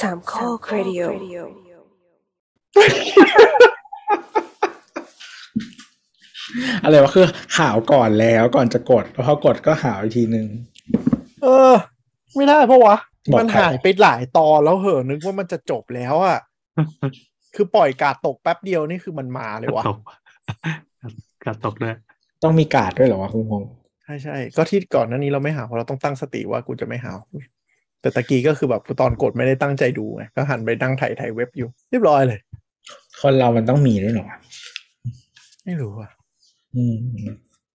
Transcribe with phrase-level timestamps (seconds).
[0.00, 1.02] สามข้อครดิโอ
[6.84, 7.26] อะไรวะคือ
[7.58, 10.46] หาวก่อนแล้วก่อนจะกดแล้วพอกดก็หาวอีกทีนึง
[11.42, 11.74] เออ
[12.34, 12.96] ไม่ได้เพราะวะ
[13.32, 16.38] บอกมันใครหายไปหลายตอนแล้วเหอะนึกว่ามันจะจบแล้วอะ
[17.54, 20.00] คือปล่อยกาดตกแป๊บเดียวนี่คือมันมาเลยวะตก
[21.44, 21.96] กระตกด้วย
[22.42, 23.64] ต้องมีการ์ดด้วยเหรอวะคุณงง
[24.04, 27.18] ใช่ใช่ก็ที่ก่อนหน้านี้เราไม่หาวเพราะเราต้องตั้งสติว่ากูจะไม่หาว
[28.00, 32.40] แต่ตะกี้ก็คือแบบตอนกดไม่ได้ตั้งใจดูไงก็หันไปนั่งถ่ายถ่ายเว็บอยู่ เรียบร้อยเลย
[33.22, 34.38] คนเรามันต้องมีด้วยเหรอวะ
[35.64, 36.10] ไม่รู้อะ
[36.76, 36.96] อืม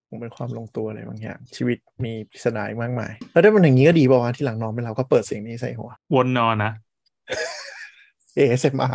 [0.08, 6.72] คงเป็นความลงตัวอะไรบางอย่าง ชีวิตมีปริศนาอีกมากมาย แล้วได้มันอย่างนี้ก็ดีป่าวะที่หลังนอนไปเราก็เปิดเสียงนี้ใส่หัว วนนอนนะ
[8.36, 8.94] ASMR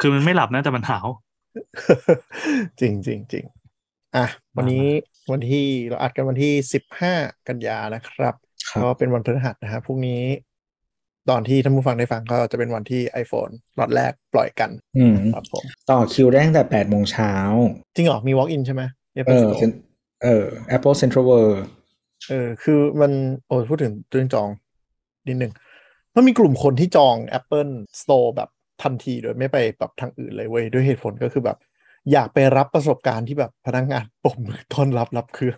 [0.00, 1.06] คือมันไม่หลับนะแต่มันหาว
[2.80, 3.44] จริงจริงจริง
[4.16, 4.86] อะ วันนี้
[5.32, 7.12] วันที่เราอัดกันวันที่สิบห้า
[7.48, 8.34] กันยานะครับ
[8.68, 10.22] ครับก็เป็นวันพฤหัสนะฮะพรุ่งนี้
[11.30, 17.32] ตอนที่ท่านผู้ฟังได้ฟังก็จะเป็นวันที่ iPhone ล็อตแรกปล่อยกันอืมครับผมต่อคิวได้ตั้งแต่แปดโมงเช้า
[17.94, 18.82] จริงเหรอ มี walk in ใช่ไหม
[19.14, 19.72] เอ Apple อ Store เป็น
[20.24, 21.56] เออ Apple Central World
[22.28, 23.12] เออ คือมัน
[23.46, 24.48] โอ้พูดถึงเรื่องจอง
[25.28, 25.52] นิดนึง
[26.14, 28.48] มันมีกลุ่มคนที่จอง Apple Store แบบ
[28.82, 31.58] ทันทีโดยไม่ไปแบบทางอื่นเลยเว้ย ด้วยเหตุผลก็คือแบบ
[32.12, 35.56] อยากไปรับประสบการณ์ที่แบบพนักงานปรบมือต้อนรับรับเครื่อง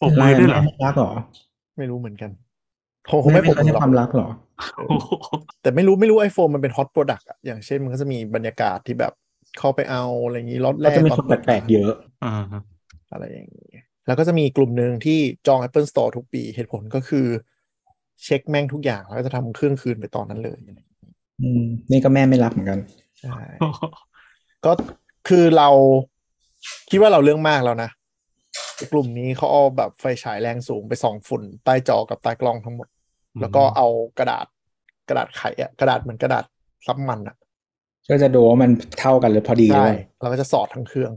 [0.00, 1.12] ปกมือด้วยเหรอแม่รักเหรอ
[1.76, 2.30] ไม่รู้เหมือนกัน
[3.10, 4.28] คงคงไม่ปรบไม่มืใช่อหรอกความรักเหรอ
[4.76, 5.12] เออโอ้โห
[5.62, 9.12] แต่ไม่รู้ไม่รู้ iPhone มันเป็น hot product อะอย่างเช่นมันก็จะมีบรรยากาศที่แบบ
[9.58, 11.92] เข้าไปเอาอะไรอย่างนี้รถแรก็กจะมีตคนนแปลกๆเยอะ
[12.24, 12.34] อ่า
[13.12, 13.70] อะไรอย่างนี้
[14.06, 17.26] แล้วก็จะมีกลุ่มหนึ่งที่จอง Apple Store ทุกปีเหตุผลก็คือ
[18.24, 20.88] เช็คแม่งทุกอย่าง แล้วก็จะทำเครื่องคืนไปตอนนั้นเลยอะไรอย่างนี้
[21.42, 22.78] อืมนี่ก็แม่ไม่รักเหมือนกัน
[23.20, 23.38] ใช่
[24.64, 24.72] ก็
[25.28, 25.68] คือเรา
[26.90, 27.90] คิดว่าเราเรื่องมากแล้วนะ
[28.92, 32.88] กลุ่มนี้เขาเอาแบบไฟฉายแรงสูงไปส่องฝุ่นใต้จอกับใต้กล้องทั้งหมด
[33.40, 33.86] แล้วก็เอา
[34.18, 34.46] กระดาษ
[35.08, 36.44] กระดาษไขอะกระดาษเหมือนกระดาษ
[36.86, 37.36] ซับมันอะ
[38.10, 41.12] ก็จะดูว่ามันเท่ากันหรือพอดีหรือใช่เปล่าเราก็จะสอดทั้งเครื่อง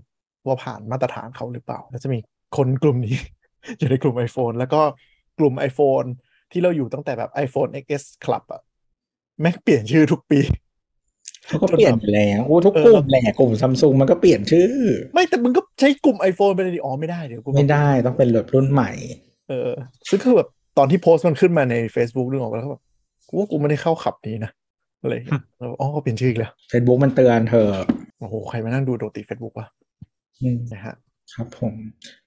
[0.48, 2.20] ว่าผ่านมาตรฐานเขาหรือเปล่า แล้วจะมี
[2.58, 3.18] คนกลุ่มนี้
[3.78, 4.82] อยู่ในกลุ่ม iPhone แล้วก็
[5.40, 6.08] กลุ่ม iPhone
[6.52, 8.62] ที่เราอยู่ตั้งแต่แบบ iPhone XS Club อะ
[9.40, 10.40] แม่งเปลี่ยนชื่อทุกปี
[11.48, 14.74] เขาก็เปลี่ยนอยู่แล้วโอ้ทุกกลุ่มแหละกลุ่มซัมซุงมันก็เปลี่ยนชื่อ
[15.14, 18.92] ไม่แต่มึงก็ใช้กลุ่ม iPhone ไปเลยดิอ๋อไม่ได้เดี๋ยวกูไม่ได้ต้องเป็นแบบรุ่นใหม่
[19.50, 19.72] เออ
[20.10, 22.82] ซึ่งคือแบบ ตอนที่โพสต์มันขึ้นมาใน Facebook นึกออกปะแล้วก็แบบ
[23.28, 24.52] กูว่ากูไม่ได้เข้าขับนี้นะ
[25.02, 27.68] อะไรอย่างเงี้ยแล้วอ๋อเขาเปลี่ยนชื่ออีกแล้ว Facebook มันเตือนเธอ
[28.20, 29.68] โอ้โห ใครมานั่งดูโดติ Facebook วะ
[30.42, 30.96] อืมนะฮะ
[31.34, 31.74] ครับผม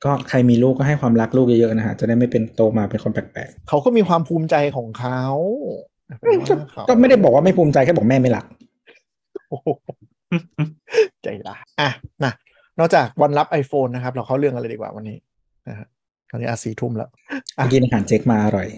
[0.04, 5.22] ก็ใครมีลูกก็ให้ความรักลูกเยอะๆนะฮะ จะได้ไม่เป็นโตมาเป็นคนแปลกเขาก็มีความภูมิใจของเขา
[6.18, 8.44] ไปว่าเขาๆก็ไม่ได้บอกว่าไม่ภูมิใจแค่บอกแม่ไม่รัก
[9.48, 9.68] โอ้โห
[11.22, 11.90] ใจร้ายอะ
[12.24, 12.32] นะ
[12.78, 15.16] นอกจากวันรับ iPhone นะครับ เราเข้าเรื่องอะไรดีกว่าวันนี้
[15.68, 15.86] นะฮะ
[16.30, 17.08] ตอนนี้อาสี่ทุ่มแล้ว
[17.58, 18.68] อะกินอาหารเจ๊กมาอร่อย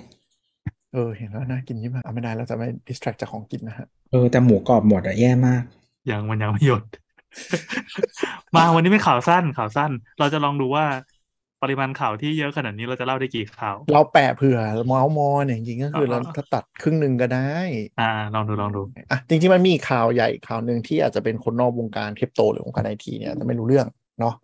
[0.92, 5.62] เออ เห็นแล้วน่ากินยิ่งมากเอาไม่ได้เราจะไม่ distract จากของกินนะฮะ เออ แต่หมูกรอบหมดอะแย่มาก
[6.10, 6.82] ยังมันยังไม่หยุด
[8.54, 10.84] มาวันนี้เป็นข่าวสั้นข่าวสั้น เราจะลองดูว่า
[11.62, 17.52] ปริมาณข่าวที่เยอะขนาดนี้เราจะเล่าได้กี่ข่าว เราแปะเผื่อเมาส์มอเนี่ยจริงๆก็คือเราอ่าถ้าตัดครึ่งหนึ่งก็ได้
[18.00, 18.80] อ่า ลองดูลองดู
[19.10, 23.86] อะจริงๆมันมีข่าวใหญ่ข่าวหนึ่งที่อาจจะเป็นคนนอกวงการคริปโตหรือวงการไอทีเนี่ยจะไม่รู้เรื่อง
[24.20, 24.34] เนาะ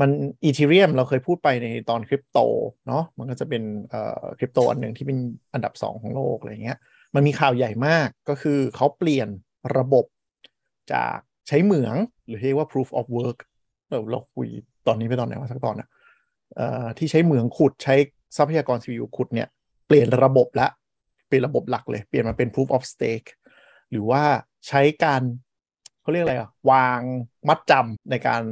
[0.00, 0.10] มัน
[0.44, 2.38] อีเทเรียมเราเคยพูดไปในตอนคริปโต
[2.86, 5.18] เนาะมันก็จะเป็นเอ่อคริปโตอันหนึ่งที่เป็น
[5.54, 6.78] อันดับสองของโลกอะไรเงี้ย
[7.14, 9.28] มันมีข่าวใหญ่มากก็คือเขาเปลี่ยน
[9.78, 10.04] ระบบ
[10.92, 11.18] จาก
[11.48, 11.94] ใช้เหมือง
[12.26, 13.38] หรือเรียกว่า proof of work
[13.88, 14.48] เออเราคุย
[14.86, 15.88] ตอนนี้ไปตอนไหนวะสักตอนนะ
[16.56, 17.94] เอ่อที่ใช้เหมืองขุดใช้
[18.36, 19.48] ทรัพยากร CPU ขุดเนี่ย
[19.86, 20.68] เปลี่ยนระบบละ
[21.26, 23.28] เปลี่ยนระบบหลักเลย เปลี่ยนมาเป็น proof of stake
[23.90, 24.22] หรือว่า
[24.68, 25.22] ใช้การ
[26.02, 27.00] เขาเรียกอะไรอะวาง
[27.48, 28.42] มัดจำในการ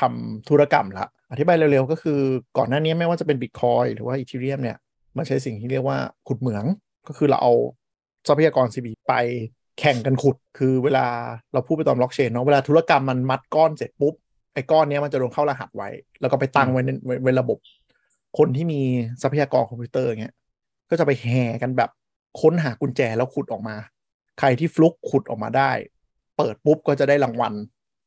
[0.00, 2.20] ทำธุรกรรมละ อธิบายเร็วๆ ก็คือ
[2.58, 4.76] ก่อนหน้านี้ไม่ว่าจะเป็น Bitcoin หรือว่า Ethereum เนี่ย
[5.16, 5.98] มันใช้สิ่งที่เรียกว่า
[6.28, 6.64] ขุดเหมือง
[7.08, 7.52] ก็คือเราเอา
[8.28, 9.14] ทรัพยากร CPU ไป
[9.80, 11.06] แข่งกันขุด คือเวลา
[11.52, 14.14] เราพูดไปตอนบล็อกเชนเนาะเวลาธุรกรรมมันมัดก้อนเสร็จปุ๊บ
[14.54, 15.88] ไอ้ก้อนเนี้ยมันจะโดนเข้ารหัสไว้
[16.20, 17.58] แล้วก็ไปตั้งไว้ในไว้ไว้ระบบ
[18.38, 18.80] คนที่มี
[19.22, 20.34] ทรัพยากรคอมพิวเตอร์อย่างเงี้ย
[20.90, 21.90] ก็จะไปแห่กันแบบ
[22.40, 23.76] ค้นหากุญแจแล้วขุดออกมา
[24.38, 25.70] ใครที่ฟลุกขุดออกมาได้
[26.36, 27.54] เปิดปุ๊บก็จะได้รางวัล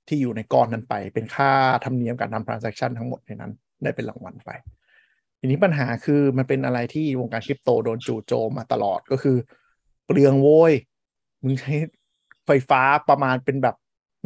[0.10, 1.52] ที่อยู่ในก้อนนั้นไป เป็นค่า
[1.86, 3.52] ธรรมเนียมการทำ transaction ทั้งหมดในนั้น
[3.84, 4.52] ได้เป็นรางวัลไป
[5.40, 9.38] ทีนี้ปัญหาคือมันเป็นอะไรที่วงการคริปโตโดนจู่โจมมาตลอดก็คือ
[10.06, 10.74] เปลืองโว้ย
[11.44, 11.74] มึงใช้
[12.46, 13.76] ไฟฟ้าประมาณเป็นแบบ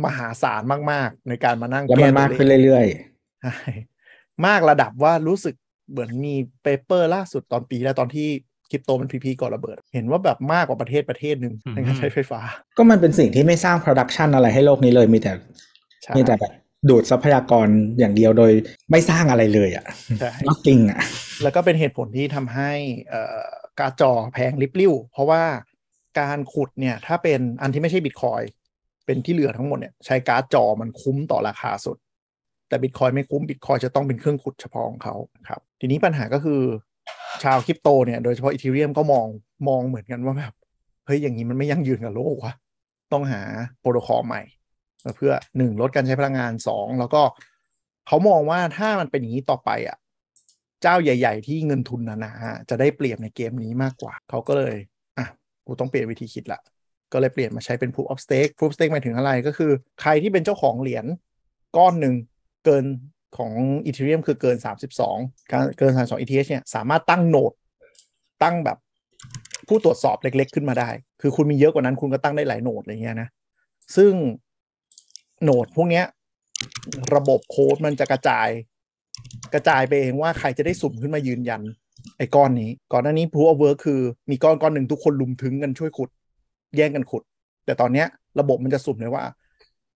[0.06, 2.86] มหาศาลมาก ๆ ในการมานั่งแล้วมันก้มากตัวเลขขึ้นเรื่อย
[3.42, 3.56] ใช่
[4.46, 5.56] มากระดับว่ารู้สึก
[5.92, 8.28] เหมือนมี paper ล่าสุดตอนปีแล้วตอนที่
[8.70, 15.73] คริปโตมัน peak peak ก่อนระเบิด เห็นว่าแบบมากกว่าประเทศประเทศหนึ่งอืมในการใช้ไฟฟ้าๆก็มันเป็นสิ่งที่ไม่สร้าง production อะไรให้โลกนี้เลยมีแต่ใช่
[16.18, 16.54] มีแต่แบบ
[16.90, 17.68] ดูดทรัพยากร
[18.00, 18.52] อย่างเดียวโดย
[18.92, 19.86] ไม่สร้างอะไรเลยอะ
[20.20, 21.00] ใช่นอกจริงอะ
[21.44, 22.72] แล้วก็เป็นเหตุผลที่ทำให้
[23.10, 23.42] เอ่อ
[23.80, 25.44] การ์ดจอแพงริบลิ่วเพราะว่า
[26.20, 28.42] การขุดเนี่ยถ้าเป็นอันที่ไม่ใช่บิตคอย
[29.06, 31.98] เป็นที่เหลือทั้งหมดเนี่ยใช้การ์ดจอมันคุ้มต่อราคาสุด
[32.68, 35.16] แต่บิตคอยไม่คุ้มบิตคอยจะต้องเป็นเครื่องขุดเฉพาะของเขา
[35.48, 36.62] ครับ ทีนี้ปัญหาก็คือ
[37.44, 39.28] ชาวคริปโตเนี่ยโดยเฉพาะอีเทเรียมก็มอง
[39.68, 40.54] มองเหมือนกันว่าแบบ
[41.06, 42.54] เฮ้ยอย่างนี้มันไม่ยั่งยืนกับโลกวะ
[43.14, 43.42] ต้องหา
[43.80, 44.42] โปรโตคอลใหม่
[45.18, 47.22] เพื่อหนึ่งลดการใช้พลังงานสองแล้วก็
[48.08, 49.98] เขามองว่าถ้ามันเป็นอย่างนี้ต่อไปอะ
[50.82, 54.76] เจ้าใหญ่ ๆ ที่เงินทุนหนาๆจะได้เปรียบในเกมนี้มากกว่า เขาก็เลย
[55.18, 55.28] อะ
[55.66, 56.60] กูต้องเปลี่ยนวิธีคิดละ
[57.14, 59.72] ก็เลยเปลี่ยนมาใช้เป็น proof of stake proof of stake หมายถึงอะไรก็คือ
[60.02, 61.06] ใครที่เป็นเจ้าของเหรียญ
[61.78, 62.16] ก้อนหนึ่ง
[62.66, 62.86] เกิน
[63.38, 63.52] ของ
[63.86, 64.58] Ethereum คือเกิน
[65.06, 67.54] 32การเกิน 32 ETH เนี่ยสามารถตั้งโหนด
[68.44, 68.78] ตั้งแบบ
[69.68, 70.90] ผู้ตรวจสอบเล็ก ๆ ขึ้นมาได้
[71.22, 73.30] คือคุณมีเยอะกว่านั้นคุณก็ตั้งได้หลายโหนดอะไรเงี้ยนะ
[73.96, 74.14] ซึ่ง
[75.44, 76.06] โหนดพวกเนี้ย
[77.16, 78.50] ระบบโค้ดมันจะกระจาย
[79.54, 81.62] กระจายไปเองว่าใครจะได้สุ่มขึ้นมายืนยัน
[82.18, 86.10] ไอ้ก้อนนี้ ก่อนหน้านี้ proof of work คือมีก้อนก้อนหนึ่งทุกคนลุมถึงกันช่วยขุด
[86.76, 87.24] แย่งกันขุด
[87.66, 88.08] แต่ตอนเนี้ย
[88.40, 89.24] ระบบมันจะสุ่มเลยว่า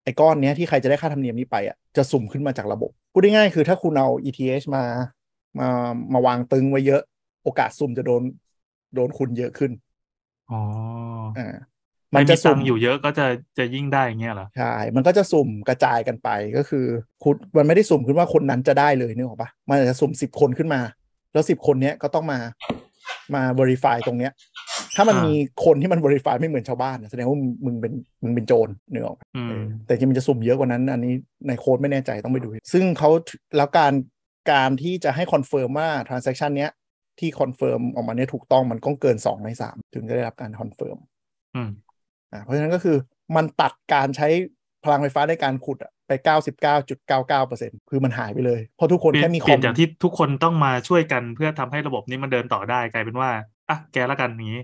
[0.03, 4.83] ไอ้ก้อนเนี้ยที่ใครจะได้ค่าธรรมเนียมนี้ไปอะจะสุ่มขึ้นมาจากระบบพูดง่ายๆคือถ้าคุณเอา ETH มา
[5.59, 5.67] มา
[6.13, 7.01] มาวางตึงไว้เยอะ
[7.43, 8.21] โอกาสสุ่มจะโดน
[8.95, 9.71] โดนคุณเยอะขึ้น
[10.51, 10.61] อ๋อ
[11.37, 11.55] อ่า
[12.15, 13.25] มัมันนจะจะสุ่สุ่มมอยู่เยอะก็จะ
[13.57, 16.85] จะยิ่งได้อย่างเงี้ยเหรอใช่มันก็จะสุ่มกระจายกันไปก็คือ
[17.23, 20.81] คุณมันไม่ได้สุ่มขึ้นว่าคนนั้นจะได้เลยนึกออกปะมันอาจจะสุ่มสิบคนขึ้นมา
[21.33, 22.39] แล้วสิบคนเนี้ยก็ต้องมา
[23.35, 24.31] มา verify ตรงเนี้ย
[24.95, 27.93] ถ้ามันอ่ามีมีคนที่มัน verify ไม่เหมือนชาวบ้านอะแสดงว่ามึงมึงเป็น
[28.23, 31.13] มึงเป็นโจรนึกออกปะอืมเออแต่จริงๆมันจะสุ่มเยอะกว่านั้น อันนี้
[31.47, 33.09] ในโค้ดไม่แน่ใจต้องไปดู ซึ่งเขา
[33.57, 33.93] แล้วการ
[34.51, 36.71] การที่จะให้ confirm ว่า transaction เนี้ย
[37.19, 40.97] ที่ confirm ออกมาเนี่ยถูกต้องมันต้องเกิน2ใน3ถึงจะได้รับการ confirm
[42.31, 42.97] อืมอ่าเพราะฉะนั้นก็คือ
[43.35, 44.27] มันตัดการใช้
[44.83, 53.29] พลังไฟฟ้าในการขุดอะไป 99.99%คือมันหายไปเลย เพราะทุกคนเปลี่ยแค่นมีคเปลี่อยมนจากที่ทุกคนต้องมาช่วยกันเพื่อทำให้ระบบนี้มันเดินต่อได้กลายเป็นว่า
[53.69, 54.61] อะแกละกันอย่างนี้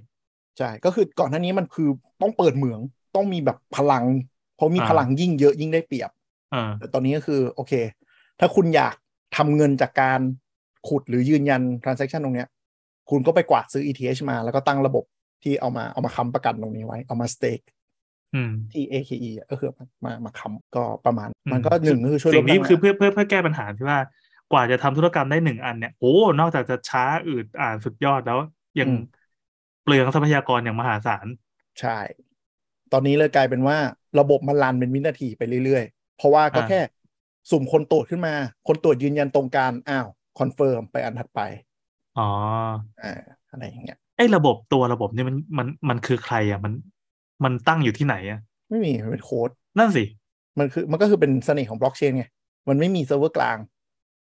[0.57, 1.89] ใช่ก็คือก่อนหน้านี้มันคือ
[2.21, 2.80] ต้องเปิดเหมือง
[3.15, 4.06] ต้องมีแบบพลัง
[4.56, 6.10] เพราะมีอ่าพลังยิ่งเยอะยิ่งได้เปรียบ
[6.51, 7.74] เออแต่ตอนนี้ก็คือโอเค
[8.39, 8.95] ถ้าคุณอยาก
[9.38, 10.19] ทำเงินจากการ
[10.88, 12.48] ขุดหรือยืนยัน transaction ตรงเนี้ย
[13.10, 15.04] คุณก็ไปกวาดซื้อ ETH มาแล้วก็ตั้งระบบ
[15.44, 17.66] ที่เอามาเอามาค้ำประกันตรงนี้ไว้ เอามา stake
[18.34, 24.00] อืมที่ AKE อะก็คือมามามาค้ำก็ประมาณอืมมันก็หนึ่งก็คือช่วยลสิ่ดงนี้พลังคือเพื่อเพื่อเพื่อแก้ปัญหาที่ว่า
[24.50, 26.07] กว่าจะทำธุรกรรมได้หนึ่งอันเนี่ยโอ้
[26.40, 28.38] นอกจากจะช้าอืดอ่านสุดยอดแล้ว
[28.80, 28.90] ยัง
[29.81, 31.28] เปลืองทรัพยากรอย่างมหาศาล
[31.80, 32.00] ใช่
[32.92, 33.78] ตอนนี้เลยกลายเป็นว่า
[34.19, 36.80] ระบบมัน run เป็นวินาทีไปเรื่อยๆ เพราะว่าก็อ่าแค่
[37.51, 38.36] สุ่มคนตรวจขึ้นมา
[38.68, 40.07] คนตรวจยืนยันตรงกันอ้าว
[40.40, 41.42] confirm ไปอันถัดไป
[42.16, 42.22] อ๋อ
[43.00, 43.12] อ่า
[43.50, 44.03] อะไรอย่างเงี้ยไอ้
[44.36, 46.74] ระบบตัวระบบนี่มันมันมันคือใครอะมัน
[47.44, 48.40] มันตั้งอยู่ที่ไหนอะ
[48.70, 50.04] ไม่มีมันเป็นโค้ดนั่นสิ
[50.60, 52.25] มันคือมันก็คือเป็นเสน่ห์ของบล็อกเชนไง
[52.70, 53.58] มันไม่มีเซิร์ฟเวอร์กลาง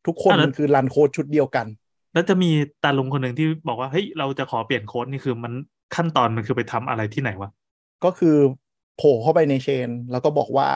[0.06, 1.66] ทุกคนอะแล้วมันคือ run code ชุดเดียวกัน
[2.12, 2.50] แล้วจะมี
[2.82, 5.52] ตาลุงคนหนึ่งที่บอกว่าเฮ้ยเราจะขอเปลี่ยนโค้ดนี่คือมัน
[5.94, 7.50] ขั้นตอนมันคือไปทำอะไรที่ไหนวะ
[8.04, 8.36] ก็คือ
[8.96, 10.68] โผล่เข้าไปในเชน แล้วก็บอกว่า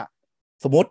[0.65, 0.91] สมมติ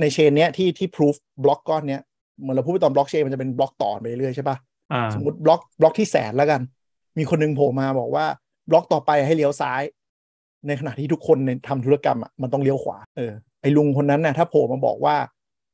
[0.00, 1.14] ในเชนเนี้ยที่ที่ proof
[1.44, 2.02] บล็อกก้อนเนี้ย
[2.40, 4.56] เหมือนเราพูดไปตอนบล็อกเชนมันจะเป็นบล็อกต่อไปเรื่อยๆใช่ปะ
[4.92, 6.60] อ่าสมมติบล็อกบล็อกที่แสนแล้วกัน
[7.18, 8.26] มีคนหนึงโผล่มาบอกว่า
[8.70, 9.82] บล็อกต่อไปให้เลี้ยวซ้าย
[10.66, 13.32] ในขณะที่ทุกคนในทำธุรกรรมอะมันต้องเลี้ยวขวาเออ
[13.62, 15.16] ไอ้ลุงคนนั้นน่ะถ้าโผล่มาบอกว่า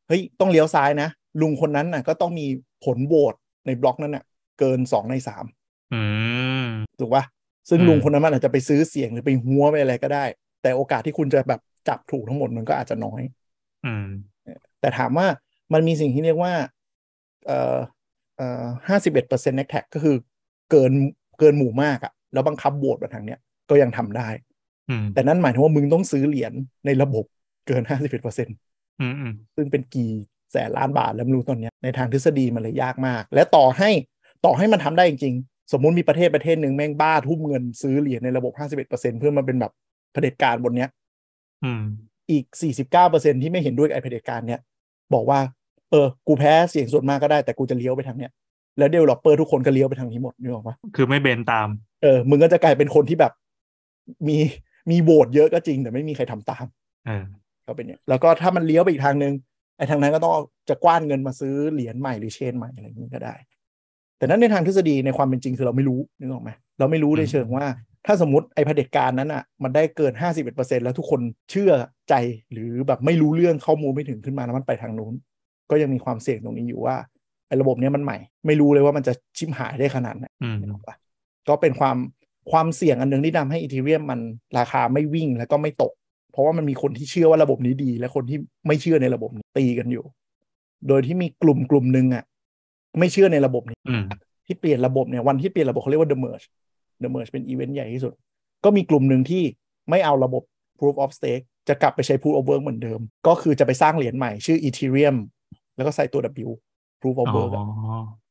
[0.08, 1.08] เฮ้ยต้องเลี้ยวซ้ายนะ
[1.40, 2.46] ลุงคนนั้นน่ะ ก็ต้องมี
[2.84, 3.34] ผลโหวต
[3.66, 4.24] ในบล็อกนั้นน่ะ
[4.58, 5.44] เกินสองในสาม
[5.92, 6.02] อื
[6.64, 6.66] ม
[7.00, 7.24] ถูกปะ
[7.68, 10.24] ซึ่งอืมลุงคนนั้นมันอาจจะไปซื้อเสียงหรือไปหัวไปอะไรก็ได้
[10.62, 13.22] แต่โอกาสที่คุณจะแบบจับถูกทั้งหมดมันก็อาจจะน้อย
[13.86, 14.06] อืม
[14.80, 15.26] แต่ถามว่า
[15.72, 16.52] มันมีสิ่งที่เรียกว่า
[17.46, 17.76] เอ่อ
[18.36, 20.16] เอ่อห้าสิบเอ็ดเปอร์เซ็นต์ n ็กแท็กก็คือ
[20.70, 20.92] เกิน
[21.38, 23.38] เกินหมู่มากอะแล้วบังคับโหวตมาทางเนี้ย
[23.70, 24.28] ก็ยังทำได้
[24.90, 26.52] อืมแต่นั่นหมายถึงว่ามึงต้องซื้อเหรียญ
[26.86, 27.24] ในระบบ
[27.66, 28.56] เกินห้าสิบเอ็ดเปอร์เซ็นต์
[29.00, 30.10] อืมอืมซึ่งเป็นกี่
[30.52, 33.90] แสนล้านบาทแล้วไม่รู้ตอนเนี้ยในทางทฤษฎีมันเลยยากมาก และต่อให้
[34.44, 39.72] ต่อให้มันทำได้จริงๆสมมุติมีประเทศประเทศหนึ่งแม่งบ้าทุ่มเงินซื้อเหรียญในระบบห้าสิบเอ็ดเปอร์เซ็นต์เพื่อมาเป็นแบบ
[40.12, 40.88] เผด็จการบนเนี้ย
[41.64, 41.82] อืม
[42.30, 42.44] อีก
[42.94, 44.60] 49%ที่ไม่เห็นด้วยกับไอ้เผด็จการเนี่ย
[45.14, 45.40] บอกว่า
[45.90, 48.30] เออ กูแพ้เสียงส่วนมากก็ได้แต่กูจะเลี้ยวไปทางเนี้ย
[48.78, 51.68] แล้ว developer ทุกคนก็เลี้ยวไปทางนี้หมดนึกออกปะคือไม่เบนตาม
[52.02, 53.32] เออ มึงก็จะกลายเป็นคนที่แบบ
[54.28, 54.36] มี
[54.90, 56.64] มีโหวตเยอะก็จริง แต่ไม่มีใครทำตาม
[57.06, 57.24] เออ
[57.66, 59.32] ก็เป็นเนี่ยแล้วก็ถ้ามันเลี้ยวไปอีกทางนึง
[59.78, 63.34] ไอ้ทางนั้นก็ต้องเอาจะกว้านเงินมาซื้อเหรียญใหม่หรือเชนใหม่อะไรอย่างนี้ก็ได้
[64.18, 67.66] แต่นั้นในทางทฤษฎีในความเป็นจริงคือเราไม่รู้นึกออกไหมเราไม่รู้ในเชิงว่า
[68.06, 70.12] ถ้าสมมติไอ้เผด็จการนั้นอะ มันได้เกิน
[70.44, 71.72] 51%แล้วทุกคนเชื่อ
[72.08, 72.14] ใจ
[72.52, 75.14] หรือแบบไม่รู้เรื่องข้อมูลไม่ถึงขึ้นมาแล้วมันไปทางนู้น
[75.70, 77.11] ก็ยังมีความเสี่ยงตรงนี้อยู่ว่าไอ้
[77.60, 80.96] ระบบเนี้ยมันใหม่ ไม่รู้เลยว่ามันจะชิมหายได้ขนาดไหนอืมนึกออกปะ
[81.48, 81.96] ก็เป็นความ
[82.50, 84.20] ความเสี่ยงอันหนึ่งที่ทำให้อีเทเรียมมัน
[84.58, 85.92] ราคาไม่วิ่งแล้วก็ไม่ตก
[86.32, 90.04] เพราะว่ามันมีคนที่เชื่อว่าระบบนี้ดี และคนที่ไม่เชื่อในระบบนี้ตีกันอยู่
[90.88, 92.24] โดยที่มีกลุ่มกลุ่มหนึ่งอะ
[92.98, 94.04] ไม่เชื่อในระบบนี้อืม
[94.46, 96.46] ที่เปลี่ยนระบบเนี่ยวันที่เปลี่ยนระบบเขาเรียกว่า the merge
[97.02, 98.12] the merge เป็นอีเวนต์ใหญ่ที่สุด
[98.64, 99.42] ก็มีกลุ่มหนึ่งที่
[99.90, 100.42] ไม่เอาระบบ
[100.78, 105.16] proof of stake จะกลับไปใช้ proof of work เหมือนเดิม ก็คือจะไปสร้างเหรียญใหม่ชื่อ ethereum
[105.76, 106.50] แล้วก็ใส่ตัว W
[107.02, 107.64] proof of อ๋อ work อะ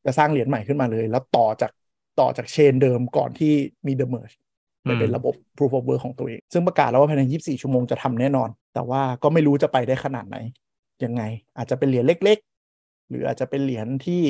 [0.05, 1.71] จะสร้างเหรียญใหม่ขึ้นมาเลย แล้วต่อจาก
[2.19, 3.53] ต่อจากเชนเดิมก่อนที่
[3.87, 4.35] มี the merge
[4.83, 10.37] ไปเป็นระบบ proof of work ของตัวเอง ซึ่งประกาศแล้วว่าภายใน 24 ชั่วโมงจะทำแน่นอน แต่ว่าก็ไม่รู้จะไปได้ขนาดไหน
[11.03, 11.21] ยังไง
[11.57, 12.37] อาจจะเป็นเหรียญเล็ก
[12.75, 14.21] ๆ หรืออาจจะเป็นเหรียญที่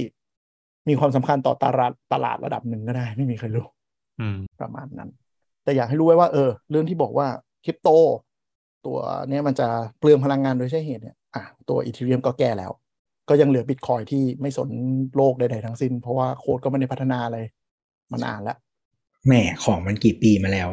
[0.90, 3.66] มีความสำคัญต่อตลาดตลาดระดับหนึ่งก็ได้ ไม่มีใครรู้
[4.20, 5.10] อืมประมาณนั้น
[5.64, 7.28] แต่อยากให้รู้ไว้ว่าเออ เรื่องที่บอกว่า
[7.66, 7.90] คริปโต
[8.86, 8.98] ตัว
[9.30, 9.68] เนี้ยมันจะ
[10.00, 12.72] เปลืองพลังงานโดยใช่เหตุเนี่ยอะตัว Ethereum ก็แก้แล้ว
[13.32, 14.70] ก็ยังเหลือบิตคอยที่ไม่สน
[15.16, 17.38] โลกใดๆทั้งสิ้น เพราะว่าโค้ดก็ไม่ได้พัฒนาอะไร
[18.12, 18.58] มานานแล้ว
[19.26, 19.34] แหม
[19.64, 20.70] ของมันกี่ปีมาแล้ว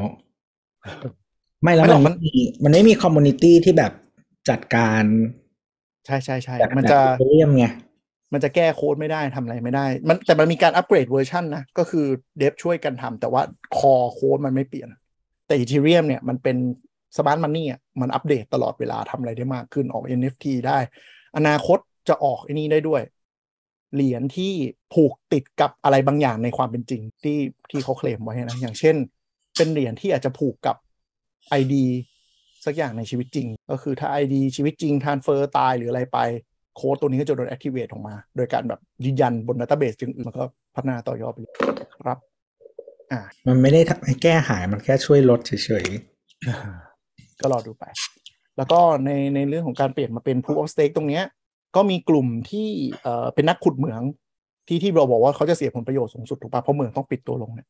[1.63, 3.93] ไม่แล้วไม่หรมัอกนมันไม่มีมันไม่มี community ที่แบบ
[4.49, 5.05] จัดการ
[6.07, 7.67] ใช่ใช่ใช่แบบมันจะแบบ Ethereum ไง
[8.33, 12.07] มันจะแก้โค้ดไม่ได้ทำอะไรไม่ได้ มันแต่มันมีการ upgrade version นะ ก็คือ
[12.39, 13.43] dev ช่วยกันทำแต่ว่า
[13.79, 14.89] core โค้ดมันไม่เปลี่ยน
[15.47, 16.57] แต่ Ethereum เนี่ยมันเป็น
[17.17, 20.79] smart money อะมันอัปเดตตลอดเวลาทำอะไรได้มากขึ้นออก NFT ได้
[21.37, 23.03] อนาคต จะออกไอ้นี่ได้ด้วย
[23.95, 24.53] เหรียญที่
[24.95, 27.39] ผูกติดกับอะไรบางอย่างในความเป็นจริงที่
[27.71, 28.97] ที่เขาเคลมไว้นะอย่างเช่น
[29.57, 30.77] เป็นเหรียญที่อาจจะผูกกับ
[31.61, 31.75] ID
[32.65, 36.19] สักอย่างในชีวิตจริง ก็คือถ้า ID ชีวิตจริง transfer ตายหรืออะไรไป
[36.77, 41.55] โค้ดตัวนี้ก็จะโดน activate ออกมา โดยการแบบยืนยันบน database จึงอื่นมันก็พัฒนาต่อยอดไปเลย
[42.03, 42.19] ครับ
[43.13, 45.53] อ่ามันไม่ได้ทำให้แก้หายมันแค่ช่วยลดเฉ
[45.85, 45.87] ย
[47.41, 47.85] ก็รอดูไป
[48.57, 51.25] แล้วก็ในในเรื่องของการเปลี่ยนมาเป็น proof of stake ตรงเนี้ย
[51.77, 52.69] ก็มีกลุ่มที่
[53.03, 54.03] เอ่อเป็นนักขุดเหมือง
[54.69, 57.69] ที่ที่เราบอกว่าเขาจะเสียผลประโยชน์สูงสุดถูกปะเพราะเหมืองต้องปิดตัวลงเนี่ย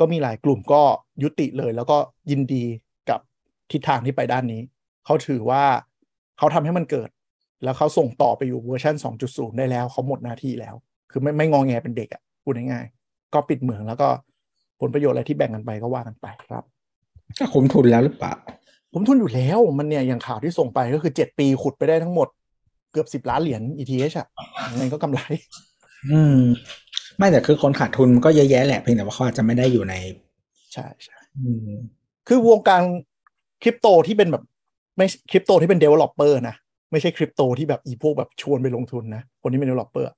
[0.00, 0.82] ก็มีหลายกลุ่มก็
[1.22, 1.96] ยุติเลย แล้วก็
[2.30, 2.64] ยินดี
[3.10, 3.20] กับ
[3.70, 4.60] ทิศทางที่ไปด้านนี้
[5.04, 5.62] เขาถือว่า
[6.38, 7.10] เขาทำให้มันเกิด
[7.64, 8.94] แล้วเขาส่งต่อไปอยู่เวอร์ชัน
[9.26, 10.74] 2.0 ได้แล้วเขาหมดหน้าที่แล้ว
[11.10, 14.08] คือไม่ไม่งองแงเป็นเด็กอะ่ะพูดง่ายๆก็ปิดเหมืองแล้วก็
[14.80, 18.34] ผลประโยชน์อะไรที่แบ่งกันไปก็ว่ากันไปครับๆก็คุ้มทุนแล้วหรือเปล่า
[18.92, 22.28] ผมทุนอยู่แล้วมันเนี่ยอย่างข่าวที่ส่งไปก็คือ 7 ปีขุดไปได้ทั้งหมด
[22.92, 24.28] เกือบ10ล้านเหรียญ ETH อะ
[24.72, 25.20] ยังไงก็กำไร
[26.10, 26.38] อืม
[27.18, 29.94] ไม่แต่คือคนขาดทุนมันก็เยอะแยะแหละเพียงแต่ว่าเขาอาจจะไม่ได้อยู่ใน
[30.72, 31.70] ใช่ใช่อืม
[32.28, 32.82] คือวงการ
[33.62, 34.44] คริปโตที่เป็นแบบ
[34.96, 36.56] ไม่คริปโตที่เป็น developer นะ
[36.92, 40.16] ไม่ใช่คริปโตที่แบบอีพวกแบบชวนไปลงทุนนะ คนที่เป็น developer อะ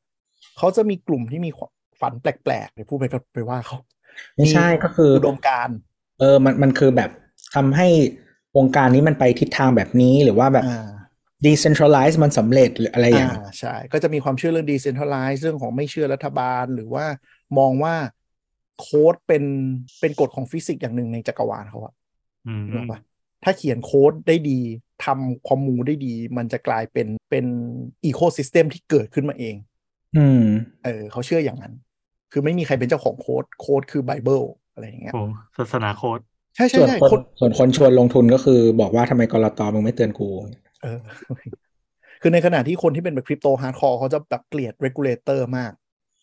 [0.58, 1.50] เขาจะมีกลุ่มที่มี
[2.00, 3.78] ฝันแปลกๆเดี๋ยวพูดไปก็ไปว่าเขา
[4.36, 5.76] ไม่ใช่ก็คืออุดมการณ์
[6.20, 7.10] เออมันมันคือแบบ
[7.54, 7.88] ทำให้
[8.56, 10.88] วงการนี้มันไปทิศทางแบบนี้หรือว่าแบบอ่า
[11.46, 17.06] decentralize มันสำเร็จหรืออะไรอย่างอ่าใช่ ก็จะมีความเชื่อเรื่อง decentralize เรื่องของไม่เชื่อรัฐบาล หรือว่า
[17.58, 17.94] มองว่า
[18.80, 19.44] โค้ดเป็น
[20.00, 21.94] เป็นกฎของฟิสิกส์อย่างหนึ่งในจักรวาลเขาอะ
[22.46, 23.00] อืมนึกออกปะ
[23.44, 24.60] ถ้าเขียนโค้ดได้ดี
[25.04, 27.46] ทำ commu ได้ดี มันจะกลายเป็นเป็น
[28.04, 29.54] อีโค y ิสเต็มที่เกิดขึ้นมาเอง
[30.16, 30.44] อืม
[30.84, 31.74] เออเขาเชื่ออย่างนั้น
[32.32, 35.22] คือไม่มีใครเป็นเจ้าของโค้ดโค้ดคือไบเบิลอะไรอย่างเงี้ยโอ้
[35.56, 36.20] ศาสนาโค้ด
[36.56, 39.60] ใช่ใช่ส่วนใช่คนคนส่วนคนชวนลงทุนก็คือบอกว่าทำไม ก.ล.ต.
[39.74, 40.28] มึงไม่เตือนกู
[40.84, 40.98] เออ
[42.22, 45.72] คือในขณะที่คนที่เป็นแบบคริปโต hardcore เขาจะแบบเกลียด regulator มาก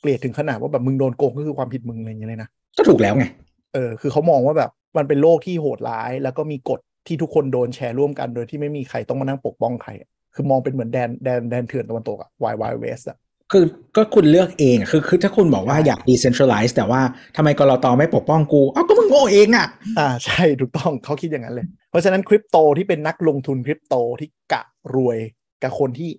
[0.01, 3.25] เกลียดถึงขนาดว่าแบบมึงโดนโกงก็คือความผิดมึงอะไรอย่างเงี้ยเลยนะ ก็ถูกแล้วไง
[3.73, 13.17] เออ คือเขามองว่าแบบมันเป็นโลกที่โหดร้าย แล้วก็มีกฎที่ทุกคนโดนแชร์ร่วมกัน โดยที่ไม่มีใครต้องมานั่งปกป้องใครอะคือมองเป็นเหมือนแดนแดนแดนเถื่อนตะวันตกอะ Wild Wild West อะ
[13.51, 13.63] คือ
[13.95, 17.01] ก็คุณเลือกเองอะคือคือถ้าคุณบอกว่าใช่อยาก decentralize แต่ว่า
[17.35, 19.67] ทำไมกรตไม่ปกป้องกูเอ้าก็มึงโง่เองอะ
[19.99, 24.61] อ่าใช่ถูกต้องเขาคิดอย่างนั้นเลย เพราะฉะนั้นคริปโตที่เป็นนักลงทุนคริปโตที่กะ
[24.95, 25.17] รวย
[25.63, 26.09] กับคนที่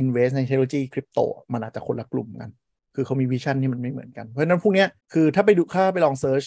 [0.00, 1.20] invest ในเทคโนโลยีคริปโต
[1.52, 2.50] มันอาจจะคนละกลุ่มกัน
[2.94, 6.42] คือเขามี vision ที่มันไม่เหมือนกัน เพราะฉะนั้นพวกเนี้ยคือถ้าไปดูถ้าไปลอง search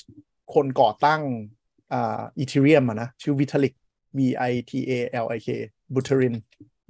[0.54, 1.22] คนก่อตั้ง
[1.94, 3.74] อ่า Ethereum อะนะชื่อ Vitalik
[4.18, 4.92] V I T A
[5.24, 5.48] L I K
[5.94, 6.36] Buterin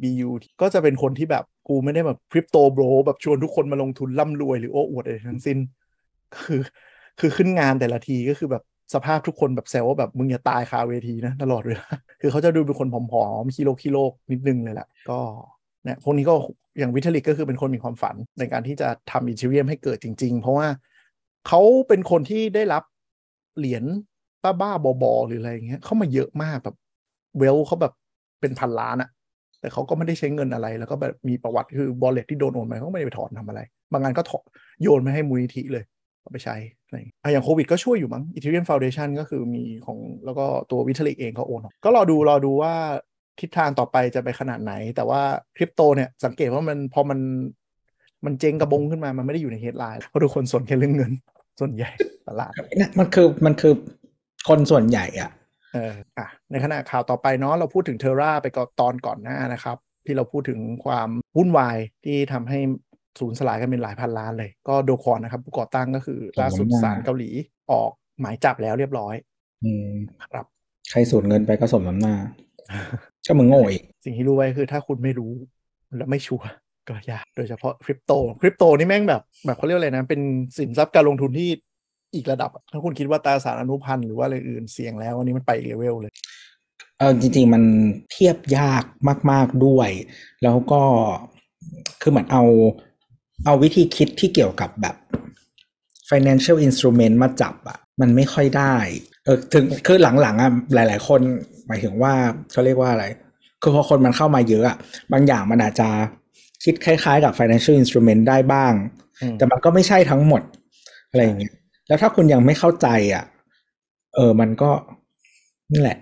[0.01, 0.29] B U
[0.61, 5.57] ก็จะเป็นคนที่แบบกูไม่ได้แบบ crypto bro แบบชวนทุกคนมาลงทุนร่ำรวยหรือโอ้อวดอะไรทั้งสิ้น
[6.43, 6.61] คือ
[7.19, 11.87] คือขึ้นงานแต่ละทีก็คือแบบสภาพทุกคนแบบแซวว่าแบบมึงอย่าตายคาเวทีนะ ตลอดเวลา
[12.21, 13.98] คือเขาจะดูเป็นคนผอมๆขี้โรคขี้โรค
[14.31, 15.19] นิดนึงเลยแหละก็
[15.83, 16.33] เนี่ยพวกนี้ก็
[16.79, 20.67] อย่าง Vitalik ก็คือเป็นคนมีความฝันในการที่จะทำ Ethereum ให้เกิดจริง ๆ เพราะว่า
[21.47, 22.83] เขาเป็นคนที่ได้รับ
[23.57, 23.83] เหรียญ
[24.43, 26.75] บ้าๆบอๆหรืออะไรอย่างเงี้ยเข้ามาเยอะมากแบบ
[27.38, 27.93] wealth เขาแบบ
[28.41, 29.09] เป็นพันล้านอะ
[29.65, 34.45] แต่เขาก็ไม่ได้ใช้เงินอะไร แล้วก็แบบมีประวัติคือ wallet ที่โดนโอนไปเขาไม่ได้ไปถอนทำอะไร บางงานก็ถอน
[34.81, 35.84] โยนมาให้มูลนิธิเลย
[36.22, 36.55] เอาไปใช้
[36.86, 37.00] อะไรอ
[37.36, 42.74] ย่างโควิดก็ช่วยอยู่มั้ง Ethereum Foundation ก็คือมีของแล้วก็ตัววิทลิกเองเขาโอนออกก็รอดูรอดูว่า
[43.39, 45.22] ทิศทางต่อไปจะไปขนาดไหน แต่ว่า
[45.57, 47.19] คริปโตเนี่ยสังเกตว่ามันพอมัน
[48.25, 51.12] มันเจงกระบงขึ้นมา มันไม่ได้อยู่ในเฮดไลน์เพราะทุกคนสนแค่เรื่องเงิน
[51.60, 51.89] ส่วนใหญ่
[52.27, 53.74] ตลาดเนี่ยมันคือมันคือ
[54.48, 55.31] คนส่วนใหญ่อะ
[55.75, 62.60] เอออะในขณะข่าวต่อไปเนาะเราพูดถึงเทอร่าไปก่อนตอนก่อนหน้านะครับ ที่เราพูดถึงความวุ่นวายที่ทำให้
[63.20, 67.29] สูญสลายกันเป็นหลายพันล้านเลย ก็โดคอนนะครับ ผู้ก่อตั้งก็คือล่าสุดผมว่าศาลเกาหลี
[67.72, 67.91] ออก
[68.22, 69.15] หมายจับแล้วเรียบร้อย
[69.65, 69.91] อืม
[70.34, 70.46] ครับ
[70.91, 72.15] ใครสูญเงินไปก็สมน้ำหน้า
[73.27, 75.32] ก็มึงโง่อีก สิ่งที่รู้ไว้คือถ้าคุณไม่รู้
[75.96, 76.48] และไม่ชัวร์
[76.89, 80.22] ก็ยากโดยเฉพาะคริปโตคริปโตนี่แม่งแบบแบบเขาเรียกอะไรนะ เป็น
[80.58, 81.50] สินทรัพย์การลงทุนที่
[82.15, 86.13] อีกระดับอะถ้าคุณคิดว่าตราสารอนุพันธ์หรือว่าอะไรอื่นเสี่ยงแล้วอันนี้มันไปอีกเลเวลเลย
[87.00, 87.63] เออจริง ๆ มัน
[88.12, 88.84] เทียบยาก
[89.31, 89.89] มาก ๆด้วย
[90.43, 90.81] แล้วก็
[92.01, 92.43] คือเหมือนเอา
[93.45, 94.95] เอาวิธีคิดที่เกี่ยวกับแบบ
[96.10, 98.75] financial instrument มาจับอะมันไม่ค่อยได้
[99.25, 101.22] เออถึงคือหลังๆอะหลาย ๆ คน
[101.67, 102.13] หมายถึงว่า
[102.51, 103.05] เขาเรียกว่าอะไร
[103.62, 104.77] คือพอคนมันเข้ามาเยอะอะ
[105.12, 105.89] บางอย่างมันอาจจะ
[106.63, 108.74] คิดคล้าย ๆ กับ financial instrument ได้บ้าง
[109.22, 110.41] อืมแต่มันก็ไม่ใช่ทั้งหมด
[111.10, 111.53] อะไรอย่างเงี้ย
[111.88, 113.24] แล้วถ้าคุณยังไม่เข้าใจอะ
[114.15, 114.72] เออ มันก็
[115.74, 115.98] นี่แหละ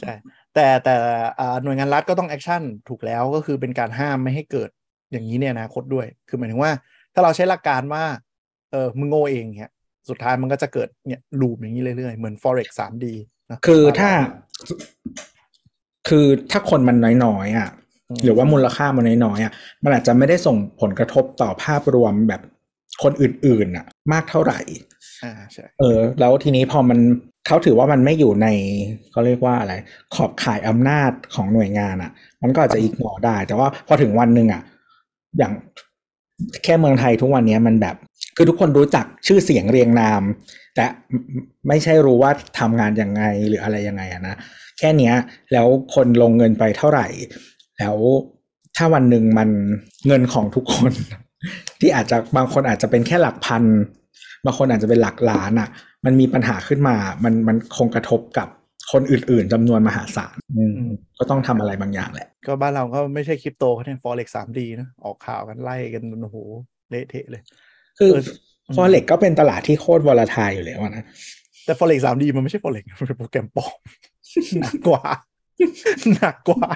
[0.00, 0.12] ใช่
[0.54, 0.94] แต่แต่
[1.40, 4.70] อ่าหน่วยงานรัฐก็ต้องแอคชั่นถูกแล้วก็คือเป็นการห้ามไม่ให้เกิด
[5.12, 6.72] อย่างนี้เนี่ยนะคตด้วย คือหมายถึงว่า
[7.14, 8.04] ถ้าเราใช้หลักการว่า
[8.72, 9.72] เออมึงโง่เองเนี่ย
[10.08, 13.06] สุดท้ายมันก็จะเกิดเนี่ยลูปอย่างนี้เรื่อยๆ เหมือน forex 3D
[13.50, 14.10] นะคือถ้า
[16.08, 17.70] คือถ้าคนมันน้อยๆอะ
[18.24, 19.52] หรือว่ามูลค่ามันน้อยๆอะ
[19.84, 22.42] มันอาจจะไม่ได้ส่งผลกระทบต่อภาพรวมแบบ
[23.02, 24.60] คนอื่นๆอะ มากเท่าไหร่
[25.24, 26.98] อ่าใช่เออ แล้วทีนี้พอมัน
[27.46, 28.48] เขาถือว่ามันไม่อยู่ใน
[29.10, 29.74] เขาเรียกว่าอะไร
[30.14, 32.10] ขอบข่ายอำนาจของหน่วยงานอะ
[32.42, 34.62] มันก็อาจจะอีกหนอได้ แต่ว่าพอถึงวันหนึ่งอะ
[35.38, 35.52] อย่าง
[36.64, 37.96] แค่เมืองไทยทุกวันนี้มันแบบ
[38.36, 40.22] คือทุกคนรู้จักชื่อเสียงเรียงนาม
[40.74, 40.84] แต่
[41.68, 44.34] ไม่ใช่รู้ว่าทำงานยังไงหรืออะไรยังไงอะนะ
[44.78, 45.14] แค่เนี้ย
[45.52, 47.06] แล้วคนลงเงินไปเท่าไหร่
[47.78, 47.96] แล้ว
[48.76, 49.48] ถ้าวันหนึ่งมัน
[50.06, 50.92] เงินของทุกคน
[51.80, 53.62] ที่อาจจะบางคนอาจจะเป็นแค่หลักพัน
[54.44, 55.68] บางคนอาจจะเป็นหลักล้านอะ
[56.04, 58.48] มันมีปัญหาขึ้นมา มันมันคงกระทบกับ
[58.92, 60.80] คนอื่นๆจำนวนมหาศาลอืม
[61.18, 66.36] ก็ต้องทำอะไรบางอย่างแหละ ก็บ้านเราก็ไม่ใช่คริปโตเขาเนี่ย forex 3D นะออกข่าวกันไล่กันโอ้โห
[66.90, 67.42] เละเทะเลย
[67.98, 68.22] คือเออ
[68.76, 71.04] ฟอเร็กก็เป็นตลาดที่โคตรวอลทายอยู่แล้วอะนะ
[71.64, 73.76] แต่ forex 3D มันไม่ใช่ forex มันเป็นโปรแกรมปลอม
[74.60, 75.04] หนักกว่า
[76.14, 76.68] หนักกว่า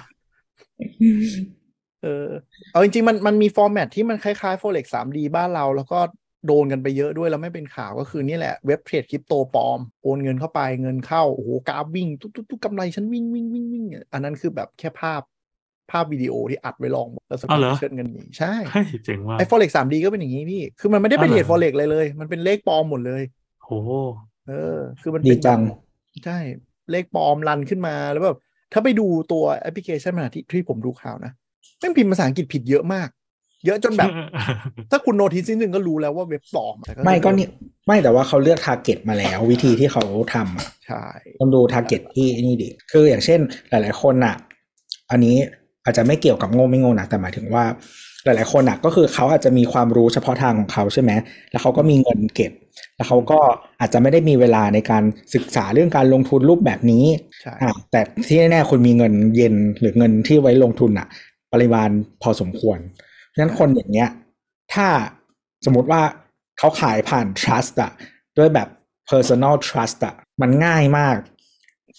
[2.03, 2.29] เออ
[2.73, 5.99] เอาจริงๆมันมันมีฟอร์แมตที่มันคล้ายๆ forex 3D บ้านเรา แล้วก็
[6.47, 15.23] โดนกันไปเยอะด้วยแล้วไม่เป็นข่าวก็คือนี่แหละเว็บเทรดคริปโตปลอม โอนเงินเข้าไปเงินเข้า โอ้โหกราฟวิ่งตุ๊กตุ๊กตุ๊กกำไรฉันวิ่งวิ่งวิ่งวิ่งอันนั้นคือแบบแค่ภาพ
[15.91, 23.23] ภาพวิดีโอที่อัดไว้ลองแล้วสุดอ๋อเหรอท้ายเชิดเงินหนีใช่เฮ้ยเจ๋งว่ะไอ้ forex 3D ก็เป็นอย่างนี้พี่ คือมันไม่ได้เป็นอ๋อเทเหรอรด forex เลยเลย มันเป็นเลขปลอมหมดเลย
[23.65, 23.71] โห
[24.49, 25.61] เออ คือมันดีเป็นจัง
[26.25, 26.38] ใช่
[26.91, 28.38] เลขปลอมรันขึ้นมาแล้วแบบ
[28.73, 31.33] ถ้าไปดูตัวแอปพลิเคชันมันที่ที่ผมดูข่าวนะ
[31.81, 33.09] แม่งพิมพ์ภาษาอังกฤษผิดเยอะมาก
[33.66, 34.11] เยอะจนแบบ
[34.90, 37.46] ถ้าคุณ notice นิดนึงก็รู้แล้วว่าเว็บปลอมแต่ไม่ก็นี่
[37.87, 40.03] ไม่แต่ว่าเขาเลือก target มาแล้ว วิธีที่เขา
[40.35, 41.05] ทำอะใช่
[41.40, 44.35] ต้องดู target ที่นี่ดิคืออย่างเช่น หลาย ๆ คนอะ
[45.11, 45.37] อันนี้
[45.85, 47.64] อาจจะไม่เกี่ยวกับโง่ไม่โง่นะแต่หมายถึงว่า
[48.25, 51.11] หลาย ๆ คนอะก็คือเขาอาจจะมีความรู้เฉพาะทางของเขาใช่ไหม
[51.51, 52.53] แล้วเขาก็มีเงินเก็บ
[52.96, 53.38] แล้วเขาก็
[53.81, 55.03] อาจจะไม่ได้มีเวลาในการ
[55.35, 57.05] ศึกษาเรื่องการลงทุนรูปแบบนี้
[57.42, 61.07] ใช่อะแต่ที่แน่ๆคุณมีเงินเย็นหรือเงินที่ไว้ลงทุนอะ
[61.53, 61.91] ปริมาณ
[62.23, 62.79] พอสมควร
[63.27, 64.11] เพราะฉะนั้นคนอย่างเงี้ย
[64.75, 64.87] ถ้า
[65.67, 66.03] สมมติว่า
[66.59, 67.93] เขาขายผ่าน trust อะ
[68.38, 68.69] ด้วยแบบ
[69.11, 71.17] personal trust อะมันง่ายมาก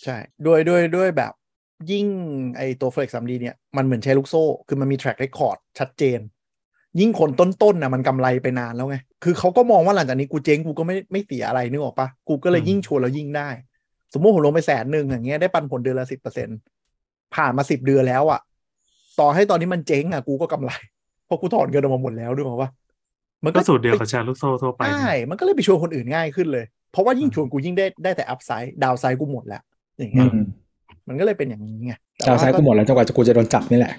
[0.04, 1.34] ใช่ ด้วยด้วยด้วยแบบ
[1.92, 2.06] ยิ่ง
[2.58, 6.20] ไอตัว forex 3D เนี่ย มันเหมือนใช้ลูกโซ่ คือมันมี track record ชัดเจน
[7.00, 13.50] ยิ่งคนต้นๆนะมันกำไรไปนานแล้วไง คือเขาก็มองว่าหลังจากนี้กูเจ๊งกูก็ไม่ไม่เสียอะไรนึกออกปะกูก็เลยอืมยิ่งชวนแล้วยิ่งได้
[14.14, 16.50] สมมติผมลงไปแสนหนึ่งอย่างเงี้ยได้ปันผลเดือนละสิบเปอร์เซ็น
[17.36, 18.40] ผ่านมาสิบเดือนแล้วอะ
[19.20, 20.72] ต่อให้ตอนนี้มันเจ๊งอะกูก็กำไร
[21.26, 22.70] เพราะกูถอนเงินออกมาหมดแล้วนึกออกปะ
[23.46, 29.62] มันก็สูตรเดียวกับแชร์ลูกโซ่ทั่วไปใช่เนี่ยมันก็เลยไปชวนคนอื่นง่ายขึ้นเลย เพราะว่ายิ่งอืมชวนกูยิ่งได้ได้แต่อัพไซด์ดาวไซด์กูหมดแล้ว
[30.00, 30.36] อย่างอืเงี้ยม
[31.08, 33.94] มันก็เลยเป็นอย่างนี้ไงแต่ดาวไซด์กูหมดแล้วจนกว่าจะกูจะโดนจับนี่แหละ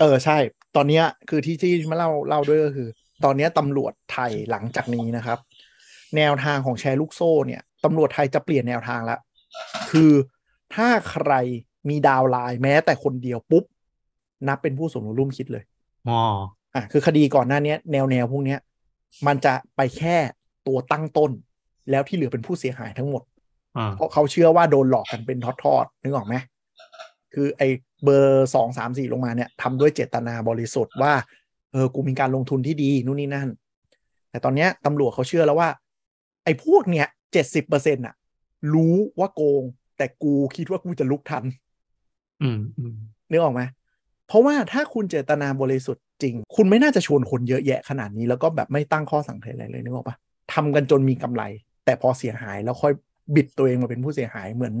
[0.00, 0.38] เออใช่
[0.76, 2.88] ตอนเนี้ยคือที่ที่มาเล่าเล่าด้วยก็คือ
[3.24, 5.38] ตอนเนี้ยตำรวจไทยหลังจากนี้นะครับ
[6.16, 9.20] แนวทางของแชร์ลูกโซ่เนี่ยตำรวจไทยจะเปลี่ยนแนวทางแล้ว
[9.90, 10.12] คือ
[10.74, 11.32] ถ้าใคร
[11.88, 13.64] มีดาวน์ไลน์แม้แต่คนเดียวปุ๊บ
[14.48, 15.64] นับเป็นผู้สมรู้ร่วมคิดเลย
[16.08, 16.20] อ๋อ
[16.74, 18.58] อะคือคดีก่อนหน้าเนี้ยแนวแนวพวกเนี้ย
[19.26, 20.16] มันจะไปแค่
[20.66, 21.30] ตัวตั้งต้น
[21.90, 23.22] แล้วที่เหลือเป็นผู้เสียหายทั้งหมด
[23.76, 26.34] อ่าเพราะเขาเชื่อว่าโดนหลอกกันเป็นทอดๆนึกออกไหม
[27.34, 27.68] คือไอ้
[28.04, 31.12] เบอร์สองสามสี่ลงมาเนี่ยทำด้วยเจตนาบริสุทธิ์ว่า
[31.72, 33.48] เออกูมีการลงทุนที่ดีนู่นนี่นั่น
[34.30, 35.70] แต่ตอนเนี้ยตำรวจเขาเชื่อแล้วว่า
[36.44, 38.14] ไอ้พวกเนี้ยเจ็ดสิบเปอร์เซ็นต์อะ
[38.74, 39.62] รู้ว่าโกง
[39.96, 41.44] แต่กูคิดว่ากูจะลุกทัน
[42.42, 42.94] อืมอืม
[43.30, 43.62] นึกออกไหม
[44.28, 50.16] เพราะว่าถ้าคุณเจตนาบริสุทธิ์จริง คุณไม่น่าจะชวนคนเยอะแยะขนาดนี้แล้วก็แบบไม่ตั้งข้อสังเกตอะไรเลยนึกออกปะ
[50.54, 51.42] ทำกันจนมีกำไร
[51.84, 52.92] แต่พอเสียหายแล้วค่อย
[53.34, 54.74] บิดตัวเองมาเป็นผู้เสียหายเหมือน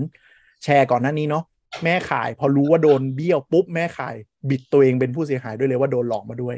[0.64, 1.44] แชร์ก่อนหน้านี้เนาะ
[1.84, 4.14] แม่ขายพอรู้ว่าโดนเบี้ยวปุ๊บแม่ขาย
[4.50, 6.56] บิดตัวเองเป็นผู้เสียหายด้วยเลยว่าโดนหลอกมาด้วย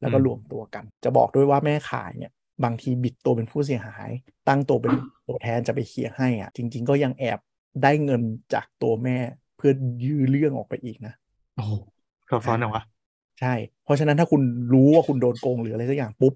[0.00, 2.32] แล้วก็รวมตัวกัน จะบอกด้วยว่าแม่ขายเนี่ย
[2.64, 4.10] บางทีบิดตัวเป็นผู้เสียหาย
[4.48, 4.92] ตั้งตัวเป็น
[5.26, 7.38] ตัวแทนจะไปเคลียร์ให้อะ จริง ๆ ก็ยังแอบ
[7.82, 8.22] ได้เงิน
[8.54, 9.16] จากตัวแม่
[9.56, 9.72] เพื่อ
[10.04, 11.14] ยื้อเรื่องออกไปอีกนะ
[11.56, 11.66] โอ้
[12.30, 12.82] โหซับซ้อนเหรอวะ
[13.40, 16.32] ใช่ เพราะฉะนั้นถ้าคุณรู้ว่าคุณโดนโกงหรืออะไรสักอย่างปุ๊บ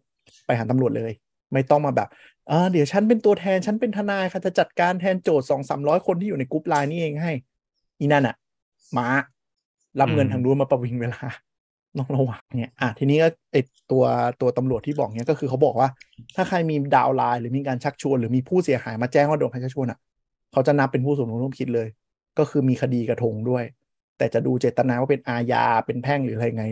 [0.46, 1.12] ไปหาตำรวจเลย
[1.52, 2.08] ไม่ต้องมาแบบ
[2.48, 7.32] เออเดี๋ยวฉันเป็นตัวแทนฉันเป็นทนายค่ะจะจัดการแทนโจทก์สองสามร้อยคนที่อยู่ในกรุ๊ปไลน์นี่เองให้
[7.98, 8.36] อีนั่นอะ
[8.96, 9.08] มา
[10.00, 11.22] รับเงินทางนู้นมาประวิงเวลา
[11.98, 13.56] ต้องระวังเนี่ย อะ ทีนี้ก็ไอ
[13.90, 14.04] ตัว
[14.40, 15.88] ตัวตำรวจที่บอกเนี่ยก็คือเขาบอกว่า
[16.36, 19.98] ถ้าใครมี downline หรือมีการชักชวน หรือมีผู้เสียหายมาแจ้งว่าโดนใครชักชวนอะ
[20.52, 21.88] เขาจะนับเป็นผู้สมรู้ร่วมคิดเลย
[22.38, 23.64] ก็คือมีคดีกระทงด้วย
[24.18, 26.66] แต่จะดูเจตนาว่าเป็นอาญาเป็นแพ่งหรืออะไรไง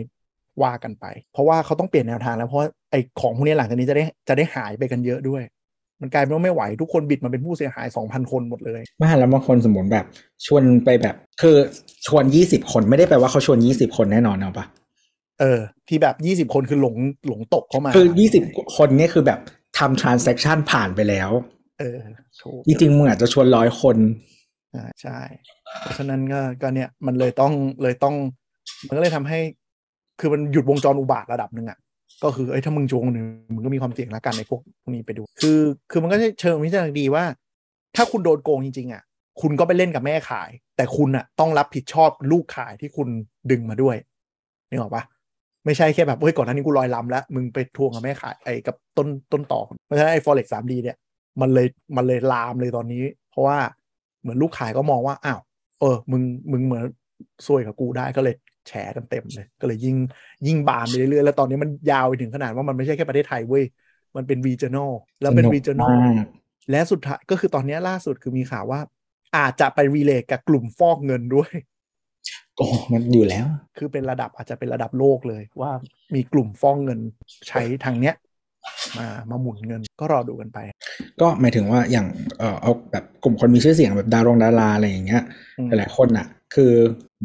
[0.63, 5.43] ว่ากันไป เพราะว่าเขาต้องเปลี่ยนแนวทางแล้วเพราะไอ้ของพวกนี้หลังจากนี้จะได้จะได้หายไปกันเยอะด้วย
[6.01, 10.05] มันกลายเป็นว่าไม่ไหวทุกคนบิดมาเป็นผู้เสียหายสองพันคนหมดเลยไม่แล้วบางคนสมมติแบบ
[10.45, 11.55] ชวนไปแบบคือ
[12.07, 14.65] ชวนยี่สิบคนไม่ได้แปลว่าเขาชวนยี่สิบคนแน่นอนเอาปะ
[15.39, 16.95] เออ ที่แบบยี่สิบคนคือหลง
[17.27, 18.43] หลงตกเข้ามา คือยี่สิบ
[18.77, 19.39] คนเนี่ยคือแบบ
[19.77, 21.29] ทำ transaction ผ่านไปแล้ว
[21.79, 21.97] เออ
[22.41, 23.97] ถูกจริงๆมึงอาจจะชวนร้อยคน
[24.75, 25.19] อ่าใช่
[25.81, 28.15] เพราะฉะนั้นก็ก็เนี่ยมันเลยต้องเลยต้อง
[28.87, 29.39] มันก็เลยทำให้
[30.19, 31.77] คือมันหยุดวงจรอุบาทระดับหนึ่งอะ
[32.23, 35.59] ก็คือเอ้ยถ้ามึงจงหนึ่งมึงก็มีความเสี่ยงละกันในพวกพวกนี้ไปดู คือ
[35.91, 37.23] คือมันก็จะเชิงวิจารณ์ดีว่า
[37.95, 39.03] ถ้าคุณโดนโกงจริงๆอะ
[39.41, 43.07] คุณก็ไปเล่นกับแม่ขาย แต่คุณอะต้องรับผิดชอบลูกขายที่คุณ
[43.51, 43.95] ดึงมาด้วย
[44.69, 45.03] นึกออกปะ
[45.65, 50.97] ไม่ใช่แค่แบบเฮ้ยก่อนหน้านี้กูลอยลำแล้ว มึงไปทวงกับแม่ขายไอ้กับต้นต้นต่อเพราะฉะนั้นไอ้ forex 3D เนี่ย
[51.41, 53.57] มันเลยมันเลยลามเลยตอนนี้ เพราะว่า
[54.23, 55.39] เหมือนลูกขายก็มองว่าอ้าว
[55.79, 56.83] เออมึงมึงเหมือน
[57.45, 58.35] ซวยกับกูได้ก็เลย
[58.67, 59.95] แฉกันเต็มเลย ก็เลยยิ่ง
[60.47, 63.63] ยิ่งบานไปเรื่อยๆแล้วตอนนี้มันยาวไปถึงขนาดว่ามันไม่ใช่แค่ประเทศไทยเว้ย
[64.15, 66.25] มันเป็น regional แล้วเป็นสนุก regional มาก
[66.71, 68.79] และสุดท้ายก็คือตอนนี้ล่าสุดคือมีข่าวว่า
[69.37, 71.51] อาจจะไปรีเลทกับกลุ่มฟอกเงินด้วย
[72.57, 73.45] โอ้มันอยู่แล้ว
[73.77, 75.71] คือเป็นระดับอาจจะเป็นระดับโลกเลยว่า
[76.15, 76.99] มีกลุ่มฟอกเงิน
[77.47, 78.15] ใช้ทางเนี้ย
[78.97, 80.57] มามาหมุนเงินก็รอดูกันไป
[81.21, 82.07] ก็หมายถึงว่าอย่าง
[82.39, 85.23] เออเอาแบบกลุ่มคนมีชื่อเสียงแบบดารงดาราอะไรอย่างเงี้ย
[85.57, 86.71] อืมหลายๆคนอะ คือ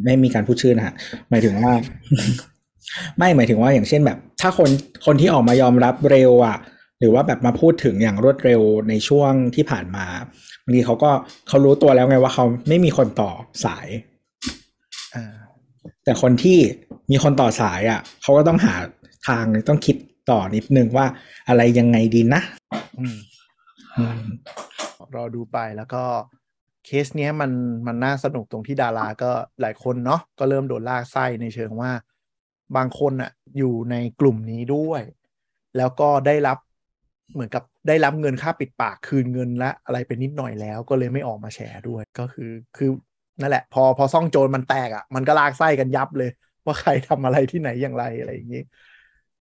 [0.05, 0.95] ไม่มีการพูดชื่อนะฮะ
[1.31, 1.73] หมายถึงว่า
[3.19, 4.71] ไม่หมายถึงว่าอย่างเช่นแบบ ถ้าคน
[5.07, 6.59] คนที่ออกมายอมรับเร็วอะ
[7.01, 10.07] หรือว่าแบบมาพูดถึงอย่างรวดเร็วในช่วงที่ผ่านมา
[10.65, 11.11] บางทีเขาก็
[11.49, 13.31] เขารู้ตัวแล้วไงว่าเขาไม่มีคนต่อ
[13.65, 13.89] สาย
[15.15, 15.35] อ่า
[16.05, 16.59] แต่คนที่
[17.11, 18.75] มีคนต่อสายอะเขาก็ต้องหา
[19.27, 19.97] ทางต้องคิด
[20.31, 21.07] ต่อนิดนึงว่า
[21.49, 22.43] อะไรยังไงดีนะ
[22.99, 23.19] อืม
[23.99, 24.23] อืม
[25.17, 26.03] รอดูไปแล้วก็
[26.87, 27.51] เคสเนี้ยมัน
[27.87, 31.91] มันน่าสนุกตรงที่ดาราก็หลายคนเนาะก็เริ่มโดนลากไส้ในเชิงว่า
[32.77, 35.03] บางคนอะอยู่ในกลุ่มนี้ด้วย
[35.77, 36.59] แล้วก็ได้รับ
[37.33, 42.91] เหมือนกับได้รับเงินค่าปิดปากคืนเงินและอะไรไปนิดหน่อยแล้ว ก็เลยไม่ออกมาแชร์ด้วยก็คือคือ
[43.41, 46.31] นั่นแหละ พอพอซ่องโจรมันแตกอะมันก็ลากไส้กันยับเลย
[46.65, 48.63] ว่าใครทำอะไรที่ไหนอย่างไรอะไรอย่างนี้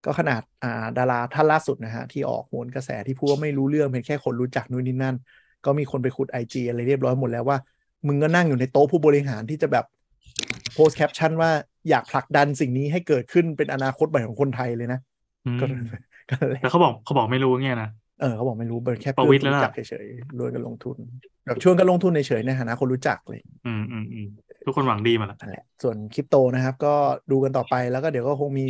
[0.06, 5.16] ก็ขนาดอ่าดาราท่านล่าสุดนะฮะ ที่ออกโหนกระแสที่พูดว่าไม่รู้เรื่องเป็นแค่คนรู้จักนู่นนี่นั่น
[5.66, 7.58] ก็มีคนไปขุดไอจีอะไรเรียบร้อยหมดแล้วว่า
[8.08, 9.86] มึงก็นั่งอยู่ในโต๊ะผู้บริหารที่จะแบบ
[10.74, 11.52] โพสแคปชั่นว่า
[11.90, 15.00] อยากผลักดันสิ่งนี้ให้เกิดขึ้นเป็นอนาคตใหม่ของคนไทยเลยนะ
[15.46, 15.66] อืมก็
[16.32, 17.90] ก็เลยแต่เขาบอกเขาบอกไม่รู้เงี้ยนะ
[18.22, 20.98] เออเขาบอกไม่รู้เป็นแค่ประเพื่วิอตรนแล้วรู้ล่ะจักเฉยๆรวยกันลงทุน
[21.46, 24.28] แบบชวนกันลงทุนเฉยๆในฐานะคนรู้จักเลย อืมอืมอืม
[24.66, 26.94] ทุกคนหวังดีมาแล้วนั่นแหละส่วนคริปโตนะครับ ก็
[27.32, 28.68] ดูกันต่อไปแล้วก็เดี๋ยวก็คงมี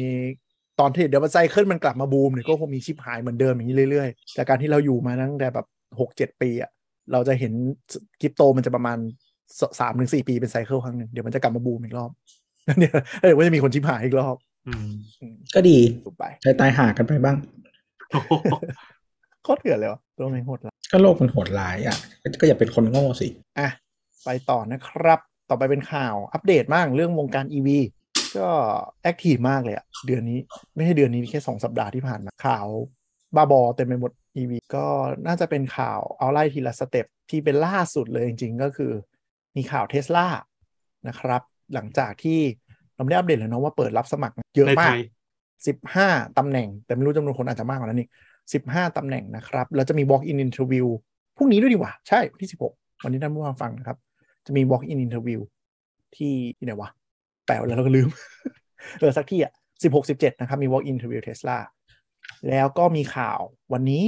[0.79, 5.65] ตอนที่เดี๋ยวมันไซเคิลมันกลับมาบูมเนี่ยก็คงมีชิปหายเหมือนเดิมอย่างนี้เรื่อยๆจากการที่เราอยู่มาตั้งแต่แบบ
[5.99, 6.69] หกเจ็ดปีอะ
[7.11, 7.53] เราจะเห็น
[8.21, 8.97] คริปโตมันจะประมาณ
[9.79, 12.11] สามถึงสี่ปีเป็นไซเคิลครั้งหนึ่งเดี๋ยวมันจะกลับมาบูมอีกรอบ
[12.79, 12.93] เดี๋ยว
[13.25, 14.35] เดี๋ยวว่าจะมีคนชิปหายอีกรอบ
[14.67, 14.89] อืม
[15.21, 17.37] อืมก็ดีดูไปใช้ตายหากันไปบ้าง
[18.11, 18.31] โอ้โห
[19.43, 21.97] โคตรเถื่อนเลยวะตัวไม่งโหดละก็โลกมันโหดร้ายอะ
[22.39, 23.27] ก็อย่าเป็นคนโง่สิ
[23.59, 23.69] อะ
[24.25, 27.69] ไปต่อนะครับ ต่อไปเป็นข่าวอัปเดตมากเรื่องวงการ EV
[28.37, 28.49] ก็
[29.03, 30.39] active มากเลยอะเดือนนี้
[30.75, 32.67] ไม่ใช่เดือนนี้แค่สองสัปดาห์ที่ผ่านมาข่าว
[33.35, 34.85] บ้าบอเต็มไปหมด EV ก็
[35.27, 38.91] น่าจะเป็นข่าวเอาไล่ทีละ step ที่เป็นล่าสุดเลยจริงๆ ก็คือ
[39.55, 40.27] มีข่าวเท s l a
[41.07, 41.41] นะครับ
[41.73, 42.39] หลังจากที่
[42.95, 44.99] เราไม่ได้อัปเดตเลยเนาะว่าเปิดรับสมัครเยอะในมาไทกย
[45.67, 48.09] สิบห้าตำแหน่ง แต่ไม่รู้จำนวนคนอาจจะมากกว่านั้นอีก
[48.53, 50.87] สิบห้าตำแหน่งนะครับ แล้วจะมี walk in interview
[51.37, 53.97] พรุ่งนี้ด้วยดีกว่า ใช่วันที่สิบหกวันนี้ท่านผู้ฟังฟังนะครับ
[54.45, 55.39] จะมี walk in interview
[56.15, 56.89] ที่ที่ไหนวะ
[57.47, 58.09] แปลว่าแล้วเราก็ลืม
[58.99, 61.57] เออสักที่อะสิบหกสิบเจ็ดนะครับมี walk in interview Tesla
[62.49, 63.39] แล้วก็มีข่าว
[63.73, 64.03] วันนี้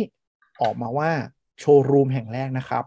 [0.62, 1.12] ออกมาว่า
[1.60, 2.84] โชว์รูมแห่งแรกนะครับ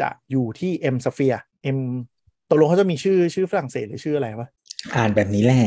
[0.00, 1.40] จะอยู่ที่ M Sphere
[1.76, 1.78] M
[2.50, 4.48] ตกลงเขาจะมีชื่อชื่อฝรั่งเศสหรือชื่ออะไรวะ
[4.94, 5.64] อ่านแบบนี้แหละ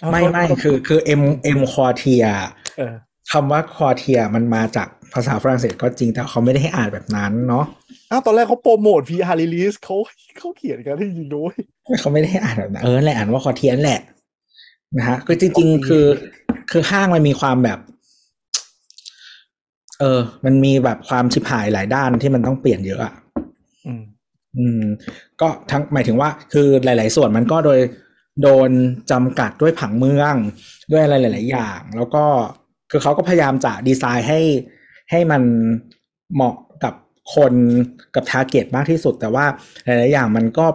[0.00, 1.22] เอาไม่เขาไม่คือคือ M
[1.58, 2.24] M คอเทีย
[2.78, 2.94] เออ
[3.32, 7.64] คำว่า Quartier มันมาจากภาษาฝรั่งเศสก็จริงแต่เขาไม่ได้ให้อ่านแบบนั้นเนาะ
[8.10, 9.96] อ้าวตอนแรกเขาโปรโมต PR release เขา
[10.38, 11.54] เขาเขียนกันที่จริงด้วย
[12.00, 14.00] เขาไม่ได้ให้อ่านแบบนั้นเออแหละอ่านว่า Quartier แหละ
[14.96, 16.06] นะฮะคือจริง ๆ คือ
[16.70, 17.78] คือห้างมันมีความแบบ
[20.00, 23.12] เออ มันมีแบบความชิบหายหลายด้านที่มันต้องเปลี่ยนเยอะอะ
[23.86, 24.02] อืม
[24.56, 24.82] อืม
[25.40, 27.78] ก็ทั้งหมายถึงว่า คือหลาย ๆ ส่วนมันก็โดย
[28.42, 28.70] โดน
[29.10, 30.34] จำกัดด้วยผังเมือง
[30.92, 32.24] ด้วยอะไรหลาย ๆ อย่าง แล้วก็
[32.90, 34.40] คือเขาก็พยายามจะดีไซน์ให้
[35.10, 35.42] ให้มัน
[36.34, 36.65] เหมาะกับ
[37.34, 37.52] คน
[38.14, 39.44] กับทาร์เก็ตมากที่สุด แต่ว่า
[39.84, 40.66] หลายๆอย่างมันก็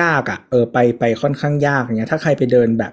[0.00, 2.92] ยากอะ่ะเออไปไปค่อนข้างยากอย่างเงี้ยถ้าใครไปเดินแบบ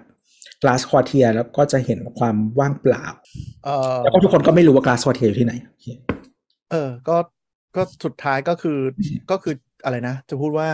[0.62, 3.06] glass quartier แล้วก็จะเห็นความว่างเปล่า
[3.66, 5.86] เออแล้วก็ทุกคนก็ไม่รู้ว่า glass quartier อยู่ที่ไหนโอเค
[6.72, 7.18] เออ ก็
[7.76, 8.80] ก็สุดท้ายก็คือ
[9.32, 9.54] ก็คือ
[9.84, 10.70] อะไรนะ จะพูดว่า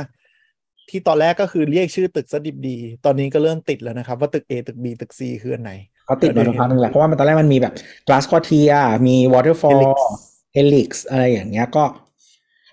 [0.90, 5.72] ที่ตอนแรกก็คือเรียกชื่อตึกซะดิบดี ตอนนี้ก็เริ่มติดแล้วนะครับ ว่าตึก A ตึก B ตึก C คืออันไหน
[6.06, 7.74] เขาติดมาตรงพักนึงแหละเพราะว่ามันตอนแรกมันมีแบบ
[8.08, 10.00] glass quartier มี waterfall Helix
[10.56, 11.84] helix อะไรอย่างเงี้ยก็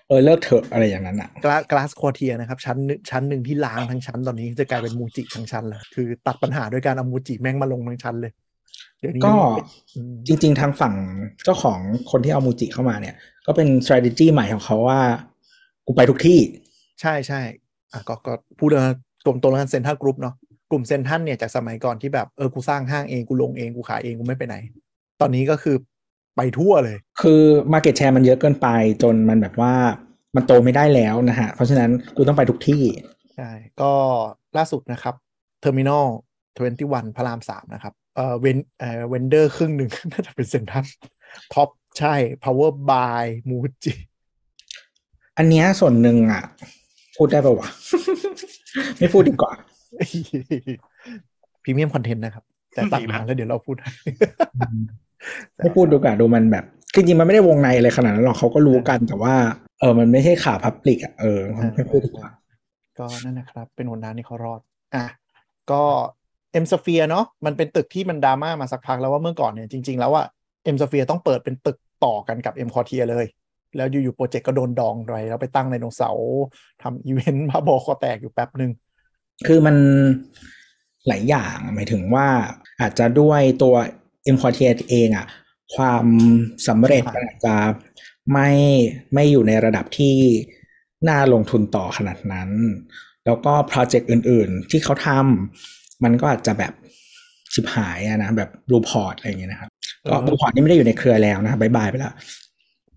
[0.07, 8.31] เออเลิกเถอะอะไรอย่างนั้นอะกลา glass quartier นะครับชั้นหนึ่งชั้นหนึ่งที่ล้างทั้งชั้นตอนนี้จะกลายเป็นมูจิทั้งชั้นแล้วคือตัดปัญหาด้วยการเอามูจิแม่งมาลงทั้งชั้นเลย
[8.99, 9.33] เดี๋ยวนี้ก็
[9.95, 10.93] อืมจริง ๆ ทางฝั่ง
[11.43, 11.79] เจ้าของ
[12.11, 13.15] คนที่เอามูจิเข้ามาเนี่ย
[13.47, 14.99] ก็เป็น strategy ใหม่ของเขาว่า
[15.85, 16.39] กูไปทุกที่
[17.01, 17.41] ใช่ใช่
[17.91, 20.35] อะก็ก็พูดนะกลุ่มตัวแล้วกันเซ็นทรัลกรุ๊ปเนาะ
[20.71, 24.55] กลุ่มเซ็นทรัลเนี่ยจากสมัยก่อนที่แบบเออกูสร้างห้างเองกูลงเองกูขายเองกูไม่ไปไหน
[25.21, 25.75] ตอนนี้ก็คือ
[26.37, 27.41] ไปทั่วเลย คือ
[27.73, 28.67] market share มันเยอะเกินไป
[29.03, 29.73] จนมันแบบว่า
[30.35, 32.83] มันโตไม่ได้แล้วนะฮะ เพราะฉะนั้นกูต้องไปทุกที่
[33.35, 33.49] ใช่
[33.81, 33.93] ก็
[34.57, 35.15] ล่าสุดนะครับ
[35.63, 36.05] Terminal
[36.61, 40.85] 21 พระรามสามนะครับ เอ่อ ven เอ่อ vendor ครึ่งหนึ่งน่าจะเป็นเซ็นทรัล
[41.53, 43.93] Tops ใช่ power by Muji
[45.37, 46.43] อันเนี้ยส่วนหนึ่งอะ
[47.17, 47.69] พูดได้ปะวะ
[48.97, 49.53] ไม่พูดดีกว่า
[51.63, 53.75] premium content นะครับ แต่ตัดอีกมาแล้วแล้วเดี๋ยวเราพูด
[55.57, 59.33] ไม่พูดดูกว่าดูมันแบบคือจริงๆมันไม่ได้วงในอะไรขนาดนั้นหรอกเขาก็รู้กันแต่ว่า
[59.79, 61.39] เออ มันไม่ใช่ข่าว public อะเออ
[61.75, 62.29] ไม่พูดดีกว่า
[62.99, 64.61] ก็นั่นนะครับ เป็นหนทางที่เขารอด
[64.95, 65.05] อะ
[65.71, 65.83] ก็
[66.51, 70.23] เอ็มสเฟียเนาะมันเป็นตึกที่มันดราม่ามาสักพักแล้วว่าเมื่อก่อนเนี่ยจริง ๆ แล้วว่า
[70.63, 73.25] เอ็มสเฟียต้องเปิดเป็นตึกต่อกันกับเอ็มคอเทียเลย
[73.75, 76.37] แล้วอยู่ๆโปรเจกต์ก็โดนดองไปแล้วไปตั้งไดโนเสาร์
[76.81, 78.71] ทำอีเวนต์บ้าบอคอแตกอยู่แป๊บหนึ่ง
[79.47, 79.75] คือมัน
[81.07, 82.27] หลายอย่างหมายถึงว่า
[82.81, 83.75] อาจจะด้วยตัว
[84.35, 85.25] m q u a r t i e r เองอะ
[85.75, 86.05] ความ
[86.67, 87.55] สำเร็จมันอาจจะ
[88.33, 88.49] ไม่
[89.13, 90.15] ไม่อยู่ในระดับที่
[91.09, 92.49] น่าลงทุนต่อขนาดนั้น
[93.25, 96.73] แล้วก็โปรเจกต์อื่น ๆ ที่เขาทำมันก็อาจจะแบบ
[97.53, 99.69] ชิบหายอะนะแบบ BluPort อะไรอย่างเงี้ยนะครับ
[100.09, 102.13] ก็ BluPort นี่ไม่ได้อยู่ในเครือแล้วนะ bye bye ไปแล้ว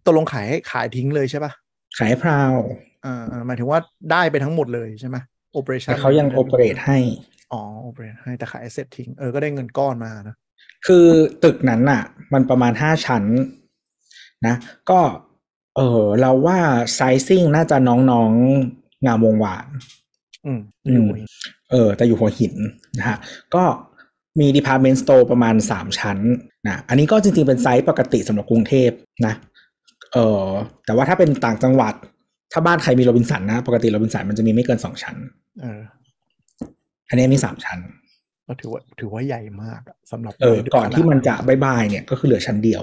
[0.07, 1.53] ตกลงขายให้ขายทิ้งเลยใช่ปะ
[1.99, 2.53] ขายให้ Proud
[3.07, 3.79] อ่าอ่าหมายถึงว่า
[4.13, 5.17] ได้ไปทั้งหมดเลยใช่ไหม
[5.53, 6.99] operation แต่เขายัง operate ให้
[7.53, 10.37] อ๋อ operate ให้แต่ขาย asset ทิ้งเออก็ได้เงินก้อนมานะ
[10.87, 11.07] คือ
[11.45, 13.25] ตึกนั้นน่ะมันประมาณห้าชั้น
[14.47, 14.55] นะ
[14.91, 15.01] ก็
[15.77, 16.59] เออเราว่า
[16.95, 19.67] ไซซิ่งน่าจะน้องๆงามวงวาน
[20.47, 21.09] อืมอืม
[21.71, 22.55] เออ แต่อยู่หัวหิน
[22.99, 23.19] นะฮะ
[23.55, 23.65] ก็
[24.41, 26.19] มี Department Store ประมาณสามชั้น
[26.67, 28.91] นะ อันนี้ก็จริงๆเป็นไซส์ปกติสำหรับกรุงเทพ
[29.27, 29.35] นะ
[30.13, 30.47] เออ
[30.87, 31.95] แต่ว่าถ้าเป็นต่างจังหวัด
[32.53, 35.17] ถ้าบ้านใครมีโรบินสันนะ ปกติโรบินสันมันจะมีไม่เกินสองชั้น
[35.61, 35.81] เออ
[37.09, 37.79] อันนี้มีสามชั้น
[38.51, 42.83] ก็ถือว่าถือว่าใหญ่มากอะสำหรับเออก่อนที่มันจะ bye bye เนี่ยก็คือเหลือชั้นเดียว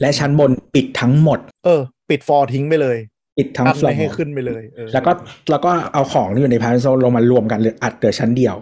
[0.00, 2.98] และชั้นบนปิดทั้งหมด เออ ปิดฟอร์ทิ้งไปเลย
[3.38, 5.12] ปิดทั้งอันฟลอไม่ให้ขึ้นไปเลยเออแล้วก็
[5.50, 8.56] แล้วก็เอาของที่อยู่ใน part โซนลงมารวมกันเหลืออัดเหลือชั้นเดียว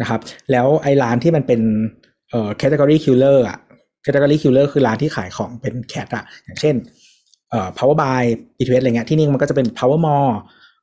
[0.00, 0.20] นะครับ
[0.52, 1.60] แล้วไอ้ร้านที่มันเป็น
[2.30, 3.58] เอ่อ category killer อะ
[4.04, 6.74] category killer คือร้านที่ขายของเป็น cat อะอย่างเช่น
[7.50, 8.22] เอ่อ power buy
[8.56, 10.28] b 2 s อะไรเงี้ยที่นี่มันก็จะเป็น power mall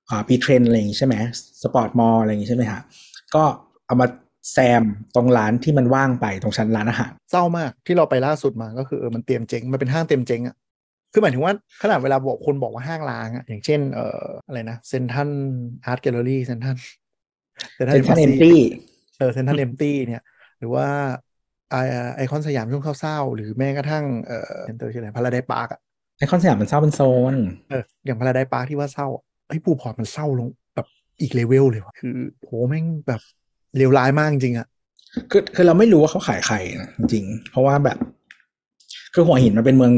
[0.09, 1.15] อ่า Betrend อะไรอย่างงี้ใช่ไหม
[1.63, 2.81] sport mall อะไรอย่างงี้ใช่ไหมฮะ
[3.35, 3.43] ก็
[3.87, 4.07] เอามา
[4.51, 4.83] แซม
[5.15, 10.55] ตรงร้านที่มันว่างไปตรงชั้นร้านอาหารเศร้ามากที่เราไปล่าสุดมาก็คือเออมันเตรียมเจ๊งมันเป็นห้างเตรียมเจ๊งอะ
[11.13, 16.75] คือหมายถึงว่าขนาดเวลาบอกคนบอกว่าห้างล้างอะอย่างเช่นเอ่ออะไรนะเซ็นทรัล art gallery เซ็นทรัล
[17.75, 18.53] เป็นชั้น empty
[19.17, 20.23] เออเซ็นทรัล empty เนี่ย
[20.59, 20.87] หรือว่า
[21.71, 21.75] ไอ
[22.15, 25.79] ไอคอนสยามช่วงเศร้าๆหรือแม้กระทั่งเอ่อเซ็นเตอร์ชื่ออะไรพาราไดซ์พาร์คอะ
[26.17, 27.01] ไอคอนสยามมันเศร้าเป็นโซ
[27.33, 27.35] น
[27.69, 30.87] เอออย่างพาราไดซ์พาร์คที่ว่าเศร้าอะไอ้บลูพอร์ตมันเศร้าลงแบบ
[31.21, 33.21] อีกเลเวลเลยว่ะคือโหแม่งแบบ
[33.77, 34.67] เลวร้ายมากจริงๆอะ
[35.31, 37.97] คือคือเราไม่รู้ว่าเขาขายใครนะจริงๆเพราะว่าแบบ
[39.13, 39.93] คือหัวหินมันเป็นเมือง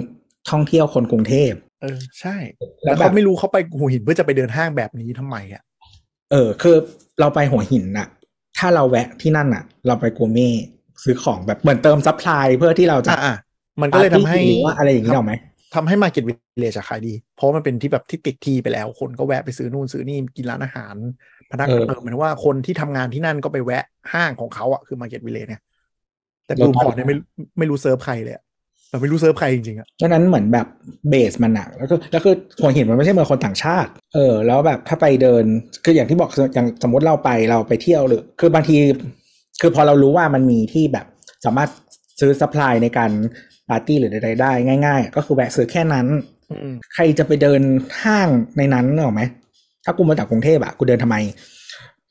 [0.51, 2.35] ท่องเที่ยวคนกรุงเทพเออใช่
[2.83, 5.61] แล้แล้ววแบบเขาไม่รู้เขาไปหัวหินเพื่อจะไปเดินห้างแบบนี้ทำไมอะ
[6.31, 6.75] เออ คือ
[7.19, 8.07] เราไปหัวหินน่ะ
[8.57, 10.49] ถ้าเราแวะที่นั่นน่ะเราไป Gourmet
[11.03, 13.35] ซื้อของแบบเหมือนเติม supply เพื่อที่เราจะอะอะ
[13.81, 15.33] มันก็เลยทำให้ปาร์ตี้รือว่าอะไรอย่างนี้หรอกไหม
[15.75, 20.95] ทำให้มาร์เก็ตวิลเลจขายดี เพราะมันเป็นที่แบบที่ติดทีไปแล้ว คนก็แวะไปซื้อนู่นซื้อนี่กินร้านอาหาร
[21.51, 25.61] พนักเออเออหมายถึงว่าคนที่ทำงานที่นั่นก็ไปแวะห้างของเขาอะคือมาร์เก็ตวิลเลจเนี่ย
[26.45, 27.15] แต่เราบลูพอร์ตไปเนี่ยไม่
[27.59, 28.43] ไม่รู้เซิร์ฟใครเลยอะ
[28.89, 30.67] เราไม่รู้เซิร์ฟใครจริงๆอะเพราะฉะนั้นเหมือนแบบ
[31.09, 35.43] base มันหนักแล้วก็แล้วคือหัวหินมันไม่ใช่เมืองคนต่างชาติ เออ แล้วแบบถ้าไปเดิน
[35.83, 38.75] คืออย่างที่บอกอย่างสมมติเราไปเราไปเที่ยวหรือ คือบางที
[39.61, 41.05] คือพอเรารู้ว่ามันมีที่แบบ
[41.45, 41.69] สามารถ
[42.19, 43.11] ซื้อ supply ในการ
[43.69, 44.51] ปาร์ตี้หรือใดๆได้
[44.85, 46.07] ง่าย ๆ ก็คือแวะซื้อแค่นั้น
[46.51, 47.61] อืมใครจะไปเดิน
[48.03, 49.23] ห้างในนั้นนึกออกไหม
[49.85, 51.17] ถ้ากูมาจากกรุงเทพอะกูเดินทำไม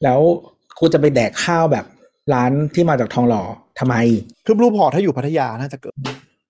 [0.05, 0.21] แล้ว
[0.79, 1.85] กูจะไปแดกข้าวแบบ
[2.35, 3.43] ร้านที่มาจากทองหล่อ
[3.79, 3.95] ทำไม
[4.47, 5.95] คือบลูพอร์ตถ้าอยู่พัทยาน่าจะเกิด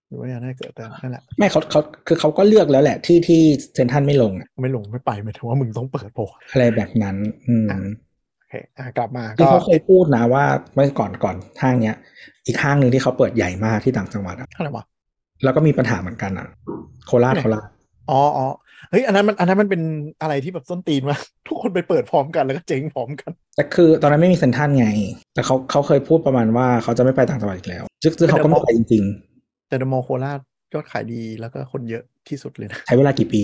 [0.09, 3.41] อยู่พัทยาน่าจะเกิดแต่นั่นแหละไม่เขาเขาคือเขาก็เลือกแล้วแหละ ที่ที่
[3.75, 7.17] เซ็นทรัลไม่ลงอะไม่ลงไม่ไปหมายถึงว่ามึงต้องเปิดโพร์ตอะไรแบบนั้น
[7.49, 7.69] อืม
[8.39, 11.97] โอเคอะกลับมาที่ก็เขาเคยพูดนะว่าเมื่อก่อนก่อนห้างเนี้ย
[12.47, 14.85] อีกห้างหนึ่งที่เขาเปิดใหญ่มากที่ต่างจังหวัดอะอะไรวะ
[15.45, 16.49] แล้วก็มีปัญหาเหมือนกันอะ
[17.07, 17.65] โคราชไหนโคราช
[18.11, 18.47] อ๋ออ๋อ
[18.91, 19.83] เฮ้ยอันนั้นมันอันนั้นมันเป็น
[20.21, 24.89] อะไรที่แบบส้นตีนมากทุกคนไปเปิดพร้อมกันแล้วก็เจ๊งพร้อมกัน แต่คือตอนนั้นไม่มีเซนทรันไง
[25.35, 29.05] แต่เขาเขาเคยพูดประมาณว่าเขาจะไม่ไปต่างจังหวัดอีกแล้วซึ่งซึ่งเขาก็ไม่ไปจริง
[29.69, 30.41] แต่เดอะมอลล์โคราช
[30.75, 33.43] ยอดขายดีแล้วก็คนเยอะที่สุดเลยนะๆใช้เวลากี่ปี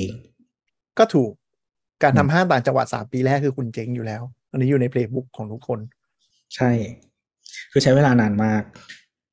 [0.98, 1.30] ก็ถูก
[2.02, 5.80] การอืทำมห้างต่างจังหวัดสามปีแรกคือคุณเจ๊งอยู่แล้ว อันนี้อยู่ในเพลย์บุ๊กของทุกคน
[6.56, 6.70] ใช่
[7.72, 8.62] คือใช้เวลานานมาก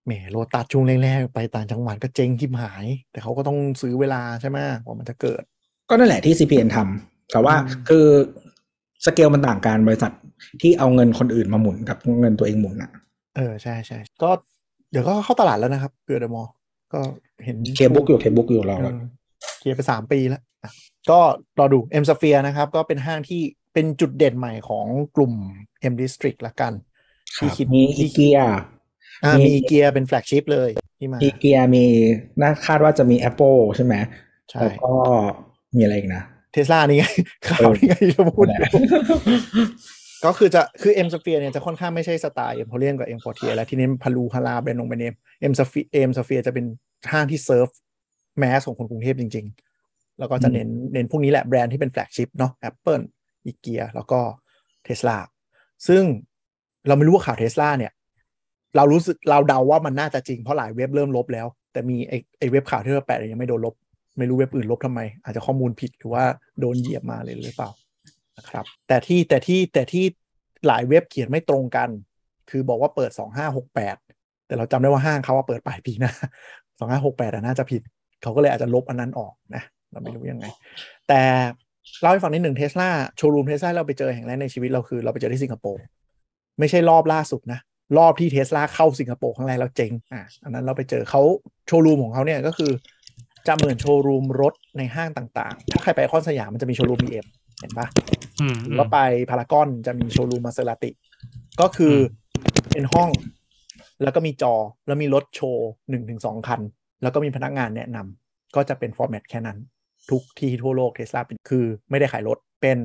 [0.07, 5.43] แหมโลตัสช่วงแรกๆไปต่างจังหวัดก็เจ๊งทิมหาย แต่เขาก็ต้องซื้อเวลาใช่ไหมกว่ามันจะเกิด
[5.89, 8.05] ก็นั่นแหละที่ CPN ทำแต่ว่าอืมคือ
[9.05, 10.11] สเกลมันต่างกันบริษัท
[10.61, 12.91] ที่เอาเงินคนอื่นมาหมุนกับเงินตัวเองหมุนอะ
[13.33, 14.27] เออใช่ใช่ก็
[14.89, 16.51] เดี๋ยวก็เข้าตลาดแล้วนะครับเกือเดอะมอลล์
[16.91, 16.97] ก็
[17.43, 18.83] เห็นเคบุ๊กอยู่เคบุ๊กอยู่รอเออ
[19.57, 20.71] เคลียร์ไปสามปีแล้วอะ
[21.09, 21.19] ก็
[21.59, 23.41] รอดู M Sphere นะครับ ก็เป็นห้างที่
[23.73, 25.33] เป็นจุดเด่นใหม่ของกลุ่ม
[25.91, 26.73] M District ละกัน
[27.37, 28.49] ครัที่บคิดมีอีที่เกียอ่า
[29.23, 31.85] มีมีอีเกียเป็นแฟลกชิพเลยที่มาอีเกียมี
[32.41, 33.95] น่าคาดว่าจะมี Apple ใช่ไหม
[34.49, 34.93] ใช่แล้วก็
[35.75, 37.05] มีอะไรอีกนะเทสลานี่ไง
[37.47, 38.63] ข่าวนี่ไงที่เราพูดอยู่
[40.25, 45.13] ก็คือจะคือ M Sphere เนี่ยจะค่อนข้างไม่ใช่สไตล์ M p o r i u m กับ M Fortier แล้วที่เน้นพาลูฮาราแบรนด์นงแบรนด์เนม
[45.51, 46.65] M Sphere M Sphere จะเป็น
[47.11, 47.67] ห้างที่ serve
[48.39, 49.45] mass ของคนกรุงเทพจริง
[49.81, 53.03] ๆ แล้วก็จะเน้นเน้นพวกนี้แหละแบรนด์ที่เป็น flagship เนาะ Apple
[53.45, 54.19] อิเกียแล้วก็
[54.83, 55.17] เทสลา
[55.87, 56.03] ซึ่ง
[56.87, 57.91] เราไม่รู้ว่าข่าวเทสลาเนี่ย
[58.75, 63.75] เรารู้สึกเราเดาว่ามันน่าจะจริงเพราะหลายเว็บเริ่มลบแล้ว แต่มีไอไอเว็บข่าวที่เราแปะยังไม่โดนลบ
[64.17, 66.23] ไม่รู้เว็บอื่นลบทำไม อาจจะข้อมูลผิดหรือว่า
[66.59, 67.69] โดนเหยียบมาเลยหรือเปล่า
[68.37, 70.05] นะครับ แต่ที่แต่ที่แต่ที่
[70.67, 71.89] หลายเว็บเขียนไม่ตรงกัน
[72.49, 73.11] คือบอกว่าเปิด
[73.43, 73.97] 2568แปด
[74.47, 76.11] แต่เราจำได้ว่าห้างเขาว่าเปิดปลายปีหน้า
[77.11, 77.81] 2568อะน่าจะผิด
[78.21, 80.45] เขาก็เลยอาจจะลบอันนั้นออกนะเราไม่รู้ยังไง
[81.07, 81.21] แต่
[82.01, 85.81] เล่าให้ฟังนิดหนึ่งเทสลาโชว์รูมเทสลาเราไปเจอแห่งแรกในชีวิตเราคือเราไปเจอที่สิงคโปร์
[86.59, 87.59] ไม่ใช่รอบล่าสุดนะ
[87.97, 91.21] รอบที่เทสลาเข้าสิงคโปร์ครั้งแรกแล้วเจ๊งอะอันนั้นเราไปเจอเขา
[91.67, 92.71] โชว์รูมของเขาเนี่ยก็คือ
[93.47, 97.25] จะเหมือนโชว์รูมรถในห้างต่างๆ ถ้าใครไปไอคอนสยามมันจะมีโชว์รูม BM
[97.59, 97.87] เห็นปะ
[98.41, 100.91] อืมหรือว่าไปพารากอนจะมีโชว์รูมมาเซราติ
[101.61, 101.95] ก็คือ
[102.71, 103.09] เป็นห้อง
[104.03, 104.53] แล้วก็มีจอ
[104.87, 106.61] แล้วมีรถโชว์หนึ่งถึงสองคัน
[107.01, 109.57] แล้วก็มีพนักงานแนะนำก็จะเป็น format แค่นั้น
[110.09, 112.77] ทุกที่ทั่วโลกเทสลาเป็นคือไม่ได้ขายรถเป็น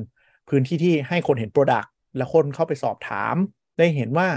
[0.49, 3.35] พื้นที่ที่ให้คนเห็น product และคนเข้าไปสอบถาม
[3.77, 4.27] ได้เห็นว่า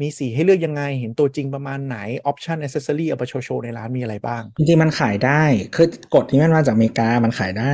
[0.00, 5.42] มีสีให้เลือกยังไง เห็นตัวจริงประมาณไหนออปชันอ c เซสซอรี่เอาไปโชว์โชว์ในร้านมีอะไรบ้าง จริงๆ มันขายได้
[5.76, 7.72] คือกฎที่มันมาจากอเมริกามันขายได้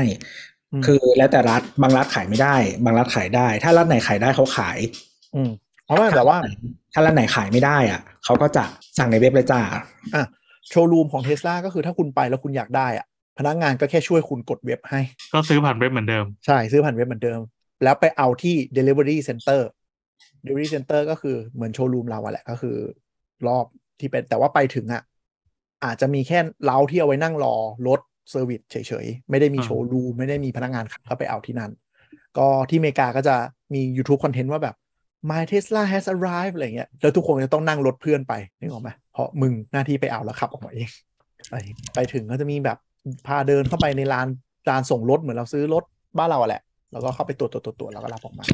[0.72, 4.78] อืมคือแล้วแต่รัฐบางรัฐขายไม่ได้ บางรัฐขายได้ ถ้ารัฐไหนขายได้เขาขาย
[5.34, 5.50] อืม
[5.86, 6.36] เพราะว่าแต่ว่า
[6.92, 8.64] ถ้ารัฐไหนขายไม่ได้อะเขาก็จะ
[8.98, 9.60] สั่งในเว็บเลยจ้า
[10.14, 10.24] อะ
[10.70, 13.06] โชว์รูมของเทสลาก็คือถ้าคุณไปแล้วคุณอยากได้อะ
[13.38, 15.00] พนักงานก็แค่ช่วยคุณกดเว็บให้
[15.32, 17.40] ก็ซื้อผ่านเว็บเหมือนเดิม ใช่ซื้อผ่านเว็บเหมือนเดิม
[17.84, 19.60] แล้วไปเอาที่ delivery center
[20.44, 22.76] delivery center ก็คือเหมือนโชว์รูมเราอะแหละก็คือ
[23.46, 23.64] รอบ
[24.00, 25.02] ที่เป็นแต่ว่าไปถึงอะ
[25.84, 27.54] อาจจะมีแค่เล้าที่เอาไว้นั่งรอ
[27.88, 28.00] รถ
[28.30, 31.70] เซอร์วิสเฉยๆ ไม่ได้มีอ่าโชว์รูม ไม่ได้มีพนักงานขับเข้าไปเอาที่นั่น
[32.38, 33.36] ก็ที่อเมริกาก็จะ
[33.74, 34.76] มี YouTube คอนเทนต์ว่าแบบ
[35.30, 40.88] my Tesla has arrived อะไรเงี้ย แล้วทุกคนจะต้องนั่งรถเพื่อนไปนึกออกไหมเพราะมึงหน้าที่ไปเอาแล้วขับออกมาเอง
[41.50, 41.54] ไป
[41.94, 42.78] ไปถึงก็จะมีแบบ
[43.26, 44.26] พาเดินเข้าไปในร้าน
[44.70, 45.84] ร้านส่งรถเหมือนเราซื้อรถ
[46.18, 48.44] บ้านเราอะแหละ แล้วก็เข้าไปตรวจตรวจตรวจตรวจแล้วก็รับออกมา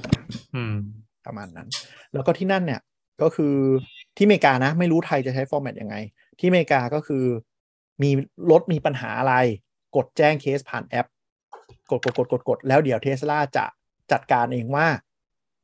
[0.55, 0.77] อืม
[1.27, 1.69] ประมาณนั้น
[2.13, 2.81] แล้วก็ที่นั่นเนี่ย
[3.23, 3.55] ก็คือ
[4.17, 5.97] ที่อเมริกานะไม่รู้ไทยจะใช้ฟอร์แมตยังไง
[6.39, 7.25] ที่อเมริกาก็คือ
[8.03, 8.11] มี
[8.51, 9.35] รถมีปัญหาอะไร
[9.97, 11.07] กดแจ้งเคสผ่านแอป
[11.91, 13.65] กดกดกดกดกดแล้วเดี๋ยวเทสลาจะ
[14.13, 14.87] จัดการเองว่า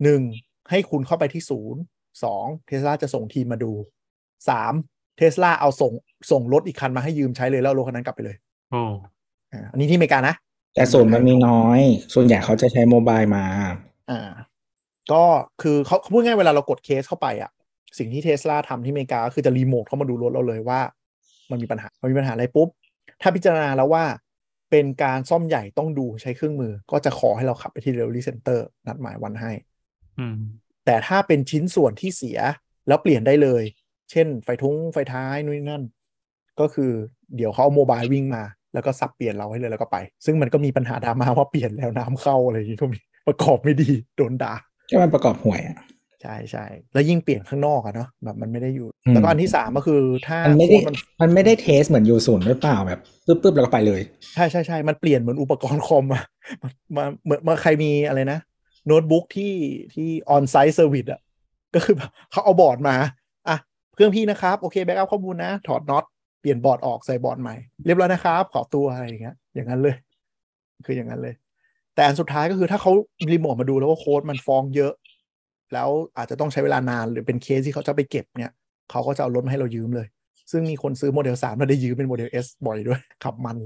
[0.03, 0.23] หนึ่ง
[0.71, 1.81] ให้คุณเข้าไปที่ศูนย์
[2.25, 3.73] สองเทสลาจะส่งทีมมาดู
[4.49, 4.73] สาม
[5.17, 5.93] เทสลาเอาส่ง
[6.31, 8.37] ส่งรถอีกคันมาให้ยืมใช้เลยแล้วเอารถคันนั้นกลับไปเลย
[8.71, 8.83] โอ้
[9.53, 10.35] อ่าอันนี้ที่อเมริกานะ
[10.75, 11.81] แต่ส่วนมันมีน้อย
[12.15, 13.45] ส่วนใหญ่เขาจะใช้โมบายมา
[14.11, 14.29] อ่า
[15.13, 15.25] ก็
[15.63, 17.51] คือเขาเขาพูดง่ายๆเวลาเรากดเคสเข้าไปอะ
[17.99, 20.81] สิ่งที่เทสลาทำที่อเมริกาก็คือจะรีโมทเข้ามาดูรถเราเลยว่า
[21.51, 22.69] มันมีปัญหามันมีปัญหาอะไรปุ๊บ
[23.23, 24.05] ถ้าพิจารณาแล้วว่า
[24.71, 29.53] เป็นการซ่อมใหญ่ต้องดูใช้เครื่องมือ ก็จะขอให้เราขับไปที่ delivery center นัดหมายวันให้
[30.19, 30.37] อืม
[30.87, 32.39] แต่ถ้าเป็นชิ้นส่วนที่เสีย
[32.89, 33.63] แล้วเปลี่ยนได้เลย
[34.11, 35.83] เช่น ไฟทุ้งไฟท้ายนู่นนนั่น
[36.61, 36.93] ก็คือ
[37.37, 38.43] เดี๋ยวเขาเอา mobile วิ่งมา
[38.75, 44.55] แล้วก็สับเปลี่ยนเราให้เลยแล้วก็ไป ซึ่งมันก็มีปัญหาดราม่าว่าเปลี่ยนแล้วน้ำเข้าอะไรอย่างนี้ก็มีประกอบไม่ดีโดนด่า
[44.91, 45.77] ก็มันประกอบห่วยอะ
[46.23, 54.01] ใช่ใช่แล้วยิ่งเปลี่ยนข้างนอกอะเนาะแบบมันไม่ได้อยู่อืมแล้วก็อันที่สามก็คือถ้ามันไม่ได้โค้ดมันมันไม่ได้ test เหมือนอยู่ศูนย์ด้วยเปล่าแบบปึ๊บปึ๊บแล้วก็ไปเลย
[54.35, 56.23] ใช่ใช่ใช่มันเปลี่ยนเหมือนอุปกรณ์คอมอะ
[56.63, 58.39] มามาเหมือนเมื่อใครมีอะไรนะ
[58.87, 59.55] โน้ตบุ๊กที่
[59.95, 61.21] ที่ on-site service อะ
[61.75, 62.97] ก็คือแบบเขาเอาบอร์ดมา
[63.49, 63.57] อะ
[63.95, 66.05] เครื่องพี่นะครับ โอเค backup ข้อมูลนะ ถอดน็อต
[66.41, 69.95] เปลี่ยนบอร์ดออกใส่บอร์ดใหม่ เรียบร้อยนะครับ ขอตัวอะไรอย่างเงี้ยอย่างนั้นเลย
[70.87, 71.35] คืออย่างนั้นเลย
[71.95, 72.93] แต่อันสุดท้ายก็คือถ้าเขา
[73.33, 74.93] รีโมทมาดูแล้วว่าโค้ดมันฟ้องเยอะ
[75.73, 78.53] แล้วอาจจะต้องใช้เวลานานหรือเป็นเคสที่เขาจะไปเก็บเนี่ย
[78.91, 80.07] เขาก็จะเอารถมาให้เรายืมเลย
[80.51, 83.57] ซึ่งมีคนซื้อโมเดลสามแล้วได้ยืมเป็นโมเดล S บ่อยด้วยขับมัน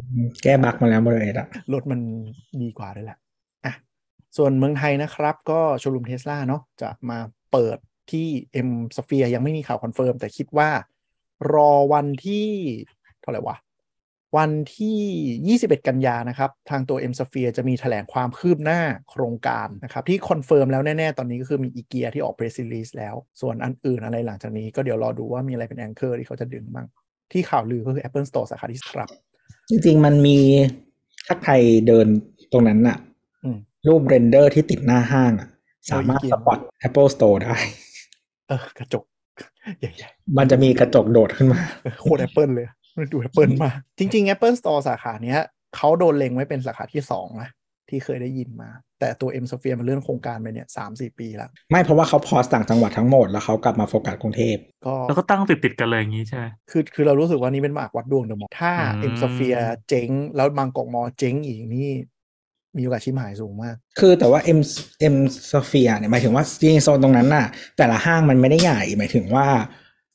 [0.43, 2.01] แก้บั๊กมาแล้วบริเวณอะรถมัน
[2.63, 3.19] ดีกว่าด้วยแหละ
[3.65, 3.75] อะ
[4.37, 7.19] ส่วนเมืองไทยนะครับ ก็โชว์รูมเทสลาเนาะจะมา
[7.53, 7.79] เปิด
[8.11, 8.27] ที่
[8.67, 10.71] M Sphere ยังไม่มีข่าว confirm แต่คิดว่า
[11.55, 12.49] รอวันที่
[13.21, 13.57] เท่าไหร่วะ
[14.37, 23.15] วันที่ 21 กันยานะครับ ทางตัว M Sphere จะมีแถลงความคืบหน้าโครงการนะครับ ที่ confirm แล้วแน่ ๆ ตอนนี้ก็คือมีอิเกียที่ออก press release แล้ว
[23.41, 26.87] ส่วนอันอื่นอะไรหลังจากนี้ก็เดี๋ยวรอดูว่ามีอะไรเป็น anchor ที่เขาจะดึงบ้าง
[27.33, 29.09] ที่ข่าวลือก็คือ Apple Store สาขาที่ครับ
[29.69, 30.39] จริง ๆ มันมี
[31.27, 31.55] ถ้าใคร
[31.87, 32.07] เดิน
[32.53, 32.99] ตรงนั้นน่ะ
[33.45, 35.49] อืมรูป render ที่ติดหน้าห้างอะ
[35.91, 37.57] สามารถโอ้ย spot Apple Store ได้
[38.49, 39.05] เออกระจก
[39.81, 40.09] ใหญ่
[40.39, 42.67] มันจะมีกระจกโดดขึ้นมาๆโคตร Apple เลย
[43.13, 45.41] ดู Apple มากจริง ๆ Apple Store สาขาเนี้ย
[45.77, 47.51] เขาโดนเล็งไว้เป็นสาขาที่สองนะ
[47.89, 48.71] ที่เคยได้ยินมา
[49.01, 58.73] แต่ตัว M Sphere มันเลื่อนโครงการไปเนี่ยสามสี่ปีแล้ว ไม่เพราะว่าเขา pause ต่างจังหวัดทั้งหมดแล้วเขากลับมาโฟกัสกรุงเทพก็แล้วก็ตั้งติดติดๆกันเลยอย่างนี้ใช่ไหมคือคือเรารู้สึกว่านี่เป็นหมากวัดดวงเดอะมอลถ้า
[59.03, 61.91] อืม M Sphere เจ๊ง แล้วบางกอกมอเจ๊งอีกนี่
[62.77, 64.61] มีโอกาสชิมหายสูงมาก คือแต่ว่า M
[65.15, 65.17] M
[65.51, 67.47] Sphere เนี่ยหมายถึงว่าจริงๆโซนตรงนั้นน่ะ
[67.77, 69.47] แต่ละห้างมันไม่ได้ใหญ่หมายถึงว่า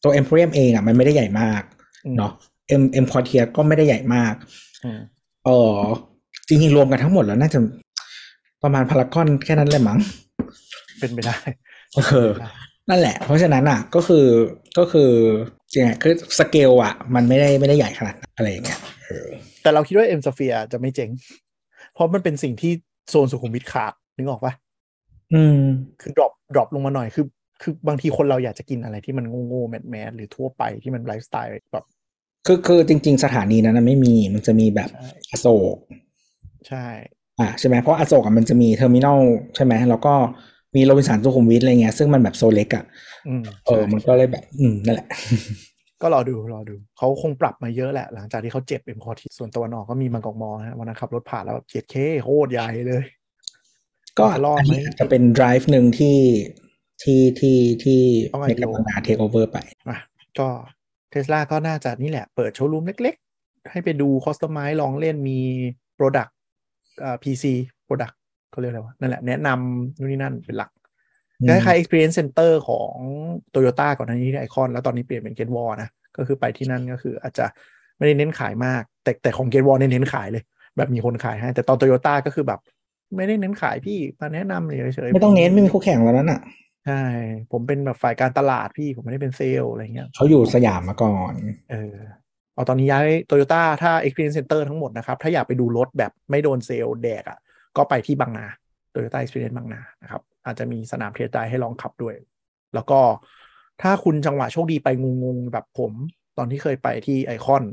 [0.04, 1.62] ตัว Emporium เองอะมันไม่ได้ใหญ่มาก
[2.70, 4.34] อืมเนาะ M M Quartier ก็ไม่ได้ใหญ่มาก
[4.84, 5.00] อืม
[5.46, 5.78] เออ
[6.48, 7.60] จริงๆรวมกันทั้งหมดแล้วน่าจะ
[8.64, 10.00] ประมาณพารากอนแค่นั้นเลยมั้ง
[11.00, 11.38] เป็นไปได้
[11.96, 12.30] เออ
[12.90, 14.26] นั่นแหละ เพราะฉะนั้นอะ ก็คือ
[14.78, 15.12] ก็คือ
[15.72, 19.28] จริงๆอะคือสเกลอะ มันไม่ได้ไม่ได้ใหญ่ขนาดนั้นอะไรอย่างเงี้ยเออ
[19.62, 21.10] แต่เราคิดว่า M Sphere จะไม่เจ๊ง
[21.94, 22.72] เพราะมันเป็นสิ่งที่
[23.10, 24.54] โซนสุขุมวิทขาดนึกออกปะ
[25.34, 25.60] อืม
[26.02, 27.26] คือ drop drop ลงมาหน่อยคือ
[27.62, 31.86] คือบางทีคนเราอยากจะกินอะไรที่มันโง่ๆแมสแมสหรือทั่วไปที่มันไลฟ์สไตล์แบบ
[32.46, 34.90] คือคือจริง ๆ สถานีนั้นนะไม่มีมันจะมีแบบ
[35.28, 35.78] ใช่อโศก
[36.68, 36.86] ใช่
[37.40, 39.20] อ่าใช่ไหมเพราะอโศกอะมันจะมีเทอร์มินอล
[39.56, 40.14] ใช่ไหมแล้วก็
[40.76, 42.86] มีโรบินสันสุขุมวิทอะไรเงี้ยซึ่งมันแบบโซเล็กอะ
[43.28, 45.08] อืมเออ มันก็เลยแบบ อืมนั่นแหละ
[46.02, 53.04] ก็รอดูรอดูเขาคงปรับมาเยอะแหละ หลังจากที่เขาเจ็บเอ็มคอทีส่วนตะวันออกก็มีบางกอกมอลนะวันนั้นขับรถผ่านแล้วเจ็ดเคโคตรใหญ่เลย
[54.18, 56.18] ก็จะรอดอันไหมนี้อาจจะเป็น drive หนึ่งที่
[57.04, 58.00] ที่ที่ที่
[58.34, 59.58] ต้องใน IPO กำลังงาน take over ไป
[59.90, 59.98] อะ
[60.40, 60.48] ก็
[61.14, 65.40] เทสลาก็น่าจะนี่แหละเปิดโชว์รูมเล็กๆ ให้ไปดูคอสตอมไมลองเล่นมี
[65.98, 66.32] Product
[67.04, 67.44] อ่า PC
[67.88, 68.16] Product
[68.52, 70.72] เขาเรียกอะไรวะ นั่นแหละ แนะนำนู่นนี่นั่นเป็นหลัก
[71.40, 72.94] อืมคล้ายๆ Experience Center ของ
[73.54, 77.46] Toyota ก่อนหน้านี้ที่ไอคอนแล้วตอนนี้เปลี่ยนเป็น g a t w a l นะ ก็คือไปที่นั่นก็คืออาจจะ
[77.98, 80.44] ไม่ได้เน้นขายมาก แต่แต่ของ g a t w a l เน้นขายเลย
[80.78, 82.60] แบบมีคนขายให้ แต่ตอน Toyota ก็คือแบบ
[83.16, 86.40] ไม่ได้เน้นขายพี่มาแนะนำเฉยๆไม่ต้องเน้นไม่มีคู่แข่งแล้วนั้นอะ
[86.86, 87.02] ใช่
[87.52, 91.34] ผมเป็นแบบฝ่ายการตลาดพี่ผมไม่ได้เป็นเซลล์อะไรเงี้ยเขาอยู่สยามมาก่อน
[91.72, 91.96] เออ
[92.54, 97.40] เอาตอนนี้ย้าย Toyota ถ้า Experience Center ทั้งหมดนะครับ ถ้าอยากไปดูรถแบบไม่โดนเซลล์แดกอะ่ะ
[97.78, 98.48] ก็ไปที่บางนา
[98.94, 102.16] Toyota Experience บางนานะครับ อาจจะมีสนามเทสไดให้ลองขับด้วย
[102.76, 103.00] แล้วก็
[103.82, 104.88] ถ้าคุณจังหวะโชคดีไป
[105.24, 105.92] งงๆแบบผม
[106.38, 107.64] ตอนที่เคยไปที่ไอคอน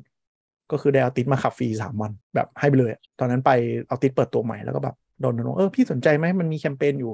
[0.73, 3.51] ก็คือได้เอาติดมาขับฟรีสามวันแบบให้ไปเลยอะตอนนั้นไป
[3.89, 7.13] เอาติดเปิดตัวใหม่แล้วก็แบบโดนโดนเออพี่สนใจไหมมันมีแคมเปญอยู่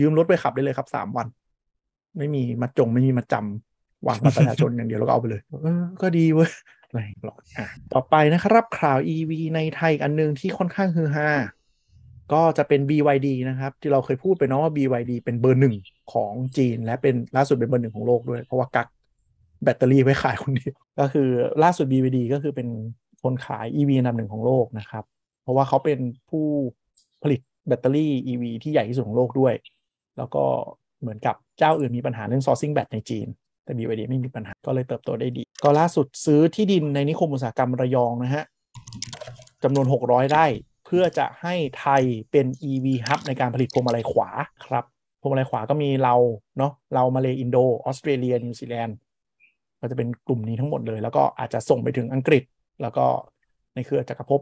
[0.00, 1.26] ยืมรถไปขับได้เลยครับสามวัน
[2.18, 6.50] ไม่มีมัดจงไม่มีมัดจำวางประชาชนอย่างเดียวแล้วก็เอาไปเลยเออก็ดีเว้ย
[6.88, 11.28] อะไรหรอกอะต่อไปนะครับข่าว EV ในไทยอีกอันหนึงที่ค่อนข้างฮือฮา
[12.32, 15.74] ก็จะเป็น BYD นะครับ ที่เราเคยพูดไปเนาะว่า BYD เป็นเบอร์หนึ่ง
[16.12, 18.88] ของจีน และเป็นล่าสุดเป็นเบอร์หนึ่งของโลกด้วย เพราะว่ากัก
[19.64, 21.28] แบตเตอรี่ไว้ขายคนเดียวก็คือ
[21.62, 22.68] ล่าสุด BYD ก็คือเป็น
[23.22, 25.04] คนขาย EV อันดับหนึ่งของโลกนะครับ
[25.42, 25.98] เพราะว่าเขาเป็น
[26.30, 26.46] ผู้
[27.22, 29.54] ผลิตแบตเตอรี่ EV ที่ใหญ่ที่สุดของโลกด้วย
[30.18, 30.44] แล้วก็
[31.00, 33.26] เหมือนกับเจ้าอื่นมีปัญหาเรื่อง sourcing แบตในจีน
[33.64, 38.44] แต่ BYD ไม่มีปัญหาก็เลยเติบโตได้ดี ก็ล่าสุดซื้อที่ดินในนิคมอุตสาหกรรมระยองนะฮะ
[39.62, 40.46] จำนวน 600 ไร่
[40.86, 44.28] เพื่อจะให้ไทยเป็น EV hub ในการผลิตพวงมาลัยขวา
[44.66, 44.84] ครับ
[45.20, 46.14] พวงมาลัยขวาก็มีเรา
[46.58, 48.96] เนาะเรามาเลอินโดออสเตรเลียนิวซีแลนด์
[49.80, 52.42] ก็จะเป็นกลุ่มนี้ทั้งหมดเลย แล้วก็อาจจะส่งไปถึงอังกฤษ
[52.82, 53.06] แล้วก็
[53.74, 54.40] ในเครือจักรภพ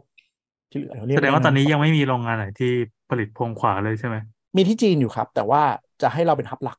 [0.71, 2.71] ที่เหลือเรียกแสดงว่าตอนนี้ยังไม่มีโรงงานไหนที่
[3.09, 4.15] ผลิตพวงขวาเลยใช่ไหม
[4.55, 5.61] มีที่จีนอยู่ครับ แต่ว่า
[6.01, 6.77] จะให้เราเป็นฮับหลัก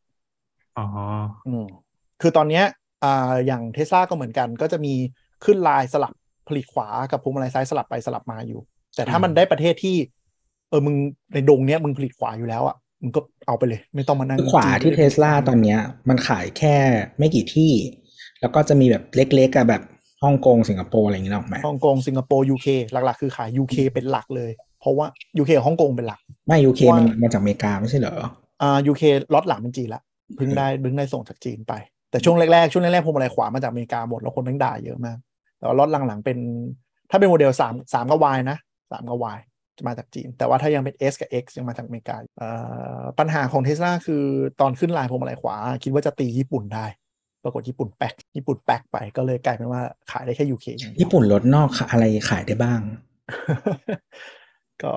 [0.79, 0.87] อ๋อ
[1.47, 1.65] อืม
[2.21, 2.65] คือตอนเนี้ย
[3.05, 4.95] อ่าอย่างเทสลาก็เหมือนกัน ก็จะมี
[5.45, 6.13] ขึ้นลายสลับ
[6.49, 8.61] ผลิตขวากับพวงมาลัยซ้ายสลับไปสลับมาอยู่
[8.97, 9.97] แต่ถ้ามันได้ประเทศที่
[10.71, 10.97] เออมึง
[11.35, 16.77] ในดงเนี้ยมึงผลิตขวาอยู่แล้วอะมันก็เอาไปเลย ไม่ต้องมานั่งคือขวาที่เทสลาตอนเนี้ย มันขายแค่
[17.19, 17.73] ไม่กี่ที่
[18.41, 19.83] แล้วก็จะมีแบบเล็กๆอะแบบ
[20.23, 24.51] ฮ่องกงสิงคโปร์อะไรอย่างเงี้ยหรอกไหมฮ่องกงสิงคโปร์ UK หลักๆ คือขาย UK เป็นหลักเลย
[24.85, 25.09] เพราะว่า
[25.39, 28.15] UK ฮ่องกงเป็นหลัก ไม่ UK ว่ามัมันมาจากอเมริกาไม่ใช่เหรอ
[28.63, 29.03] อ่า UK
[29.35, 30.03] ล็อตหลังเป็นจีนละ
[30.37, 31.73] เพิ่งได้เพิ่งได้ส่งจากจีนไป
[32.11, 35.19] แต่ช่วงแรกๆ ช่วงแรกๆพวงมาลัยขวามาจากอเมริกาหมดแล้วคนแม่งด่าเยอะมาก
[35.59, 36.39] แต่ว่าล็อตหลังๆเป็น
[37.11, 38.59] ถ้าเป็นโมเดลสามสามกับ Y นะ
[38.93, 39.39] สามกับ Y
[39.77, 42.49] จะมาจากจีน แต่ว่าถ้ายังเป็น S กับ X ยังมาจากอเมริกาเอ่
[43.01, 44.25] อปัญหาของเทสลาคือ
[44.61, 46.87] ตอนขึ้นไลน์พวงมาลัยขวา คิดว่าจะตีญี่ปุ่นได้
[47.45, 52.81] ปรากฏญี่ปุ่นแป๊กญี่ปุ่นแป๊กไปก็เลยกลายเป็นว่าขายได้แค่ UK อย่างเดียวญี่ปุ่นรถนอกอะไรขายได้บ้าง
[54.83, 54.93] ก็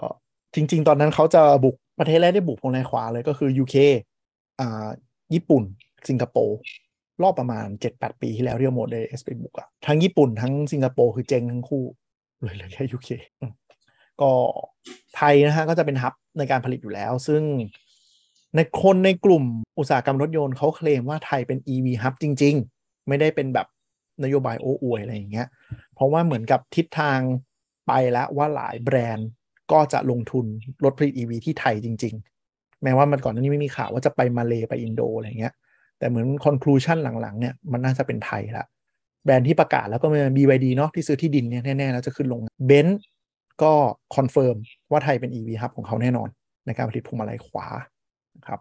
[0.55, 3.75] จริง ๆ ตอนนั้นเขาจะบุกประเทศแรกที่บุกพวงมาลัยขวาเลยก็คือ UK
[4.59, 4.87] อ่า
[5.33, 5.63] ญี่ปุ่น
[6.09, 6.57] สิงคโปร์
[7.21, 11.83] รอบประมาณ 7-8 ปีที่แล้วเรียก Model S ไปบุกอะทั้งญี่ปุ่นทั้งสิงคโปร์คือเจ๊งทั้งคู่
[12.41, 13.09] เลยเลยแค่ UK
[13.39, 13.51] อืม
[14.21, 14.31] ก็
[15.15, 17.41] ไทยนะฮะก็จะเป็นฮับในการผลิตอยู่แล้ว ซึ่ง
[18.55, 19.43] ในคนในกลุ่ม
[19.79, 23.67] อุตสาหกรรมรถยนต์เขาเคลมว่าไทยเป็น EV ฮับจริง ๆ ไม่ได้เป็นแบบ
[24.23, 25.47] นโยบายโอ้อวยอะไรอย่างเงี้ย
[25.93, 27.19] เพราะว่าเหมือนกับทิศทาง
[27.87, 29.27] ไปแล้วว่าหลายแบรนด์
[29.71, 30.45] ก็จะลงทุน
[30.83, 32.15] รถผลิต EV ที่ไทยจริง
[32.47, 35.53] ๆ แม้ว่ามันก่อนหน้านี้ไม่มีข่าวว่าจะไปมาเลไปอินโดอะไรเงี้ย
[35.99, 38.65] แต่เหมือน conclusion หลังๆเนี่ยมันน่าจะเป็นไทยละ
[39.25, 43.05] แบรนด์ที่ประกาศแล้วก็มี BYD เนาะที่ซื้อที่ดินเนี่ยแน่ๆแล้วจะขึ้นโรงเบนซ์
[43.63, 43.73] ก็
[44.15, 44.55] confirm
[44.91, 46.29] ว่าไทยเป็น EV ฮับของเขาแน่นอน
[46.65, 47.67] ในการผลิตพวงมาลัยขวา
[48.37, 48.59] นะครับ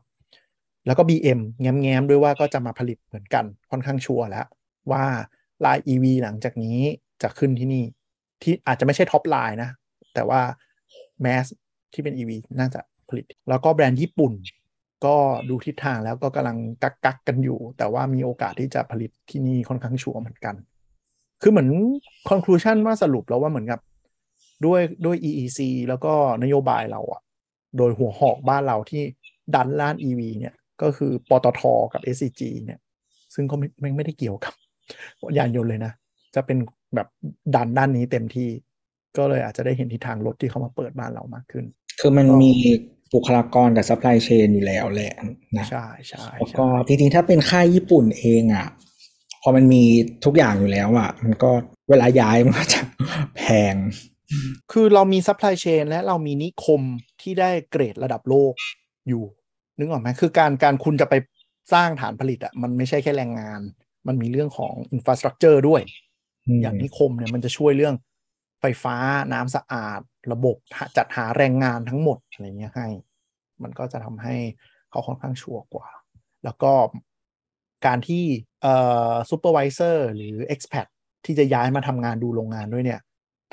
[0.86, 4.46] แล้วก็ BM แง้มๆด้วยว่าก็จะมาผลิตเหมือนกันค่อนข้างชัวร์แล้ว
[4.90, 5.04] ว่า
[5.64, 6.78] ลาย EV หลังจากนี้
[7.22, 7.84] จะขึ้นที่นี่
[8.42, 9.70] ที่อาจจะไม่ใช่ top line นะ
[10.14, 10.40] แต่ว่า
[11.22, 11.46] mass
[11.92, 14.32] ที่เป็น EV น่าจะผลิต แล้วก็แบรนด์ญี่ปุ่น
[15.04, 15.16] ก็
[15.48, 20.54] ดูทิศทางแล้วก็กำลังกักกักกันอยู่ แต่ว่ามีโอกาสที่จะผลิตที่นี่ค่อนข้างชัวร์เหมือนกัน
[21.42, 21.68] คือเหมือน
[22.28, 23.80] conclusion ว่าสรุปแล้วว่าเหมือนกับ
[24.64, 26.12] ด้วยด้วย EEC แล้วก็
[26.42, 27.20] นโยบายเราอะ
[27.76, 29.02] โดยหัวหอกบ้านเราที่
[29.54, 31.60] ดันล้าน EV เนี่ย ก็คือปตท
[31.92, 32.78] กับ SCG เนี่ย
[33.34, 34.54] ซึ่งก็ไม่ไม่ได้เกี่ยวกับ
[35.36, 35.92] ยานยนต์เลยนะ
[36.34, 36.58] จะเป็น
[36.94, 37.08] แบบ
[37.54, 38.48] ดันด้านนี้เต็มที่
[39.18, 41.64] ก็เลยอาจจะได้เห็นทิศทางรถที่เขามาเปิดบ้านเรามากขึ้น
[42.00, 42.52] คือมันก็มี
[43.14, 45.14] บุคลากรกับ supply chain อยู่แล้วแหละ
[45.58, 48.68] นะใช่ใช่แล้วใช่ก็จริงๆถ้าเป็นค่ายญี่ปุ่นเองอะ
[49.42, 49.84] พอมันมี
[50.24, 51.50] ทุกอย่างอยู่แล้วอะมันก็
[51.90, 52.80] เวลาย้ายมันก็จะ
[53.36, 53.42] แพ
[53.74, 53.76] ง
[54.72, 56.80] คือเรามี supply chain และเรามีนิคม
[57.20, 58.52] ที่ได้เกรดระดับโลก
[59.08, 59.24] อยู่
[59.78, 61.14] นึกออกไหมคือการการคุณจะไป
[61.72, 63.60] สร้างฐานผลิตอะมันไม่ใช่แค่แรงงาน
[64.06, 65.80] มันมีเรื่องของอินฟ a าสตรักเจอร์ด้วย
[66.46, 67.94] อืมอย่างนิคมเนี่ยมันจะช่วยเรื่อง
[68.60, 68.96] ไฟฟ้า
[69.32, 70.00] น้ำสะอาด
[70.32, 72.88] ระบบหาจัดหาแรงงานทั้งหมดอะไรเงี้ยให้
[73.62, 74.36] มันก็จะทำให้
[74.90, 75.88] เขาค่อนข้างชัวร์กว่า
[76.44, 76.72] แล้วก็
[77.86, 78.24] การที่
[78.62, 78.74] เอ่
[79.10, 80.86] อ supervisor หรือ expat
[81.24, 83.00] ที่จะย้ายมาทำงานดูโรงงานด้วยเนี่ย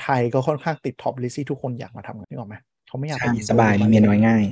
[0.01, 2.55] ไทยก็ค่อนข้างติด top list ที่ทุกคนอยากมาทำงานนึกออกไหม
[2.87, 4.43] เขาไม่อยากไปใช่อินโดสบายมีเมียน้อยง่าย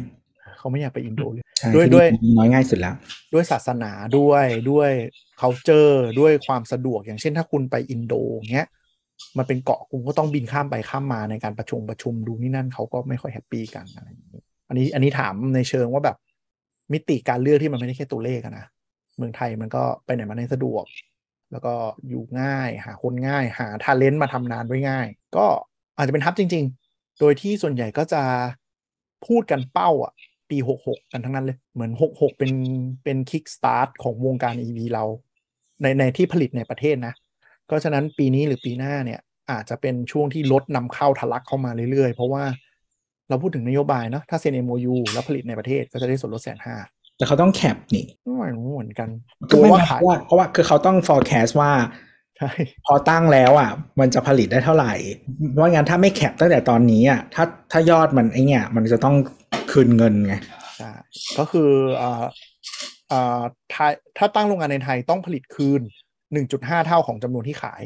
[0.58, 2.96] เขาไม่อยากไปอินโดเลยใช่ด้วยที่ด้วยมีเมียน้อยง่ายสุดแล้ว
[3.34, 4.92] ด้วยศาสนาด้วยด้วย
[5.42, 8.14] culture ด้วยความสะดวกอย่างเช่นถ้าคุณไปอินโด
[8.52, 8.68] เงี้ย
[9.38, 16.18] มันเป็นเกาะคุณก็ต้องบินข้ามไปข้ามมาในการประชุมประชุมดูนี่นั่นเขาก็ไม่ค่อย happy กันอะไรอย่างนี้อันนี้อันนี้ถามในเชิงว่าแบบ
[16.94, 18.66] มิติการเลือกที่มันไม่ได้แค่ตัวเลขนะ
[19.18, 20.84] เมืองไทยมันก็ไปไหนมาไหนสะดวก
[21.52, 21.74] แล้วก็
[22.10, 25.08] อยู่ง่าย หาคนง่าย หา talent มาทำงานด้วยง่าย
[25.38, 25.46] ก็
[25.98, 28.24] อาจจะเป็น hub จริง ๆ โดยที่ส่วนใหญ่ก็จะ
[29.28, 30.14] พูดกันเป้าอะ
[30.50, 32.52] ปี 66 กันทั้งนั้นเลย เหมือน 66 เป็น
[33.04, 35.06] เป็น kickstart ของวงการ EV เรา
[35.82, 37.14] ในในที่ผลิตในประเทศนะ
[37.72, 39.20] ก็ฉะนั้นปีนี้หรือปีหน้าเนี่ย
[39.52, 42.44] อาจจะเป็นช่วงที่รถนำเข้าทะลักเข้ามาเรื่อยๆ เพราะว่า
[43.30, 46.76] เราพูดถึงนโยบายเนาะถ้าเซ็น MOU แล้วผลิตในประเทศก็จะได้ส่วนลดแสนห้า
[47.18, 48.06] แต่เขาต้องแคปนี่
[48.38, 49.10] ไม่รู้เหมือนกัน
[49.50, 51.72] ก็ไม่ว่าเพขายราะว่าเพราะว่าคือเขาต้อง forecast ว่า
[52.38, 52.50] ใช่
[52.86, 53.70] พอตั้งแล้วอะ
[54.00, 54.94] มันจะผลิตได้เท่าไหร่
[55.52, 59.16] เพราะงั้นถ้าไม่แคปตั้งแต่ตอนนี้อะถ้าถ้ายอดมันไอเนี่ย มันจะต้อง
[59.72, 60.36] คืนเงินไง
[60.78, 60.92] ใช่
[61.38, 62.24] ก็คืออ่า
[63.12, 63.42] อ่า
[63.72, 65.82] ไทยถ้าตั้งโรงงานในไทยต้องผลิตคืน
[66.40, 67.82] 1.5 เท่าของจำนวนที่ขาย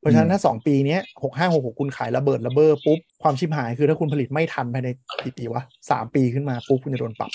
[0.00, 4.88] เพราะฉะนั้นถ้า 2 ปีเนี้ย6 5 6 6คุณขายระเบิดระเบ้อปุ๊บ ความชิบหายคือถ้าคุณผลิตไม่ทันภายใน
[5.24, 7.30] กี่ปีวะสามปีขึ้นมาปุ๊บคุณจะโดนปรับ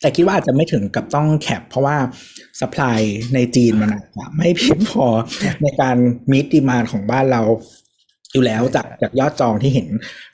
[0.00, 1.96] แต่คิดว่าอาจจะไม่ถึงกับต้องแคปเพราะว่า
[2.60, 3.00] สป라이
[3.34, 5.06] ในจีนมันอาจจะไม่เพียงพอ
[5.62, 5.96] ในการ
[6.30, 7.42] มีดีมานของบ้านเรา
[8.32, 9.88] อยู่แล้วจากจากยอดจองที่เห็น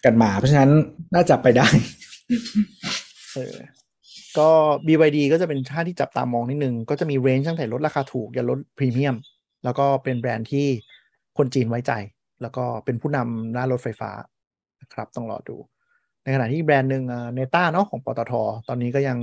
[0.04, 0.70] กันมา เพราะฉะนั้น
[1.14, 1.68] น่าจะไปได้
[3.34, 3.54] เออ
[4.38, 4.48] ก็
[4.86, 9.16] BYD ก็จะเป็นชาติที่จับตามองนิดนึง ก็จะมีเรนจ์ตั้งแต่ลดราคาถูกยันลดพรีเมียม
[9.64, 10.66] แล้วก็เป็นแบรนด์ที่
[11.38, 11.92] คนจีนไว้ใจ
[12.42, 14.10] แล้วก็เป็นผู้นำด้านรถไฟฟ้า
[14.82, 15.56] นะครับ ต้องรอดู
[16.22, 17.04] ในขณะที่แบรนด์หนึ่ง
[17.34, 18.32] เนต้าเนาะของปตท
[18.68, 19.18] ตอนนี้ก็ยัง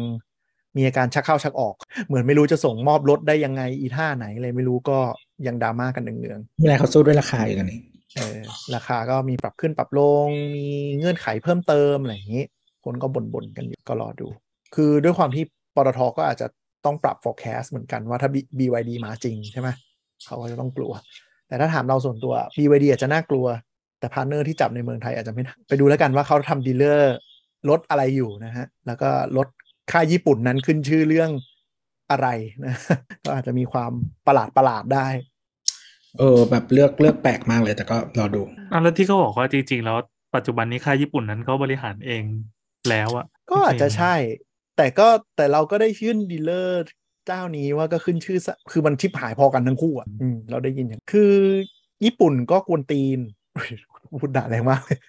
[0.78, 1.76] มีอาการชักเข้าชักออก
[2.07, 4.97] เหมือนไม่รู้จะส่งมอบรถได้ยังไงอีท่าไหนเลยไม่รู้ก็
[5.47, 7.80] ยังดราม่ากันเนืองๆมีอะไรเขาสู้ด้วยราคาอยู่กันนี่
[8.16, 8.38] เออ
[8.76, 12.43] ราคาก็มีปรับขึ้นปรับลง มีเงื่อนไขเพิ่มเติมอะไรอย่างนี้
[12.84, 14.28] คนก็บ่นๆกันอยู่ก็รอดู
[14.76, 15.43] คือด้วยความที่
[15.76, 16.47] ปตทก็อาจจะ
[16.86, 19.69] ต้องปรับ forecast เหมือนกันว่าถ้า BYD มาจริงใช่ไหม
[20.26, 20.91] เขาก็จะต้องกลัว
[21.47, 23.45] แต่ถ้าถามเราส่วนตัว BYD อาจจะน่ากลัว
[23.99, 27.16] แต่ partner ที่จับในเมืองไทยอาจจะไม่ไปดูแล้วกันว่าเขาทำ dealer
[27.69, 29.47] รถอะไรอยู่นะฮะ แล้วก็รถ
[29.91, 31.30] ค่ายญี่ปุ่นนั้นขึ้นชื่อเรื่อง
[32.11, 32.28] อะไร
[32.65, 32.76] นะ
[33.26, 33.91] ก็อาจจะมีความ
[34.28, 35.07] ประหลาดประหลาดได้
[36.19, 38.41] เออแบบเลือกเลือกแปลกมากเลยแต่ก็รอดู
[38.72, 39.97] อะแล้วที่เขาบอกว่าจริงๆแล้ว
[40.36, 42.24] ปัจจุบันนี้ค่ายญี่ปุ่นนั้นเขาบริหารเอง
[42.89, 44.13] แล้วอะก็อาจจะใช่
[44.82, 46.84] แต่ก็แต่เราก็ได้ชื่นดีลเลอร์
[47.28, 51.34] เจ้านี้ว่าก็ขึ้นชื่อซะคือมันชิบหายพอกันทั้งคู่อะอืมเราได้ยินอย่างคือ
[52.06, 53.20] ญี่ปุ่นก็กวนตีน
[54.22, 55.00] พูดด่าแรงมากเลย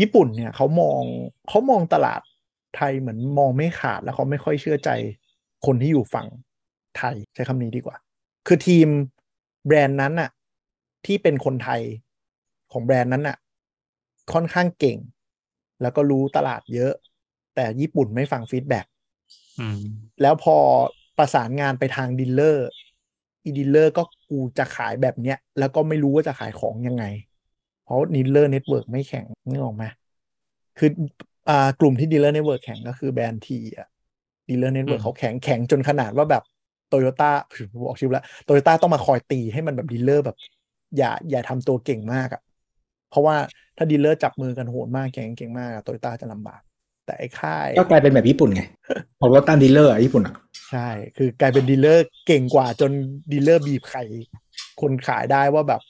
[0.00, 1.02] ญี่ปุ่นเนี่ยเขามอง
[1.48, 2.20] เขามองตลาด
[2.76, 4.90] ไทยเหมือนมองไม่ขาดแล้วเขาไม่ค่อยเชื่อใจ
[5.66, 6.26] คนที่อยู่ฝั่ง
[6.96, 7.96] ไทยใช้คำนี้ดีกว่า
[8.46, 8.88] คือทีม
[9.66, 10.30] แบรนด์นั้นน่ะ
[11.06, 11.80] ที่เป็นคนไทย
[12.72, 13.36] ของแบรนด์นั้นน่ะ
[14.32, 14.98] ค่อนข้างเก่ง
[15.82, 16.92] แล้วก็รู้ตลาดเยอะ
[17.54, 18.89] แต่ญี่ปุ่นไม่ฟัง feedback อืม
[20.20, 20.56] แล้วพอ
[21.18, 22.66] ประสานงานไปทาง dealer
[23.44, 27.04] อี dealer ก็กูจะขายแบบเนี้ย แล้วก็ไม่รู้ว่าจะขายของยังไง
[27.82, 29.84] เพราะ dealer network ไม่แข็งนึกออกไหม
[30.78, 30.90] คือ
[31.48, 33.88] อ่ากลุ่มที่ dealer network แข็งก็คือแบรนด์ T อะ
[34.48, 36.42] dealer network อืมเขาแข็งแข็งจนขนาดว่าแบบ
[36.88, 37.30] โตโยต้า
[37.86, 40.36] บอกชื่อแล้วโตโยต้าต้องมาคอยตีให้มันแบบ dealer แบบ
[40.96, 42.40] อย่าอย่าทำตัวเก่งมากอะ
[43.08, 43.36] เพราะว่า
[43.76, 46.60] ถ้า dealer จับมือกันโหดมากแข็งเก่งมากโตโยต้าจะลำบาก
[47.10, 48.62] แต่ไอ้ค่ายก็กลายเป็นแบบญี่ปุ่นไง
[49.20, 50.34] ออกรถตาม dealer อะญี่ปุ่นอะ
[50.70, 52.90] ใช่ คือกลายเป็น dealer เก่งกว่าจน
[53.32, 54.02] dealer บีบไข่
[54.80, 55.80] คนขายได้ว่าแบบ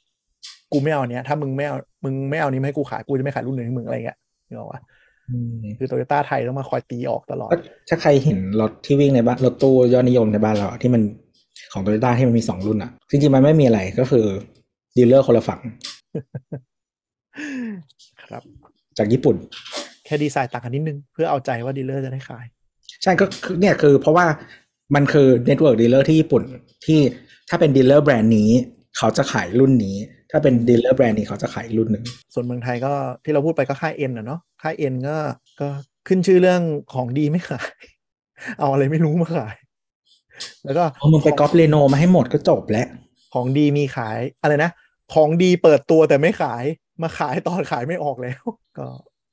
[0.72, 4.18] กูไม่เอาอันเนี้ย ถ้ามึงไม่เอามึงไม่เอานี้มาให้กูขายกูจะไม่ขายรุ่นอื่นให้มึงอะไรเงี้ย
[4.48, 4.80] นึกออกปะ
[5.78, 7.58] คือโตโยต้าไทยต้องมาคอยตีออกตลอดก็
[7.88, 11.02] ถ้าใครเห็นรถที่วิ่งในบ้านรถตู้ยอดนิยมในบ้านเราอะที่มัน
[11.72, 14.26] ของโตโยต้าที่มันมีสองรุ่นอะจริงๆมันไม่มีอะไรก็คือ
[14.96, 15.60] dealer คนละฝั่ง
[18.22, 18.42] ครับ
[18.98, 19.36] จากญี่ปุ่น
[19.89, 22.46] แค่ดีไซน์ต่างกันนิดนึง เพื่อเอาใจว่า dealer จะได้ขาย
[23.02, 24.26] ใช่ก็คือเนี่ยคือเพราะว่า
[24.94, 26.42] มันคือ network dealer ที่ญี่ปุ่น
[26.86, 27.00] ที่
[27.50, 28.50] ถ้าเป็น dealer แบรนด์นี้
[28.96, 29.96] เขาจะขายรุ่นนี้
[30.30, 32.04] ถ้าเป็น dealer แบรนด์นี้เขาจะขายรุ่นหนึ่ง
[32.34, 32.92] ส่วนเมืองไทยก็
[33.24, 35.16] ที่เราพูดไปก็ค่าย N อะเนาะค่าย N ก็
[35.60, 35.68] ก็
[36.08, 36.62] ขึ้นชื่อเรื่อง
[36.94, 37.68] ของดีไม่ขาย
[38.58, 39.54] เอาอะไรไม่รู้มาขาย
[40.64, 42.88] แล้วก็เอามันไปก๊อปเรโนมาให้หมดก็จบแล้ว
[43.34, 44.70] ของดีมีขายอะไรนะ
[45.14, 46.64] ของดีเปิดตัวแต่ไม่ขาย
[47.02, 48.42] มาขายตอนขายไม่ออกแล้ว
[48.78, 48.86] ก็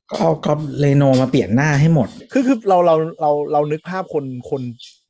[0.10, 4.62] ก็เอาก๊อปเรโนมาเปลี่ยนหน้าให้หมด คือคือเราเราเราเรานึกภาพคนคน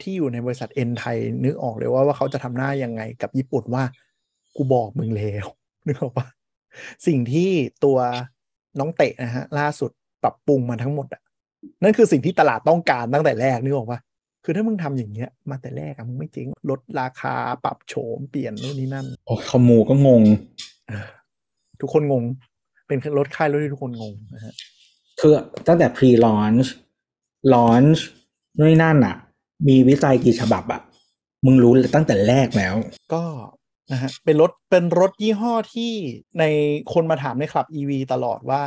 [0.02, 3.84] ที่อยู่ในบริษัทเอ็นไทย นึกออกเลยว่าว่าเขาจะทำหน้ายังไงกับญี่ปุ่นว่า
[4.56, 5.48] กูบอกมึงแล้ว
[5.88, 6.28] นึกออกปะ
[7.08, 7.50] สิ่งที่
[7.84, 7.98] ตัว
[8.80, 9.92] น้องเตะนะฮะ ล่าสุด
[10.24, 11.22] ปรับปรุงมาทั้งหมดอะ
[11.84, 14.00] นั่นคือสิ่งที่ตลาดต้องการตั้งแต่แรกนึกออกปะ
[14.44, 17.36] คือถ้ามึงทำอย่างเงี้ย มาแต่แรกอะมึงไม่จริงลดราคา
[17.66, 20.24] ปรับโฉมเปลี่ยนนู่นนี่นั่นโอ้คอมมูก็งง
[21.82, 22.24] ทุกคนงง
[22.88, 24.54] เป็นรถค่ายรถที่ทุกคนงงนะฮะ
[25.20, 25.34] คือ
[25.68, 26.68] ตั้งแต่ pre launch
[27.54, 28.00] launch
[28.58, 29.16] นู่นนนั่นอะ
[29.68, 30.82] มีวิจัยกี่ฉบับอะ
[31.46, 32.76] มึงรู้ตั้งแต่แรกแล้ว
[33.14, 33.24] ก็
[33.92, 35.92] นะฮะเป็นรถเป็นรถยี่ห้อที่
[36.40, 36.44] ใน
[36.94, 38.64] คนมาถามในคลับ EV ตลอดว่า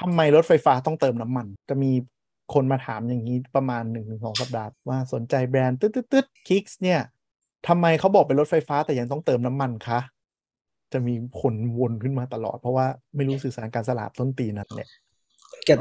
[0.00, 1.92] ทำไมรถไฟฟ้าต้องเติมน้ำมัน จะมี
[2.54, 7.00] คนมาถามอย่างนี้ประมาณหนึ่งถึงสองสัปดาห์ว่าสนใจแบรนด์ตึ๊ดตึ๊ดตึ๊ดคิกส์เนี่ย
[7.68, 9.98] ทำไมเขาบอกเป็นรถไฟฟ้าแต่ยังต้องเติมน้ำมันคะ
[10.92, 12.86] จะมีคนวนขึ้นมาตลอด เพราะว่า
[13.16, 14.88] ไม่รู้สื่อสารการตลาดต้นปีนั้นเนี่ย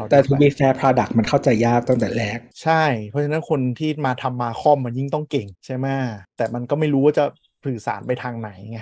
[0.09, 5.87] แต่ to be fair product มันเข้าใจยากตั้งแต่แรก ใช่ เพราะฉะนั้นคนที่มาทำมาคอมมันยิ่งต้องเก่งใช่ไหม
[6.37, 7.23] แต่มันก็ไม่รู้ว่าจะ
[7.65, 8.79] สื่อสารไปทางไหนไง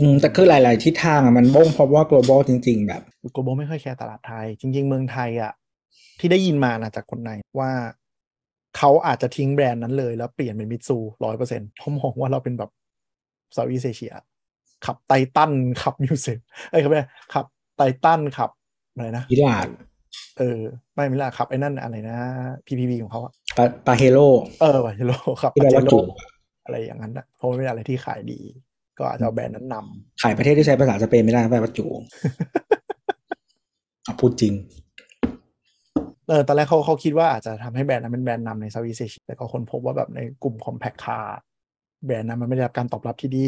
[0.00, 3.02] อืมแต่คือหลาย ๆ ทิศทางอะมันบ้งเพราะว่า global จริง ๆ แบบ
[3.32, 5.52] โกลบอลไม่ค่อยแคร์ตลาดไทย จริง ๆ เมืองไทยอะ
[6.20, 7.70] ที่ได้ยินมานะจากคนในว่า
[8.76, 12.70] เขาอาจจะทิ้งแบรนด์นั้นเลยแล้วเปลี่ยนเป็นมิตซูร้อยเปอร์เซ็นต์เพราะมองว่าเราเป็นแบบ
[13.52, 14.12] เซาท์อีสเอเชีย
[14.86, 15.52] ขับไททัน
[15.82, 16.38] ขับมิวเซฟ
[16.70, 17.02] เอ้ยครับไม่
[17.34, 17.46] ขับ
[17.76, 18.50] ไททันขับ
[18.92, 19.68] อะไรนะอิลาด
[20.38, 20.60] เออ
[20.94, 22.18] ไม่ไม่ละขับไอ้นั่นอะไรนะ
[22.66, 24.18] PPV ของเขาอะปาปาเฮโล
[24.60, 25.12] เออวาเจโล
[25.42, 26.06] ขับที่แปลว่า Pajero จูบ
[26.64, 28.40] อะไรอย่างนั้นอะเพราะมันเป็นอะไรที่ขายดี
[28.98, 31.86] ก็อาจจะเอาแบรนด์นั้นนำขายประเทศที่ใช้ภาษาสเปนไม่ได้แปลว่าจู
[34.06, 34.54] อะพูดจริง
[36.28, 41.26] เออตอนแรกเขาเขาคิดว่าอาจจะทำให้แบรนด์นั้นเป็นแบรนด์นำในเซาท์อีสเอเชียแต่ก็คนพบว่าแบบในกลุ่ม compact car
[42.06, 43.44] แบรนด์นั้นมันไม่ได้รับการตอบรับที่ดี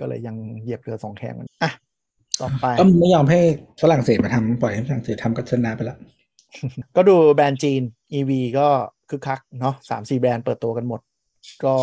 [0.00, 1.70] ก็เลยยังเหยียบเรือสองแคมมันอะ
[2.42, 3.40] ต่อไปก็ไม่ยอมให้
[3.82, 5.98] ฝรั่งเศสมาทำปล่อยให้ฝรั่งเศสทำก็ชนะไปแล้ว
[6.96, 7.82] ก็ดูแบรนด์จีน
[8.18, 8.68] EV ก็
[9.10, 11.00] คึกคักเนาะสามสี่แบรนด์เปิดตัวกันหมด
[11.64, 11.74] ก็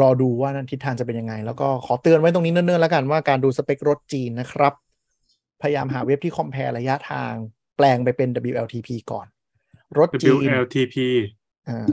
[0.00, 4.74] รอดูว่านั้นทิศทางจะเป็นยังไง แล้วก็ขอเตือนไว้ตรงนี้เนิ่นๆแล้วกันว่าการดูสเปครถจีนนะครับ
[5.62, 7.32] พยายามหาเว็บที่คอมเพลระยะทาง
[7.76, 9.26] แปลงไปเป็น WLTP ก่อน
[9.98, 10.96] รถจีน WLTP
[11.68, 11.86] อ่า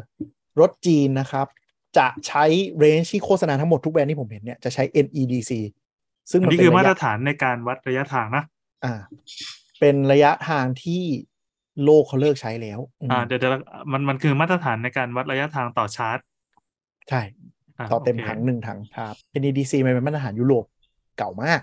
[0.59, 1.47] รถจีนนะครับ
[1.97, 2.45] จะใช้
[2.77, 5.51] เรนจ์ที่โฆษณาทั้งหมดทุกแบรนด์ที่ผมเห็นเนี่ย จะใช้ NEDC
[6.31, 8.43] ซึ่งอันมันนี้เป็คืนอมาระตรยะฐานในการวัดระยะทางนะ
[8.85, 8.99] อ่า
[9.79, 11.03] เป็นระยะทางที่
[11.83, 13.53] โลกเขาเลิกใช้แล้วมอ่าเดี๋ยวเดี๋ยว
[13.91, 16.19] มันมันคือมาตรฐานในการวัดระยะทางต่อชาร์จ
[17.09, 20.65] ใช่ะต่อเต็มโคถังหนึ่งถังครับ NEDC มันเป็นมาตรฐานยุโรป
[21.17, 21.61] เก่ามาก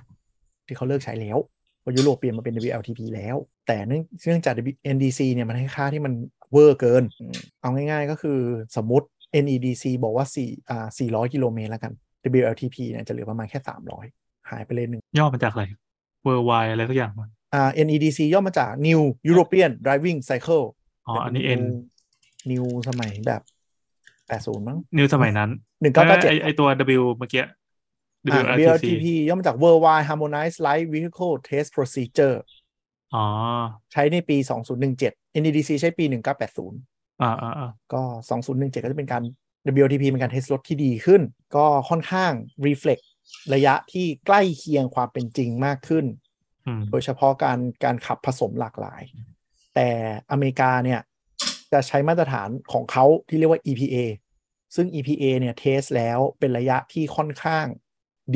[0.66, 1.38] ที่เขาเลิกใช้แล้ว
[1.80, 3.36] เพราะยุโรปเปลี่ยนมาเป็น WLTP แล้ว
[3.66, 4.54] แต่เนื่องเนื่องจาก
[4.94, 6.12] NDC เนี่ยมันให้ค่าที่มัน
[6.52, 8.38] เวอร์เกินอืมเอาง่ายๆก็คือ
[8.76, 9.06] สมมติ
[9.44, 11.92] NEDC บอกว่า4อ่า400 กิโลเมตรแล้วกัน
[12.38, 14.21] WLTP เนี่ยจะเหลือประมาณแค่ 300
[14.52, 15.64] หายไปเลยหนึ่งย่อมาจากอะไร
[16.26, 19.00] worldwide อะไรสักอย่างวะอ่า NEDC ย่อมาจาก New
[19.30, 20.64] European Driving Cycle
[21.06, 21.62] อ๋อ อันนี้ N
[22.50, 23.42] New สมัยแบบ
[24.30, 25.50] 80มั้งนิวสมัยนั้น
[25.80, 26.68] หนึ่งเก้าเก้าเจ็ดไอไอตัว
[27.00, 27.44] W เมื่อกี้
[28.32, 32.36] อ่า WLTP WLTP ย่อมาจาก Worldwide Harmonized Light Vehicle Test Procedure
[33.14, 33.24] อ๋อ
[33.92, 34.36] ใช้ในปี
[34.88, 38.02] 2017 NEDC ใช้ปี 1980 อ่าอ่าอ่าก็
[38.40, 39.22] 2017 ก็จะเป็นการ
[39.78, 41.22] WLTP เป็นการเทสรถที่ดีขึ้น
[41.56, 42.32] ก็ค่อนข้าง
[42.66, 43.04] reflect
[43.54, 46.04] ระยะที่ใกล้เคียงความเป็นจริงมากขึ้น
[46.66, 49.02] อืมโดยเฉพาะการการขับผสมหลากหลาย
[49.74, 49.88] แต่
[50.30, 51.00] อเมริกาเนี่ย
[51.72, 53.96] จะใช้มาตรฐานของเขาที่เรียกว่า EPA
[54.74, 57.66] ซึ่ง EPA เนี่ย test แล้วเป็นระยะที่ค่อนข้าง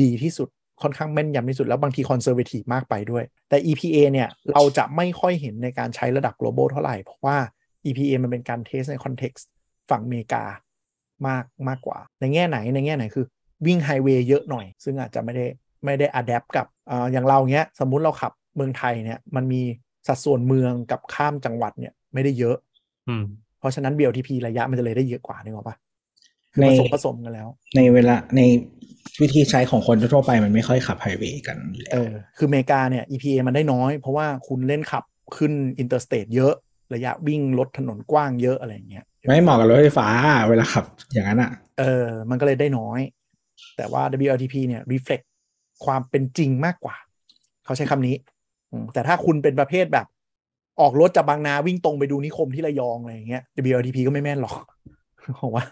[0.01, 0.49] ดีที่สุด
[0.81, 7.37] ค่อนข้างแม่นยำที่สุด แล้วบางที conservative มากไปด้วย แต่ EPA เนี่ยเราจะไม่ค่อยเห็นในการใช้ระดับ global เท่าไหร่ เพราะว่า
[7.85, 9.47] EPA มันเป็นการ test ใน context
[9.89, 10.43] ฝั่งอเมริกา
[11.27, 13.25] มากมากกว่า ในแง่ไหนในแง่ไหนคือ
[13.65, 15.45] วิ่งไฮเวย์เยอะหน่อย ซึ่งอาจจะไม่ได้
[15.85, 19.61] ไม่ได้ adapt กับอ่าอย่างเราเนี้ยสมมุติเราขับเมืองไทยเนี่ยมันมี
[20.07, 22.57] สัดส่วนเมืองกับข้ามจังหวัดเนี่ยไม่ได้เยอะ
[23.09, 23.25] อืม
[23.59, 25.75] เพราะฉะนั้น WLTP ระยะมันจะเลยได้เยอะกว่านึกออกปะ
[26.53, 28.41] คือในผสมผสมกันแล้ว ในเวลาใน
[29.21, 35.03] วิธีใช้ของคนทั่วไปมันไม่ค่อยขับไฮเวย์กันอยู่แล้วเออคืออเมริกาเนี่ย EPA มันได้น้อย เพราะว่าคุณเล่นขับ
[35.37, 36.53] ขึ้น interstate เยอะ
[36.93, 40.07] ระยะวิ่งรถถนนกว้างเยอะอะไรอย่างเงี้ยไม่เหมาะกับรถไฟฟ้า
[40.49, 42.99] เวลาขับอย่างนั้นอะ เออ มันก็เลยได้น้อย
[43.77, 45.25] แต่ว่า WLTP เนี่ย reflect
[45.85, 46.95] ความเป็นจริงมากกว่า
[47.65, 48.15] เขาใช้คำนี้
[48.71, 50.05] อืมแต่ถ้าคุณเป็นประเภทแบบ
[50.81, 54.55] ออกรถจากบางนาวิ่งตรงไปดูนิคมที่ระยองอะไรอย่างเงี้ย WLTP ก็ไม่แม่นหรอก
[55.41, 55.65] ผมว่า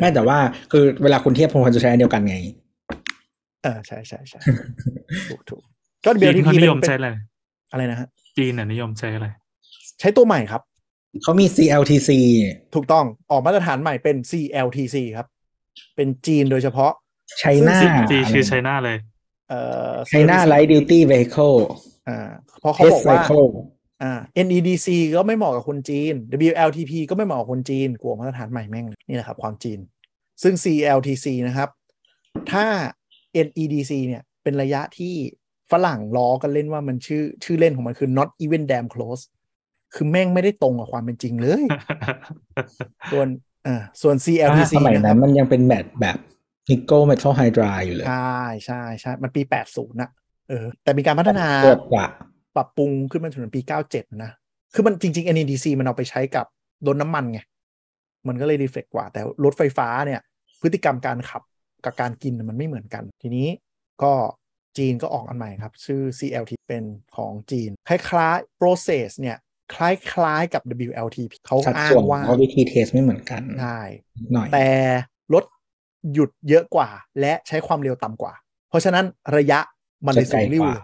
[0.00, 0.38] ไม่แต่ว่า
[0.72, 2.36] คือเวลาคุณเทียบคุณควรจะใช้อันเดียวกันไง
[3.62, 4.40] เออใช่ใช่ใช่
[5.28, 5.62] ถูกถูก
[6.04, 7.08] ก็จีน WLTP เขานิยมเป็นใช้อะไร
[7.72, 9.26] อะไรนะฮะจีนน่ะนิยมใช้อะไร
[10.00, 10.62] ใช้ตัวใหม่ครับ
[11.22, 12.10] เขามี CLTC
[12.74, 15.26] ถูกต้องออกมาตรฐานใหม่เป็น CLTC ครับ
[15.96, 16.92] เป็นจีนโดยเฉพาะ
[17.38, 17.78] ไชน่า
[18.10, 18.98] จีชื่อไชน่าเลย
[19.48, 19.60] เอ่
[19.90, 21.56] อไชน่า Light Duty Vehicle
[22.08, 22.28] อ่า
[22.60, 23.48] เพราะเขา Test บอกว่า Cycle
[24.02, 24.12] อ่า
[24.46, 26.14] NEDC ก็ไม่เหมาะกับคนจีน
[26.48, 29.78] WLTP ก็ไม่เหมาะกับคนจีนกลัวมาตรฐานใหม่แม่งเลยนี่แหละครับ ความจีน
[30.42, 31.68] ซึ่ง CLTC นะครับ
[32.52, 32.66] ถ้า
[33.46, 35.14] NEDC เนี่ย เป็นระยะที่
[35.70, 39.22] ฝรั่งล้อกันเล่นว่ามันชื่อชื่อเล่นของมันคือ not even damn close
[39.94, 41.64] คือแม่งไม่ได้ตรงกับความเป็นจริงเลย
[43.12, 43.28] ส่วน
[43.66, 46.16] อ่าส่วนถ้า CLTC สมัยนะคนั้รับนมันยังเป็นแบตแบบ
[46.70, 50.10] Nickel Metal Hydride อยู่เลย ใช่ใช่ใช่มันปี80นะ
[50.48, 52.06] เออ แต่มีการพัฒนาเกิดกว่า
[52.56, 53.60] ปรับปรุงขึ้นมาถึงปี
[53.92, 54.30] 97นะ
[54.74, 56.46] คือมันจริง ๆ NEDC มันเอาไปใช้กับ
[56.86, 57.40] รถน้ำมันไง
[58.28, 60.20] มันก็เลยรีเฟกกว่า แต่รถไฟฟ้าเนี่ย
[60.62, 61.42] พฤติกรรมการขับ
[61.84, 63.48] กับการกินมันไม่เหมือนกัน ทีนี้
[64.02, 64.12] ก็
[64.78, 66.84] จีนก็ออกอันใหม่ครับ ชื่อ CLT เป็น
[67.16, 69.36] ของจีน คล้ายๆ process เนี่ย
[69.74, 73.80] คล้ายๆกับ WLTP เขาสัดอ้าส่งวนว่าเพราะวิธีเทสไม่เหมือนกันใช่
[74.32, 75.13] หน่อยแต่รถ
[76.12, 76.88] หยุดเยอะกว่า
[77.20, 78.34] และใช้ความเร็วต่ำกว่า
[78.68, 79.04] เพราะฉะนั้น
[79.36, 79.60] ระยะ
[80.06, 80.82] มันเลยสูงริ้วเลย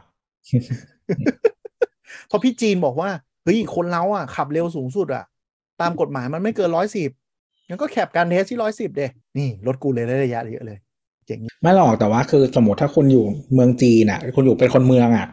[2.28, 3.10] เพราะพี่จีนบอกว่า
[3.44, 5.24] เฮ้ยคนเราอะขับเร็วสูงสุดอะ
[5.80, 7.10] ตามกฎหมายมันไม่เกินร้อยสิบ
[7.68, 9.02] งั้นก็แคปการเทสที่ร้อยสิบเด
[9.38, 10.78] นี่รถกูเลยได้ระยะเยอะเลย
[11.26, 15.26] เจ๋งไม่หรอกแต่ว่าคือสมมติถ้าคุณอยู่เมืองจีนอะ คุณอยู่เป็นคนเมืองอะ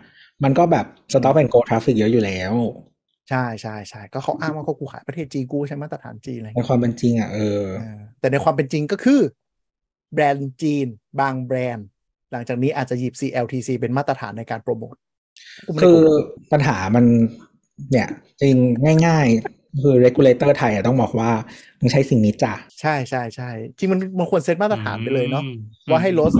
[0.44, 2.54] มันก็แบบ stop and go traffic เยอะอยู่แล้ว
[3.30, 9.20] ใช่ใช่ใช่ก็เขาอ้างว่าเขากูขายประเทศจีนกูใช้มาตรฐานจีนอะไรในเงี้ยความเป็นจริงอะเออเออแต่ในความเป็นจริงก็คือ
[10.14, 10.88] แบรนด์จีน
[11.20, 11.88] บางแบรนด์
[12.32, 14.96] หลังจากนี้อาจจะหยิบ CLTC เป็นมาตรฐานในการโปรโมท
[15.66, 17.06] กูไม่ได้คือโกหกปัญหามัน
[17.92, 18.10] เนี่ย
[18.42, 18.56] จริง
[19.06, 21.32] ง่าย ๆ คือ regulator ไทยอะต้องบอกว่า
[21.80, 25.56] มึงใช้สิ่งนี้จ้ะใช่ใช่ใช่จริงมันมันควรเซตมาตรฐานไปเลยเนาะอืม
[25.92, 26.32] ว่าให้รถ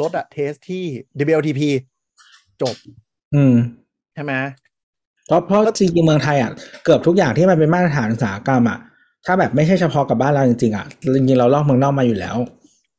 [0.00, 0.84] รถอะเทสที่
[1.30, 1.60] WLTP
[2.62, 2.76] จบ
[3.34, 3.54] อืม
[4.14, 4.32] ใช่ไหม
[5.26, 6.50] เพราะเพราะจริงๆเมืองไทยอะ
[6.84, 8.78] เกือบทุกอย่างที่มันเป็นมาตรฐานอุตสาหกรรมอะ
[9.26, 12.36] ถ้าแบบไม่ใช่เฉพาะกับบ้านเราจริงๆอะจริงๆเราลอกเมืองนอกมาอยู่แล้ว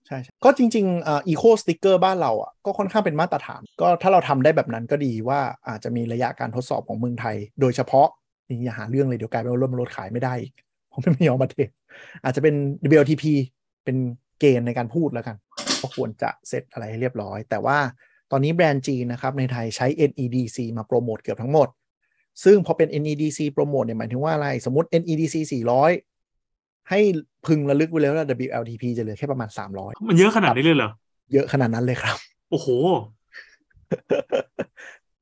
[0.07, 8.07] ใช่ใช่ก็จริงๆอ่า eco sticker บ้านเราอะก็ค่อนข้างเป็นมาตรฐาน ก็ถ้าเราทำได้แบบนั้นก็ดีว่าอาจจะมีระยะการทดสอบของเมืองไทย โดยเฉพาะ
[8.47, 10.53] นี่อย่าหาเรื่องเลยเดี๋ยวกลายเป็นว่ารถมันรถขายไม่ได้อีก
[10.91, 11.69] ผมไม่ยอมประเทศ
[12.23, 12.55] อาจจะเป็น
[12.91, 13.23] WLTP
[13.85, 13.97] เป็น
[14.39, 15.35] เกณฑ์ในการพูดแล้วกัน
[15.81, 17.77] ก็ควรจะเสร็จอะไรให้เรียบร้อย แต่ว่า
[18.31, 21.67] ตอนนี้แบรนด์จีนนะครับในไทยใช้ NEDC มาโปรโมทเกือบทั้งหมด
[22.43, 25.35] ซึ่งพอเป็น NEDC โปรโมทเนี่ยหมายถึงว่าอะไร สมมติ NEDC
[25.73, 26.14] 400
[26.89, 26.99] ให้
[27.47, 30.91] พึงระลึกไว้เลยว่า WLTP จะเหลือแค่ประมาณ 300 มันเยอะขนาดนี้เลยเหรอ
[31.33, 32.15] เยอะขนาดนั้นเลยครับ
[32.51, 32.67] โอ้โห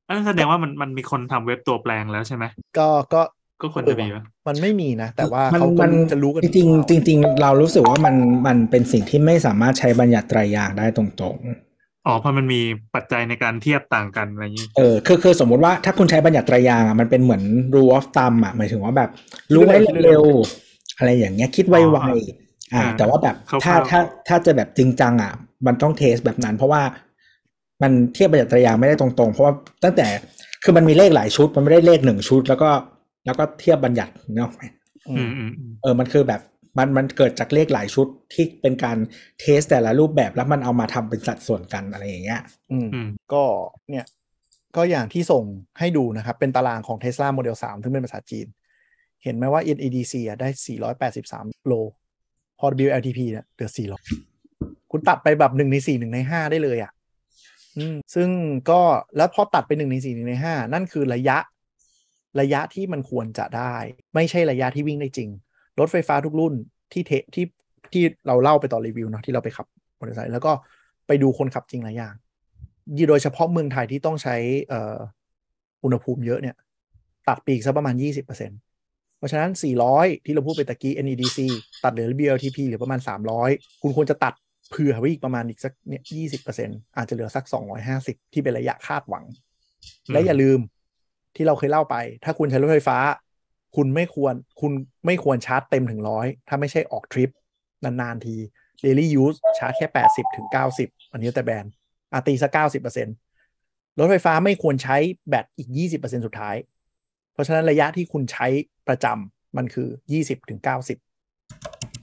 [0.07, 2.45] อันนั้นแสดงว่ามันมันมีคนทำเว็บตัวแปลงแล้วใช่ไหม
[2.77, 3.21] ก็ก็
[3.61, 8.15] ก็ควรจะมีวะมันไม่มีนะ แต่ว่ามันเขาก็มันจะรู้กันจริงๆจริงๆเรารู้สึกว่ามัน
[8.47, 11.37] มันเป็นสิ่งที่ไม่สามารถใช้บัญญัติไตรยางค์ได้ตรง
[12.07, 12.61] อ๋อเพราะมันมี
[12.95, 17.43] ปัจจัยในการเทียบต่างกันอะไรอย่างนี้ๆเออคือคือสมมุติว่าถ้าคุณใช้บัญญัติไตรยางค์อะมันเป็นเหมือน
[17.73, 19.09] rule of thumb อะหมายถึงว่าแบบ
[19.53, 22.05] รู้ไว้เร็วๆ อะไรอย่างเงี้ยคิดไวๆอ่า
[22.73, 25.33] อ่าแต่ว่าแบบคร่าวๆถ้าถ้าถ้าจะแบบจริงจังอะ
[25.67, 26.81] มันต้องเทสแบบนั้น เพราะว่า
[27.81, 30.07] มันเทียบบัญญัติไตรยางค์ไม่ได้ตรงๆ เพราะว่าตั้งแต่
[30.63, 32.69] คือมันมีเลขหลายชุด มันไม่ได้เลขหนึ่งชุด แล้วก็
[33.25, 34.51] แล้วก็เทียบบัญญัติเนาะ
[35.09, 36.41] อือืมมอืมอืมเออมันคือแบบ
[36.77, 38.97] มันมันเกิดจากเลขหลายชุดที่เป็นการ
[39.39, 42.41] เทสแต่ละรูปแบบแล้วมันเอามาทำเป็นสัดส่วนกันอะไรอย่างเงี้ย
[42.71, 43.43] อืมอืมก็
[43.89, 44.05] เนี่ย
[44.75, 45.43] ก็อย่างที่ส่ง
[45.79, 48.47] ให้ดูนะครับ เป็นตารางของ Tesla Model 3 ซึ่งเป็นภาษาจีน
[49.23, 50.49] เห็นไหมว่า NEDC อะได้
[51.07, 51.73] 483 โล
[52.59, 53.71] พอ WLTP เนี่ยเหลือ
[54.29, 56.91] 400 คุณตัดไปแบบหนึ่งในสี่หนึ่งในห้าได้เลยอะ
[57.77, 58.29] อืมซึ่ง
[58.69, 58.81] ก็
[59.17, 61.37] แล้วพอตัดไปหนึ่งในสี่หนึ่งในห้านั่นคือระยะ
[62.41, 63.75] ระยะที่มันควรจะได้
[64.15, 65.29] ไม่ใช่ระยะที่วิ่งได้จริง
[65.79, 66.53] รถไฟฟ้าทุกรุ่น
[66.93, 67.45] ที่เทที่
[67.93, 69.67] ที่เราเล่าไปตอนรีวิวเนาะที่เราไปขับ
[69.99, 70.51] มอเตอร์ไซค์แล้วก็
[71.07, 72.13] ไปดูคนขับจริงหลายอย่าง
[72.97, 74.35] ยี่โดยเฉพาะเมืองไทยที่ต้องใช้
[75.83, 76.55] อุณหภูมิเยอะเนี่ย
[77.27, 79.51] ตัดปีกสักประมาณ20%เพราะฉะนั้น
[79.89, 81.39] 400 ที่เราพูดไปตะกี้ NEDC
[81.83, 82.99] ตัดเหลือ BLTP เหลือประมาณ
[83.41, 84.33] 300 คุณควรจะตัด
[84.69, 86.03] เผื่อไว้อีกประมาณอีกสักเนี่ย
[86.49, 87.45] 20%อาจจะเหลือสัก
[87.89, 89.25] 250ที่เป็นระยะคาดหวัง
[90.11, 90.59] และอย่าลืม
[91.35, 92.97] ที่เราเคยเล่าไป ถ้าคุณใช้รถไฟฟ้า
[93.75, 94.71] คุณไม่ควรคุณ
[95.05, 97.29] ไม่ควรชาร์จเต็มถึงร้อยถ้าไม่ใช่ออกทริป
[97.83, 98.35] นานๆที
[98.83, 100.47] daily use ชาร์จแค่80ถึง
[100.79, 101.71] 90อันนี้แต่แบรนด์
[102.13, 102.57] อาตีสัก
[103.23, 104.97] 90%รถไฟฟ้าไม่ควรใช้
[105.29, 106.55] แบตอีก20%สุดท้าย
[107.33, 108.47] เพราะฉะนั้นระยะที่คุณใช้
[108.87, 109.87] ประจำมันคือ
[110.19, 110.97] 20ถึง90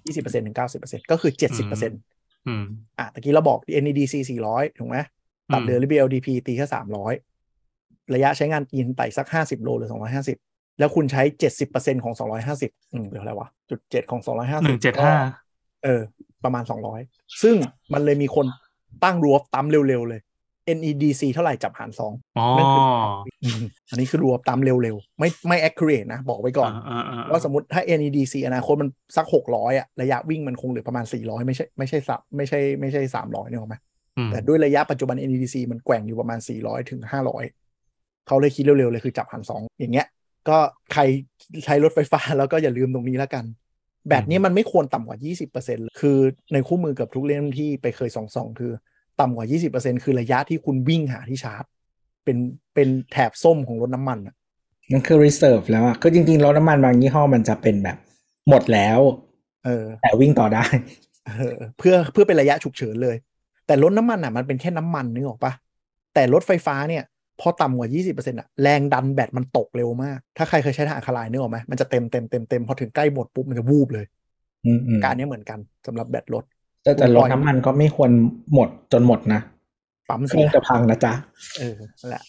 [0.06, 1.90] 20%ถึง90%ก็คือ70%
[2.48, 2.64] อืม
[2.98, 4.14] อะตะกี้เราบอก NEDC
[4.48, 4.96] 400ถูกไหม
[5.52, 6.66] ตัดเหลือ BLDP ตีแค่
[7.40, 9.90] 300ระยะใช้งานกินไต่สัก50โลหรือ
[10.34, 11.22] 250แล้วคุณใช้
[11.64, 12.14] 70%ของ
[12.52, 15.14] 250อืมเดี๋ยวอะไรวะจุดเจ็ดของ250หนึ่งเจ็ดห้า
[15.84, 16.02] เออ
[16.44, 16.64] ประมาณ
[17.02, 17.56] 200ซึ่ง
[17.92, 18.46] มันเลยมีคน
[19.04, 20.20] ตั้งรัวตั้มเร็วๆเลย
[20.76, 22.82] NEDC เท่าไหร่จับหารสองอ๋อนั่นคือ
[23.60, 33.76] มอันนี้คือรัวตั้มเร็วๆ ไม่ไม่ accurate นะ บอกไว้ก่อนอ่าอ่าว่าสมมติถ้า NEDC อนาคตมันสัก 600อะระยะวิ่งมันคงเหลือประมาณ 400 ไม่ใช่ไม่ใช่สับไม่ใช่ไม่ใช่300เนี่ยหรอกไหม
[34.16, 37.00] อืมแต่ด้วยระยะปัจจุบัน NEDC มันแกว่งอยู่ประมาณ 400 ถึง
[37.64, 40.06] 500 เขาเลยคิดเร็วๆ เลยคือจับหันสองอย่างเงี้ย
[40.48, 40.58] ก็
[40.92, 41.02] ใคร
[41.64, 43.44] ใช้รถไฟฟ้าแล้วก็อย่าลืมตรงนี้แล้วกัน
[44.08, 45.18] แบตเนี้ยมันไม่ควรต่ำกว่า
[45.50, 46.18] 20%เลยคือ
[46.52, 48.72] ในคู่มือเกับทุกเล่มที่ไปเคยส่องๆคือ
[49.20, 51.64] ต่ำกว่า 20%คือระยะที่คุณวิ่งหาที่ชาร์จ
[52.24, 52.36] เป็น
[52.74, 54.34] เป็นแถบส้มของรถน้ำมันอะ
[54.92, 57.96] มันคือ reserve แล้วอะคือจริงๆรถน้ำมันบางยี่ห้อมันจะเป็นแบบ
[58.48, 59.00] หมดแล้ว
[59.64, 60.64] เออ แต่วิ่งต่อได้
[61.26, 63.16] เออเพื่อเพื่อเป็นระยะฉุกเฉินเลย
[63.66, 65.52] แต่รถน้ำมันอะมันเป็นแค่น้ำมันนึกออกปะ
[66.14, 67.04] แต่รถไฟฟ้าเนี่ย
[67.40, 74.06] พอต่ำกว่า 20%อะแรงดันแบตมันตกเร็วมาก ถ้าใครเคยใช้ทางอะคาไลน์นึกออกไหมมันจะเต็มเต็มเต็มเต็มพอถึงใกล้หมดปุ๊บมันจะวูบเลย
[74.64, 76.44] อืมอืมการนี้เหมือนกันสำหรับแบตรถ
[76.82, 78.10] แต่แต่รถน้ำมันก็ไม่ควร
[78.54, 79.40] หมดจนหมดนะ
[80.08, 81.12] ปั๊มเคเสีรื่องยจะพังนะจ๊ะ
[81.58, 82.22] เออนั่นแหละ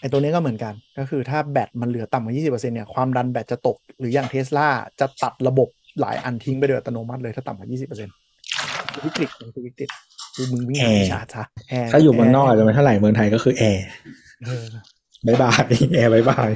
[0.00, 4.68] ไอตัวนี้ก็เหมือนกัน ก็คือถ้าแบตมันเหลือต่ำกว่า20%เนี่ยความดันแบตจะตก หรืออย่างเทสลา
[5.00, 5.68] จะตัดระบบ
[6.00, 9.88] หลายอันทิ้งไปโดยอัตโนมัติเลยถ้าต่ำกว่า 20%วิกฤตมันคือวิกฤต
[10.34, 13.86] คือมึงวิ่งหาที่ชาร์จซะแอร์ถ้าอยู่เมืองนอกอาจจะไม่เท่าไหร่เมืองไทยก็คือแอร์
[14.44, 14.64] เออ
[15.26, 15.64] บายบาย
[15.94, 16.50] แอร์บายบาย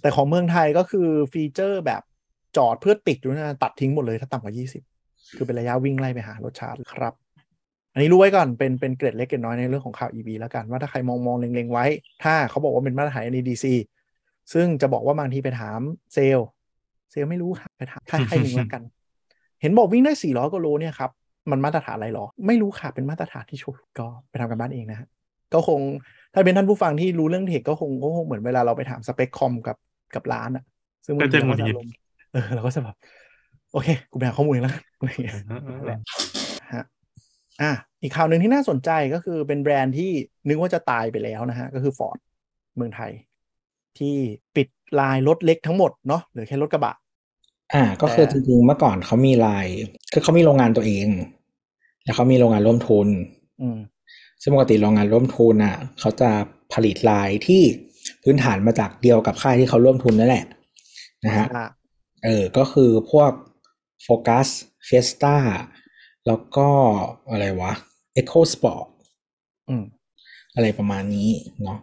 [0.00, 2.02] แต่ของเมืองไทยก็คือฟีเจอร์แบบ
[2.56, 4.91] จอดเพื่อติดอยู่นะตัดทิ้งหมดเลยถ้าต่ำกว่า 20
[5.36, 7.14] คือเป็นระยะวิ่งไล่ไปหารถชาร์จครับ
[7.92, 11.86] อันนี้รู้ไว้ก่อนเป็นเป็นเกร็ดเล็กเกร็ดน้อยในเรื่องของข่าว EV แล้วกันว่าถ้าใครมองมองเล็งๆไว้
[12.24, 13.66] ถ้าเขาบอกว่าเป็นมาตรฐาน NEDC
[14.52, 15.80] ซึ่งจะบอกว่าบางทีไปถาม
[16.14, 16.48] เซลล์
[17.10, 18.82] เซลล์ไม่รู้ค่ะไปถามใครใครหนึ่งแล้วกัน
[19.60, 21.10] เห็นบอกวิ่งได้400กิโลเนี่ยครับ
[21.50, 25.08] มันมาตรฐานอะไรหรอ ไม่รู้ค่ะเป็นมาตรฐานที่โชว์ก็ไปทำกันบ้านเองนะฮะ
[25.54, 25.80] ก็คง
[26.32, 29.76] ถ้าเป็นท่านผู้ฟังที่รู้เรื่องเทคก็คงก็คงเหมือนเวลาเราไปถามสเปคคอมกับ
[30.14, 30.64] กับร้านอะ
[31.04, 31.92] ซึ่งบางทีก็จะเราก็จะหงุดหงิดอารมณ์
[32.32, 32.96] เออเราก็จะแบบ
[33.72, 35.98] โอเคกูไปหาข้อมูลเองแล้วกันอะไรอย่างเงี้ยเออเออนั่นแหละ
[36.74, 36.84] ฮะ
[37.62, 40.10] อะอีกข่าวหนึ่งที่น่าสนใจก็คือเป็นแบรนด์ที่
[40.48, 42.18] นึกว่าจะตายไปแล้วนะฮะ ก็คือ Ford
[42.76, 43.12] เมืองไทย
[43.98, 44.14] ที่
[44.56, 44.68] ปิด
[45.00, 46.94] ลายรถเล็กทั้งหมดเนาะเหลือแค่รถกระบะ
[47.74, 49.66] อ่า ก็คือแต่จริงๆเมื่อก่อนเขามีลาย
[50.12, 51.08] คือเขามีโรงงานตัวเอง
[52.04, 53.08] แล้วเขามีโรงงานร่วมทุน
[53.62, 53.78] อืม
[54.42, 56.30] ซึ่งปกติโรงงานร่วมทุนอะเขาจะ
[56.72, 57.62] ผลิตลายที่
[58.22, 60.44] พื้นฐานมาจากเดียวกับค่ายที่เขาร่วมทุนนั่นแหละ
[61.26, 61.66] นะฮะอะ
[62.24, 63.30] เออ ก็คือพวก
[64.02, 64.46] โฟกัส
[64.86, 65.36] เฟสตา
[66.26, 66.68] แล้วก็
[67.30, 67.72] อะไรวะ
[68.20, 68.86] Echo Sport
[69.68, 69.84] อืม
[70.54, 71.30] อะไรประมาณนี้
[71.62, 71.78] เนาะ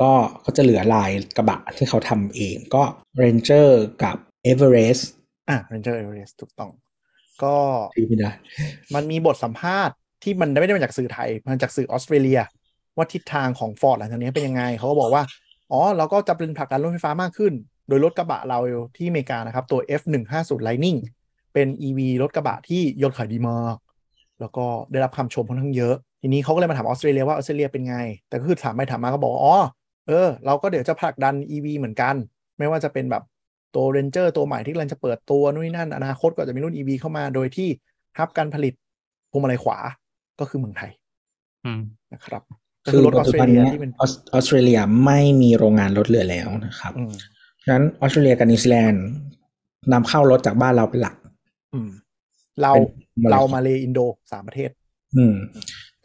[0.00, 0.12] ก็
[0.44, 2.82] ก็จะเหลือลายกระบะที่เขาทำเองก็
[3.22, 3.68] Ranger
[4.02, 4.16] กับ
[4.50, 5.02] Everest
[5.48, 6.70] อะ Ranger Everest ถูกต้อง
[7.42, 7.56] ก็
[7.94, 8.30] ที่ไม่ได้
[8.94, 12.40] มันมีบทสัมภาษณ์ที่มันไม่ได้มาจากสื่อไทย มันจากสื่อออสเตรเลีย
[12.96, 15.22] ว่าทิศทางของ Ford หลังจากนี้เป็นยังไง เขาก็บอกว่า
[15.72, 17.52] อ๋อ เราก็จะเป็นผลักดันรถไฟฟ้ามากขึ้น
[17.88, 18.58] โดยรถกระบะเรา
[18.96, 20.98] ที่อเมริกานะครับ ตัว F150 Lightning
[21.54, 23.76] เป็น EV รถกระบะที่ยอดขายดีมาก
[24.40, 27.96] แล้วก็ได้รับคำชมค่อนข้างเยอะ ทีนี้เขาก็เลยมาถามออสเตรเลียว่าออสเตรเลียเป็นไง
[28.28, 29.56] แต่ก็คือถามไปถามมาก็บอกว่าอ๋อ
[30.08, 32.14] เออ เราก็เดี๋ยวจะผลักดัน EV เหมือนกัน
[32.58, 33.22] ไม่ว่าจะเป็นแบบ
[33.74, 37.68] ตัว Ranger ตัวใหม่ที่กำลังจะเปิดตัวนู่นนนั่น อนาคตก็จะมีรุ่น EV เข้ามาโดยที่
[38.18, 38.74] ฮับการผลิต
[39.30, 39.78] พวงมาลัยขวา
[40.40, 40.90] ก็คือเมืองไทย
[41.64, 41.80] อืม
[42.12, 42.42] นะครับ
[42.84, 47.12] ก็คือรถอปัอจสจุเตรบันเลียเนี้ยที่เป็นออสออสเตรเลียไม่มีโรงงานรถเหลือแล้วนะครับอืม
[47.62, 49.04] ฉะนั้นออสเตรเลียกับนิวซีแลนด์
[49.92, 51.23] นำเข้ารถจากบ้านเราเป็นหลักอืม
[52.62, 54.00] เราเป็นเรามาเลอินโด
[54.32, 54.70] สามประเทศ
[55.16, 55.34] อืม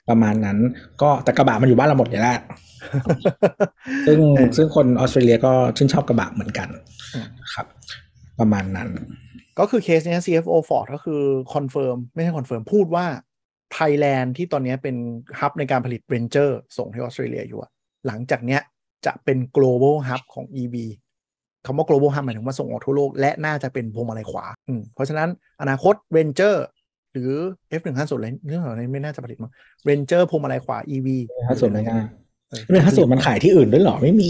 [0.10, 0.58] ประมาณนั้น
[1.02, 2.40] ก็แต่กระบะมันอยู่บ้านเราหมดอยู่แล้ว
[4.08, 6.70] ซึ่งเออซึ่งคนออสเตรเลียก็ชื่นชอบกระบะเหมือนกัน
[7.16, 7.66] อืมครับ
[8.40, 8.90] ประมาณนั้น
[9.60, 11.22] ก็คือเคสเนี้ย CFO Ford ก็คือ
[11.54, 13.06] confirm ไม่ใช่ confirm พูดว่า
[13.74, 14.96] ไทยแลนด์ที่ตอนเนี้ยเป็น
[15.40, 17.72] hub ในการผลิต Ranger ส่งให้ออสเตรเลียอยู่อะ
[18.08, 18.62] หลังจากเนี้ย
[19.06, 20.76] จะเป็น global hub ของ EV
[21.66, 25.30] คำว่า global hub หมายถึงว่าส่งออกทั่วโลก และน่าจะเป็นพวงมาลัยขวาอืมเพราะฉะนั้น
[25.62, 26.56] อนาคต Ranger
[27.14, 27.32] หรือ
[27.80, 29.52] F150 อะไรเรื่องอะไรไม่น่าจะผลิตมั้ง
[29.90, 31.08] Ranger พวงมาลัยขวา EV
[31.48, 32.00] ถ้าส่วนไม่น่า
[32.50, 34.30] เออเป็นถ้าส่วนมันขายที่อื่นด้วยเหรอไม่มี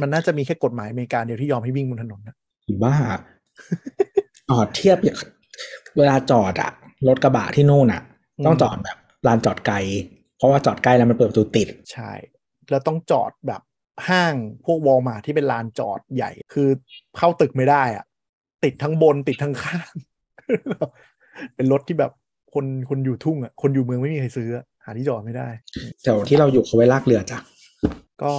[0.00, 2.36] มันน่าจะมีแค่กฎหมายอเมริกาเดียวที่ยอมให้วิ่งบนถนนนะ
[2.66, 2.94] อีบ้า
[4.50, 5.18] จอดเทียบอย่าง
[5.98, 6.70] เวลาจอดอะ
[7.08, 8.02] รถกระบะที่นู่นอะ
[8.46, 9.76] ต้องจอดแบบลานจอดไกล
[10.36, 12.12] เพราะว่าจอดใกล้แล้วมันเปิดประตูติด ใช่
[12.70, 13.60] แล้วต้องจอดแบบ
[14.08, 14.34] ห้าง
[14.64, 16.68] พวกวอลมาที่เป็นลานจอดใหญ่ คือ
[17.16, 18.04] เข้าตึกไม่ได้อะ
[18.64, 19.90] ติดทั้งบนติดทั้งข้าง
[21.54, 22.12] เป็นรถที่แบบ
[22.54, 25.48] คนคนอยู่ทุ่งอะคนอยู่เมืองไม่มีใครซื้ออะหาที่จอดไม่ได้
[26.02, 27.38] แต่ที่เราอยู่เขาไว้ลากเรือจ้ะ
[28.22, 28.32] ก็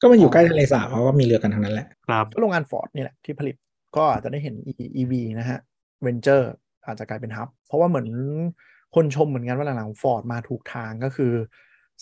[0.00, 3.56] ก็มันอยู่ใกล้ทะเลสาบเขาก็มีเรือกันทั้งนั้นแหละครับก็โรงงานฟอร์ดนี่แหละที่ผลิต
[3.96, 4.54] ก็อาจจะได้เห็น
[5.00, 5.58] EV นะฮะ
[6.06, 6.46] Venture
[6.86, 8.08] อาจจะกลายเป็นฮับ เพราะว่าเหมือน
[8.94, 11.32] คนชมเหมือนกันว่าหลังๆฟอร์ดมาถูกทางก็คือ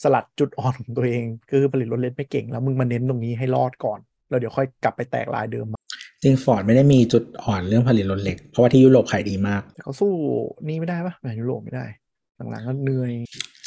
[0.03, 5.81] สลัดจุดอ่อนของตัวเอง คือผลิตรถเล็กไม่เก่งแล้วมึงมาเน้นตรงนี้ให้รอดก่อน แล้วเดี๋ยวค่อยกลับไปแตกลายเดิมมา
[6.23, 10.13] จริงฟอร์ดไม่ได้มีจุดอ่อนเรื่องผลิตรถเล็ก เพราะว่าที่ยุโรปขายดีมากแต่เขาสู้
[10.69, 11.87] นี่ไม่ได้ปะแมนยุโรปไม่ได้
[12.51, 13.13] หลังๆก็เหนื่อย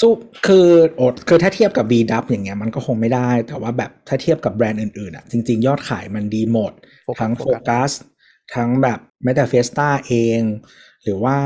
[0.01, 0.11] สู้
[0.47, 0.67] คือ
[0.97, 6.71] โอดคือถ้าเทียบกับ B ดับอย่างเงี้ยมันก็คงไม่ได้ แต่ว่าแบบถ้าเทียบกับแบรนด์อื่นๆอะจริง ๆ ยอดขายมันดีหมด
[7.05, 7.91] โฟกัสทั้งโฟโฟกัสกัส
[8.55, 10.39] ทั้งแบบแม้แต่เฟสตาเอง
[11.03, 11.38] หรือว่า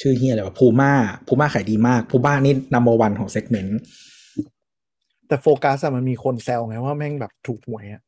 [0.00, 0.92] ชื่อเฮียอะไรวะพูม่า
[1.26, 3.80] พูม่าขายดีมากพูม่านี่นัมเบอร์วันของเซกเมนต์
[5.28, 8.02] แต่โฟกัสอะมันมีคนแซวไงว่าแม่งแบบถูกหวยอะ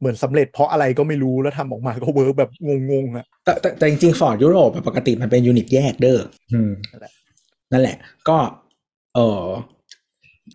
[0.00, 2.50] เหมือนสำเร็จเพราะอะไรก็ไม่รู้แล้วทำออกมาก็ work แบบ
[2.90, 6.18] งงๆอะแต่แต่แต่จริงๆฟอร์ดยุโรปปกติมันเป็น unit แยกเด้อ
[6.52, 7.12] อืมนั่นแหละ
[7.72, 7.96] นั่นแหละ
[8.28, 8.36] ก็
[9.14, 9.44] เออ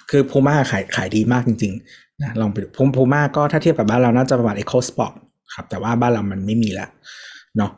[0.09, 5.13] คือพูม่าขายขายดีมากจริงๆนะลองไปดูพูพูม่าก็ถ้าเทียบกับบ้านเราน่าจะประมาณ Eco Sport
[5.55, 6.89] ครับ แต่ว่าบ้านเรามันไม่มีแล้ว
[7.57, 7.71] เนาะ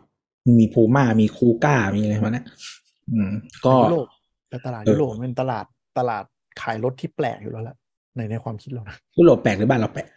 [0.60, 2.46] มีพูม่ามี Kuga มีอะไรพวกนั้น
[3.12, 3.32] อืม
[3.66, 4.08] ก็ยุโรป
[4.50, 5.66] แต่ตลาดเออยุโรปมันเป็นตลาด
[5.98, 6.24] ตลาด
[6.62, 7.76] ขายรถที่แปลกอยู่แล้วแหละ
[8.16, 10.08] ในในความคิดเรานะยุโรปแปลกหรือบ้านเราแปลก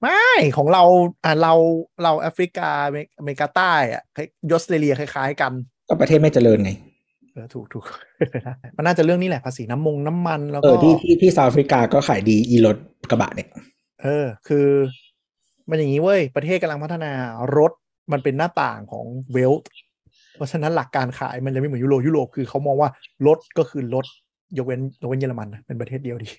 [0.00, 0.24] ไม่
[0.56, 0.84] ของเรา
[1.24, 1.54] อ่าเรา
[2.02, 5.52] เราแอฟริกาอเมริอเมริกาใต้อะคล้ายออสเตรเลียคล้าย ๆ กัน
[5.88, 6.70] ก็ประเทศไม่เจริญไง
[7.32, 7.84] เออถูกถูก
[8.76, 12.76] มันน่าจะเรื่องนี้แหละภาษีน้ำมงน้ำมันแล้วเอก็อที่ที่ที่เซาท์แอฟริกาก็ขายดีอีรถ
[13.10, 13.48] กระบะเนี่ย
[14.02, 14.66] เออ คือ
[15.68, 17.12] มันอย่างนี้เว้ย ประเทศกำลังพัฒนา
[17.56, 17.72] รถ
[18.12, 19.66] มันเป็นหน้าต่างของ wealth
[20.36, 22.90] เพราะฉะนั้นหลักการขายมันจะไม่เหมือนยุโรปยุโรปคือเขามองว่า
[23.26, 24.06] รถก็คือรถ
[24.58, 26.32] ยกเว้นยกเว้นเยอรมันนะเป็นประเทศเดียวที่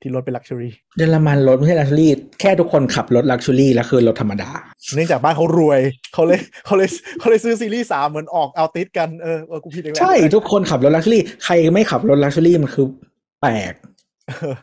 [0.00, 2.10] ที่รถเป็น luxuryเยอรมันรถไม่ใช่ luxury
[2.40, 4.50] แค่ทุกคนขับรถ luxury แล้วคือรถธรรมดา
[4.94, 5.80] เนื่องจากบ้านเขารวย
[6.14, 12.86] เขาเลยเขาเลยเขาเลยซื้อซีรีส์สามเหมือนออกเอาติดกันเออเออกูผิดเองแหละใช่ทุกคนขับรถ luxury ใครไม่ขับรถ luxury มันคือ
[13.40, 13.74] แปลก
[14.28, 14.54] เออ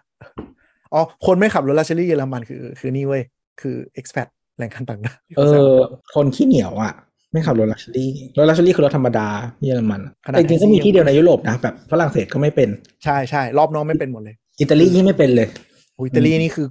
[0.93, 3.23] อ๋อคนไม่ขับรถ luxury เยอรมันคือ คือนี่เว้ย
[3.61, 5.73] คือ expat แรงงานต่างด้าวเออ
[6.15, 6.93] คนขี้เหนียวอะ
[7.35, 9.27] ไม่ขับรถลักชัวรี่รถลักชัวรี่คือรถธรรมดา
[9.59, 12.69] ที่เยอรมันอะแต่จริงๆก็มีที่เดียวในยุโรปนะแบบฝรั่งเศสก็ไม่เป็น
[13.03, 15.47] ใช่ใช่รอบน้องไม่เป็นหมดเลย อิตาลียิ่งไม่เป็นเลย
[15.95, 16.67] โอ้ยอิตาลีนี่คือ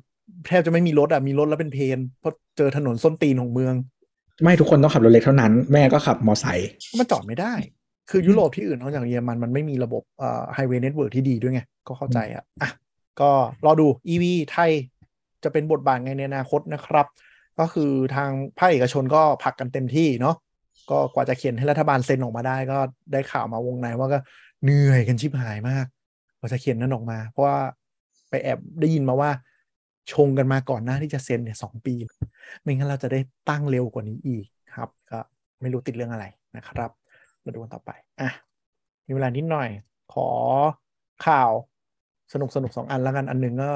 [0.46, 3.74] แทบจะไม่มีรถอะมีรถแล้วเป็นเพนเพราะเจอถนนส้นตีนของเมือง
[4.42, 7.52] ไม่ทุกคนต้องขับรถเล็กเท่านั้น แม่งั้นก็ขับมอไซค์มันจอดไม่ได้
[8.10, 12.70] คือยุโรปที่อื่นนอกจากเยอรมันมันไม่มีระบบเอ่อไฮเวย์เน็ตเวิร์กที่ดีด้วยไงก็เข้าใจอะอะ
[13.20, 13.30] ก็
[13.64, 14.70] รอดู EV ไทย
[15.44, 17.06] จะเป็นบทบาทไงในอนาคตนะครับ
[17.60, 20.34] ก็คือทางภาคเอกชนก็ผลักกันเต็มที่เนาะ
[20.90, 22.78] ก็กว่าจะเขียนให้รัฐบาลเซ็นออกมาได้ ก็
[23.12, 24.18] ได้ข่าวมาวงในว่าก็
[24.62, 25.86] เหนื่อยกันชิบหายมาก
[26.38, 27.56] กว่าจะเขียนนั้นออกมา เพราะว่า
[28.30, 29.30] ไปแอบได้ยินมาว่า
[30.12, 31.94] ชงกันมาก่อนหน้าที่จะเซ็นเนี่ยสองปี
[32.62, 35.18] ไม่งั้นเราจะได้ตั้งเร็วกว่านี้อีกครับ ก็
[35.60, 36.26] ไม่รู้ติดเรื่องอะไร
[36.56, 36.90] นะครับ
[37.44, 38.30] มาดูกันต่อไปอะ
[39.06, 39.68] มีเวลานิดหน่อย
[40.14, 40.28] ขอ
[41.26, 41.50] ข่าว
[42.32, 43.70] สนุกสนุกสองอันแล้วกันอันหนึ่งก็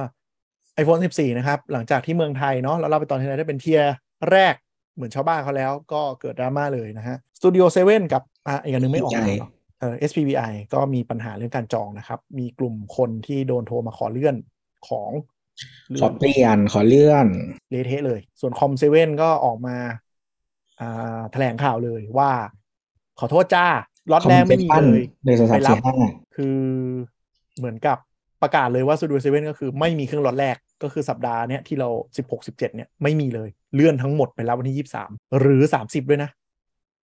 [0.80, 3.94] iPhone 14 นะครับ หลังจากที่เมืองไทยเนาะแล้วเราไปตอนที่ไหนได้เป็น tier
[4.30, 4.54] แรก
[4.98, 9.48] เหมือนชาวบ้านเขาแล้วก็เกิดดราม่าเลยนะฮะ Studio 7กับอะอีกอันหนึงไม่ออกมาเหรอ
[9.80, 14.36] เออ SPVI ก็มีปัญหาเรื่องการจองนะครับ มีกลุ่มคนที่โดนโทรมาขอเลื่อน
[14.88, 15.10] ของ
[16.02, 17.26] ขอเปลี่ยนขอเลื่อน
[17.70, 19.76] เละเทะเลย ส่วน Com7ก็ออกมา
[20.80, 22.30] อ่าแถลงข่าวเลยว่า
[23.18, 23.66] ขอโทษจ้า
[24.12, 25.96] ล็อตแรกไม่มีเลยหนึ่งสองสามไปรัสี่บห้า
[26.36, 26.58] คือ
[27.58, 27.98] เหมือนกับ
[28.42, 36.30] ประกาศเลยว่า Studio 7ก็คือไม่มีเครื่องล็อตแรก ก็คือสัปดาห์เนี้ยที่เรา 16 17เนี่ยไม่มีเลยเลื่อนทั้งหมดไปแล้ววันที่ 23 หรือ 30 ด้วยนะ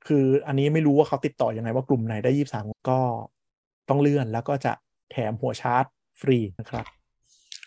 [0.06, 2.98] คืออันนี้ไม่รู้ว่าเขาติดต่อยังไงว่ากลุ่มไหนได้ 23 ก็
[3.88, 4.72] ต้องเลื่อนแล้วก็จะ
[5.10, 5.84] แถมหัวชาร์จ
[6.20, 6.86] ฟรีนะครับ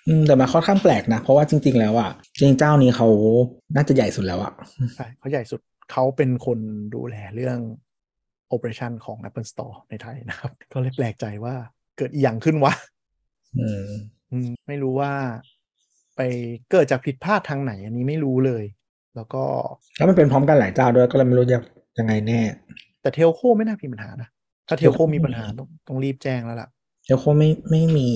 [0.07, 3.07] อืมแต่มันค่อนข้างแปลกนะ เพราะว่าจริง ๆ แล้วอะจริงๆเจ้านี้เขา
[3.75, 4.53] น่าจะใหญ่สุดแล้วอะ
[4.95, 5.59] ใช่เขาใหญ่สุด
[5.91, 6.59] เขาเป็นคน
[6.95, 7.59] ดูแลเรื่อง
[8.53, 11.55] operation ของ Apple Store ในไทยนะครับ ก็เลยแปลกใจว่า
[11.97, 12.73] เกิดอีหยังขึ้นวะ
[13.59, 13.85] อืม
[14.31, 15.11] อืม ไม่รู้ว่า
[16.17, 16.21] ไป
[16.71, 18.63] เกิดจากผิดพลาดทางไหน อันนี้ไม่รู้เลย
[19.15, 19.43] แล้วก็
[19.97, 21.61] แล้วมันเป็นพร้อมกันหลายเจ้าด้วยก็เลยไม่รู้จะ
[21.99, 22.41] ยังไงแน่
[23.01, 24.29] แต่เทลโคไม่น่ามีปัญหานะ
[24.67, 26.69] ถ้าเทลโค Telco มีปัญหาต้องต้องรีบแจ้งแล้วล่ะ
[27.05, 28.09] เทลโคไม่ไม่มี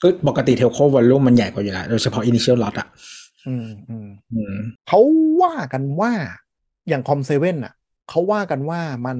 [0.00, 2.86] คือปกติ telco volume มันใหญ่กว่าอยู่แล้วโดยเฉพาะ initial lot อะ
[3.46, 4.56] อืมอืมอืม
[4.88, 5.00] เขา
[5.42, 6.12] ว่ากันว่า
[6.88, 7.74] อย่าง Com7 อะ
[8.10, 9.18] เขาว่ากันว่ามัน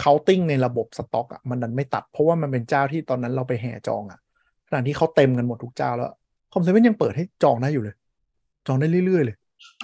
[0.00, 4.20] counting ในระบบสต็อกอะมันดันไม่ตัด เพราะว่ามันเป็นเจ้าที่ตอนนั้นเราไปแห่จองอะ
[4.68, 6.12] ขณะที่เขาเต็มกันหมดทุกเจ้าแล้ว
[6.52, 7.94] Com7 ยังเปิดให้จองได้อยู่เลย
[8.66, 9.36] จองได้เรื่อยๆเลย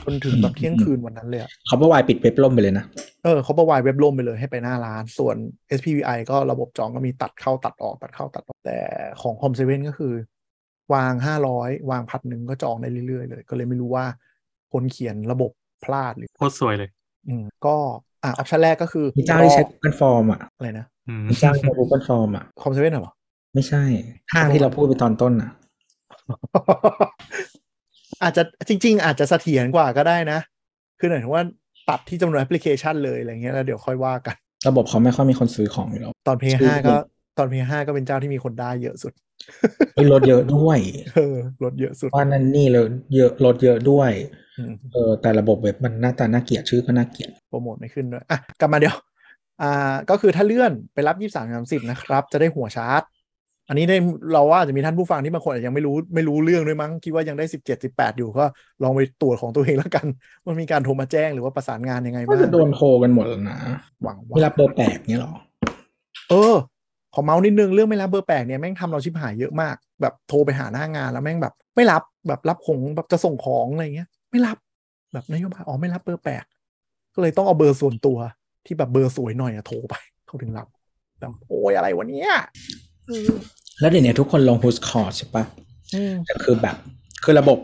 [0.05, 2.85] จนถึงแบบเที่ยงคืนวันนั้นเลยอะเขาบอกวายปิดเว็บล่มไปเลยนะ
[3.25, 5.37] เออเขาประวายเว็บล่มไปเลยให้ไปหน้าร้าน ส่วน
[5.79, 8.79] SPVI ก็ระบบจองก็มีตัดเข้าตัดออกตัดเข้าตัดออก แต่
[9.23, 10.12] ของ Com 7ก็คือ
[10.95, 11.12] วาง
[11.53, 14.05] 500วางพันหนึ่งก็จองได้เรื่อยๆเลย ก็เลยไม่รู้ว่า
[14.73, 15.51] คนเขียนระบบ
[15.85, 16.91] พลาดหรือโคตรสวยเลย
[17.29, 17.77] อืมก็
[18.25, 23.12] อะออปชันแรกก็คือมีเจ้าที่ใช้ Google Form อะอะไรนะอืมมีเจ้าที่ใช้ Google Form อะ Com 7เหรอ
[23.55, 23.83] ไม่ใช่
[24.33, 25.51] ห้างที่เราพูดไปตอนต้นอะ
[28.22, 30.39] อาจจะจริง ๆ อาจจะเสถียรกว่าก็ได้นะ
[30.99, 31.45] คือหมายถึงว่า
[31.89, 34.37] ตัดที่จำนวนแอปพลิเคชันเลยอะไรเงี้ยแล้วเดี๋ยวค่อยว่ากัน
[34.68, 36.97] ระบบเขาไม่ค่อยมีคนซื้อของอยู่แล้ว ตอน Play ซื้อ5ก็
[37.39, 39.12] ตอน Play 5ก็เป็นเจ้าที่มีคนได้เยอะสุด
[39.95, 40.79] เฮ้ยลดเยอะด้วย
[41.14, 44.11] เออลดเยอะสุดว่านั่นนี่เลยเยอะลดเยอะด้วย
[44.59, 48.97] อืมเออแต่ระบบเว็บมันหน้าตาน่าเกลียดชื่อก็น่าเกลียดโปรโมทไม่ขึ้นด้วยอะกลับมาเดี๋ยว
[49.62, 53.03] อ่าก็คือถ้าเลื่อนไปรับยี่สามสามสิบนะครับ จะได้หัวชาร์จ
[53.69, 53.97] อันนี้ได้
[54.33, 58.45] เราว่าอาจจะมีท่านผู้ฟังที่บางคนอาจจะยังไม่รู้ไม่รู้เรื่องด้วยมั้งคิดว่ายังได้สิบเจ็ดสิบแปดอยู่ก็
[58.83, 60.07] ลองไปตรวจของตัวเองแล้วกัน
[60.45, 63.59] ว่ามีการโทรมาแจ้งหรือว่าประสานงานยังไงก็บ้างจะโดนโทรกันหมดแล้วนะ
[64.03, 65.35] หวังไม่รับว่าเบอร์แปลกเนี้ยหรอ
[66.31, 66.55] เออ
[67.14, 74.57] ขอเมาส์นิดนึงเรื่องไม่รับเบอร์แปลกเนี่ยแม่งทำเราชิบหายเยอะมาก แบบโทรไปหาหน้างานแล้วแม่งแบบ ไม่รับแบบรับของแบบจะส่งของอะไรเงี้ย ไม่รับ
[75.12, 76.45] แบบนโยบายอ๋อไม่รับเบอร์แปลก
[77.14, 78.19] ก็เลยต้องเอาเบอร์ส่วนตัว
[78.66, 79.95] ที่แบบเบอร์สวยหน่อยอะโทรไป
[80.27, 80.66] เขาถึงรับ
[81.21, 82.33] แบบโอ้ยอะไรวะเนี่ย
[82.64, 82.88] อืม
[83.81, 85.45] แล้วเดี๋ยวนี้ทุกคนลง Who's Call ใช่ปะ
[85.95, 86.77] อืมแต่คือแบบ
[87.25, 87.59] คือระบบ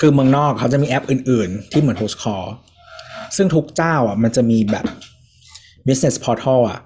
[0.00, 2.46] คือเมืองนอกเขาจะมีแอปอื่น ๆ ที่เหมือน Whoscall
[3.36, 4.86] ซึ่งทุกเจ้าอะ มันจะมีแบบ
[5.86, 6.80] business portal อะ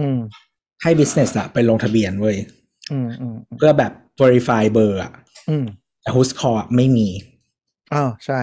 [0.00, 0.18] อืม
[0.82, 2.36] ให้ business อะ ไปลงทะเบียนเว้ย
[2.92, 5.12] อืมอืมเพื่อแบบ verify เบอร์อะ
[5.48, 5.64] อืม
[6.02, 7.08] แต่ Whoscall อะไม่มี
[7.94, 8.40] อ้าวใช่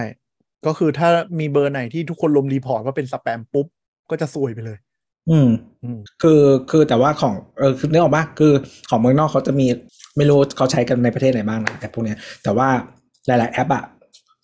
[0.66, 3.66] ก็คือถ้ามีเบอร์ไหนที่ทุกคนลง report ว่าเป็นสแปมปุ๊บ
[4.10, 4.78] ก็จะซวยไปเลย
[5.30, 5.48] อืม
[5.82, 8.52] อืมคือคือแต่ว่าของเออคือนึกออกปะคือ
[8.90, 9.66] ของเมืองนอกเขาจะมี
[10.16, 12.68] ไม่รู้เขาใช้กันในประเทศไหนบ้างนะแอปพวกเนี้ย แต่ว่า
[13.26, 13.84] หลาย ๆ แอปอะ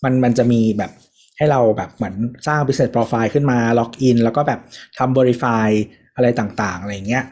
[0.05, 0.91] มันมันจะมีแบบ
[1.39, 2.15] ให้เราแบบเหมือน
[2.47, 4.61] สร้าง business profile ขึ้นมาล็อกอินแล้วก็แบบ
[4.99, 5.69] ทำ verify
[6.17, 7.25] อะไรต่าง ๆ อะไรเงี้ย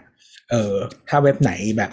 [0.50, 0.74] เออ
[1.08, 1.90] ถ้าเว็บไหนแบบ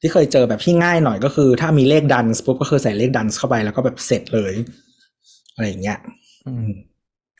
[0.00, 4.54] ที่เคยเจอแบบที่ง่ายหน่อยก็คือ ถ้ามีเลขดันปุ๊บก็คือใส่เลขดันเข้าไปแล้วก็แบบเสร็จเลย
[5.54, 5.98] อะไรอย่างเงี้ย
[6.46, 6.72] อือืมม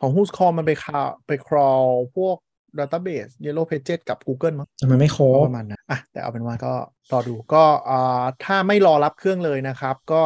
[0.01, 1.87] ของ Who's Call มันไปคาไปครอล
[2.17, 2.37] พวก
[2.81, 6.75] Database Yellow Pages กับ Google มั้งทำไมไม่โค้ก็ดประมาณนั้นอะแต่เอาเป็นว่าก็
[7.13, 10.23] รอดูก็อ่าถ้าไม่รอรับเครื่องเลยนะครับ ก็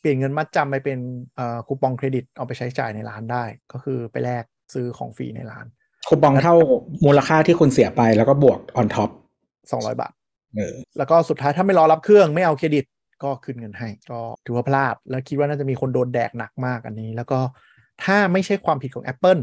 [0.00, 0.98] เปลี่ยนเงินมัดจำไปเป็น
[1.36, 4.44] เอ่อคูปองเครดิตเอาไปใช้จ่ายในร้านได้ ก็คือไปแลก
[4.74, 5.66] ซื้อของฟรีในร้าน
[6.08, 6.54] คูปองเท่า
[7.06, 9.10] มูลค่าที่คุณเสียไปแล้วก็บวก on top
[9.60, 10.12] 200บาท
[10.56, 12.84] เออแล้วก็สุดท้ายถ้าไม่รอรับเครื่องไม่เอาเครดิต
[13.22, 17.38] ก็คืนเงินให้ ก็ถือว่าพลาด แล้วคิดว่าน่าจะมีคนโดนแดกหนักมากอันนี้ แล้วก็
[18.04, 19.40] ถ้าไม่ใช่ความผิดของ Apple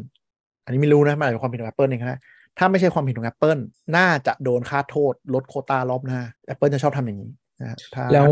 [0.70, 2.18] อันนี้ไม่รู้นะมันอาจจะเป็นความผิดของ Apple เองก็ได้
[2.58, 3.60] ถ้าไม่ใช่ความผิดของ Apple
[3.98, 6.22] น่าจะโดนค่าโทษลดโควตารอบหน้า
[6.54, 7.32] Apple จะชอบทำอย่างนี้
[7.62, 8.32] นะฮะถ้าแล้ว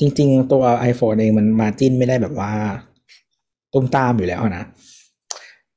[0.00, 2.52] จริง ๆ ตัว iPhone เองมันมาจิ้นไม่ได้แบบว่า
[3.72, 4.64] ตุ้มตามอยู่แล้วนะ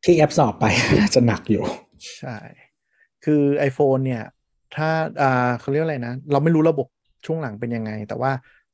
[0.03, 0.65] ที่แอปสอบไป
[0.99, 1.63] น่าจะหนักอยู่
[2.19, 2.37] ใช่
[3.25, 4.23] คือ iPhone เนี่ย
[4.75, 4.89] ถ้า
[5.21, 6.87] อ่าเขาเรียกอะไรนะ เราไม่รู้ระบบ
[7.25, 8.31] ช่วงหลังเป็นยังไง แต่ว่า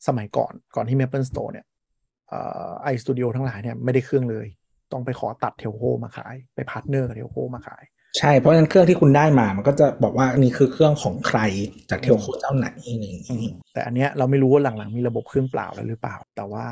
[0.07, 1.65] สมัยก่อนก่อนที่ Maple Store เนี่ย
[2.29, 4.47] เอ่อ iStudio ทั้งหลายเนี่ยไม่ได้เครื่องเลย
[4.91, 7.83] ต้องไปขอตัดเทลโ o มาขาย ไป partner กับ telco มาขาย
[8.17, 11.39] ใช่เพราะฉะนั้นเครื่องที่คุณได้มามันก็จะบอกว่านี่คือเครื่องของใคร
[11.89, 16.67] จาก telco เจ้าไหนอะไรอย่างอืมนี้แต่อันเนี้ยเราไม่รู้ว่าหลังๆมีระบบเครื่องเปล่าแล้วหรือเปล่า แต่ว่า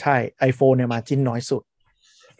[0.00, 0.16] ใช่
[0.50, 1.62] iPhone เนี่ย margin น้อยสุด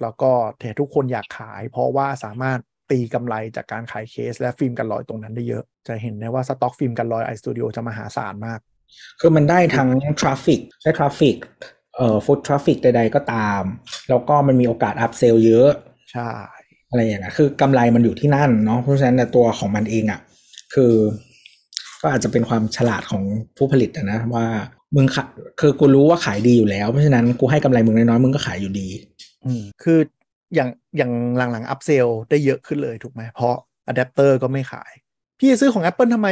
[0.03, 2.59] แล้วก็แต่ทุกคนอยากขาย เพราะว่าสามารถ
[2.91, 8.61] ตีกำไรจากการขายเคสและฟิล์มกันรอยตรงนั้นได้เยอะ จะเห็นได้ว่าสต็อกฟิล์มกันรอย iStudio จะมหาศาลมาก
[9.21, 9.89] คือมันได้ทั้ง
[10.21, 11.37] traffic ได้ traffic
[11.97, 13.63] เอ่อ foot traffic ใดๆก็ตาม
[14.09, 15.71] แล้วก็มันมีโอกาส upsell เยอะ
[16.13, 16.31] ใช่
[16.91, 20.21] อะไรอย่างเงี้ยคือกำไรมันอยู่ที่นั่นเนาะเพราะฉะนั้นเนี่ยตัวของมันเองอะ
[20.75, 20.93] คือ
[22.03, 23.23] ก็อาจจะเป็นความฉลาดของ
[23.57, 24.47] ผู้ผลิตอะนะว่า
[24.95, 25.29] มึงขาย
[25.61, 28.89] คือกูรู้ว่าขายดีอยู่แล้ว เพราะฉะนั้นกูให้กำไรมึงน้อยๆมึงก็ขายอยู่ดี
[29.45, 29.99] อืมคือ
[30.55, 31.13] อย่างอย่าง
[31.53, 33.55] หลังๆ upsell ได้เยอะขึ้นเลยถูกไหมเพราะ
[33.87, 34.93] อะแดปเตอร์ก็ไม่ขาย
[35.39, 36.27] พี่จะซื้อของ Apple ทำไม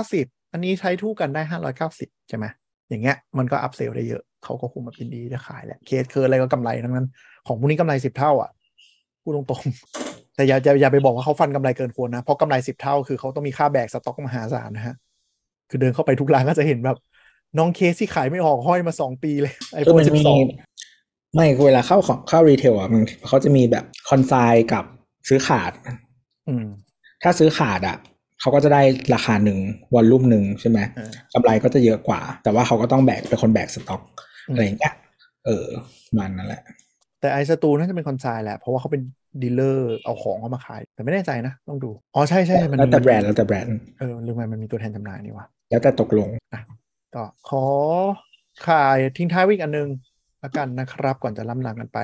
[0.00, 1.42] 790 อันนี้ใช้คู่กันได้
[1.86, 2.44] 590 ใช่ไหม
[2.88, 7.06] อย่างเงี้ยมันก็ upsell ได้เยอะ เขาก็คงมายินดีจะขายแหละเคสเคอร์อะไรก็กำไรทั้งนั้น
[7.46, 8.50] ของพวกนี้กำไร10เท่าอะ
[9.22, 14.94] พูดตรงๆ แต่อย่าอย่าอย่าไปบอกว่าเขาฟันกำไรเกินควรนะ เพราะกำไร10เท่าคือเขาต้องมีค่าแบกสต็อกมหาศาลนะฮะ
[15.70, 16.98] คือเดินเข้าไปทุกร้านก็จะเห็นแบบ
[17.58, 20.22] น้องเคสที่ขายไม่ออกห้อยมา2ปีเลยไอคือโฟนมันมี
[20.84, 24.84] 12ไม่เวลาเข้าของเข้า retail อะมันเขาจะมีแบบ consign กับ
[25.28, 25.72] ซื้อขาด
[26.48, 26.66] อืม
[27.22, 27.96] ถ้าซื้อขาดอะ
[28.40, 28.82] เขาก็จะได้
[29.14, 29.58] ราคาหนึ่ง
[29.94, 34.02] volume หนึ่งใช่ไหมเออกำไรก็จะเยอะกว่า แต่ว่าเขาก็ต้องแบกเป็นคนแบกสต็อก
[34.48, 34.94] อืมอะไรอย่างเงี้ย
[35.46, 35.66] เออ
[36.18, 36.62] มันนั่นแหละ
[37.20, 39.02] แต่ iStu น่าจะเป็น consign แหละ เพราะว่าเขาเป็น
[39.42, 46.28] dealer เอาของเขามาขาย แต่ไม่แน่ใจนะ ต้องดู อ๋อใช่ใช่มันแล้วแต่แบรนด์แล้วแต่แบรนด์เออลืมไปมันมีตัวแทนจำหน่ายนี่วะแล้วแต่ตกลง
[47.14, 47.64] ก็ขอ
[48.68, 49.88] ขายทิ้งท้ายไว้อีกอันหนึ่ง
[50.42, 51.98] ละกันนะครับ ก่อนจะล่ำลากันไป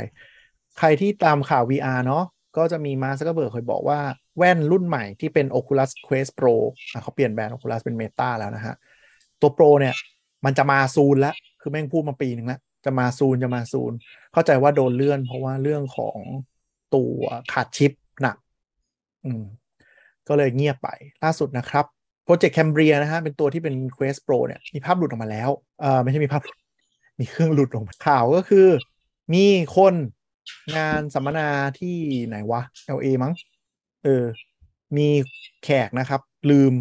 [0.79, 2.25] ใครที่ตามข่าว VR เนาะ
[2.57, 3.99] ก็จะมีมาสก์เบิร์กเคยบอกว่า
[4.39, 6.55] แว่นรุ่นใหม่ที่เป็น Oculus Quest Pro
[6.93, 8.75] อะเขาเปลี่ยนแบรนด์ Oculus เป็น Meta แล้วนะฮะ
[9.41, 9.95] ตัว Pro เนี่ย
[10.45, 11.35] มันจะมา soon แล้ว
[11.65, 13.93] คือแม่งพูดมาปีหนึ่งแล้วจะมา soon จะมา soon
[14.33, 16.19] เข้าใจว่าโดนเลื่อน เพราะว่าเรื่องของ
[16.95, 17.15] ตัว
[17.53, 17.93] ขาดชิป
[18.23, 18.37] หนัก
[19.25, 19.45] อืม
[20.29, 20.89] ก็เลยเงียบไป
[21.25, 21.85] ล่าสุดนะครับ
[22.25, 25.51] Project Cambria นะฮะ เป็นตัวที่เป็น Quest Pro เนี่ย มีภาพหลุดออกมาแล้ว
[25.81, 26.43] เออไม่ใช่มีภาพ
[27.21, 28.69] มีเครื่องหลุดออกมาข่าวก็คือ
[29.35, 29.45] มี
[29.77, 29.95] คน
[30.77, 31.97] งานสัมมนาที่
[32.27, 32.61] ไหนวะ
[32.97, 33.33] LA มั้ง
[34.05, 34.25] เออ
[34.97, 35.07] มี
[35.65, 36.21] แขกนะครับ
[36.51, 36.73] ลืม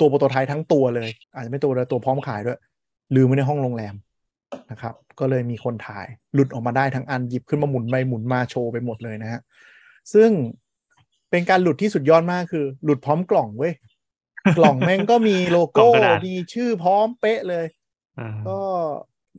[0.00, 2.58] ตัวโปรโตไทป์ทั้งตัวเลย อาจจะไม่ตัวเดียวตัวพร้อมขายด้วย
[3.16, 3.94] ลืมไว้ในห้องโรงแรม
[4.70, 9.40] นะครับ ก็เลยมีคนถ่ายหลุดออกมาได้ทั้งอันหยิบขึ้นมาหมุนไปหมุนมาโชว์ไปหมดเลยนะฮะ
[10.14, 10.30] ซึ่ง
[11.30, 13.74] เป็นการหลุดที่สุดยอดมากคือ หลุดพร้อมกล่องเว้ย
[14.58, 17.66] กล่องแม่งก็มีโลกล่โก้องกระดาษมีชื่อพร้อมเป๊ะเลย
[18.18, 18.58] อ่าก็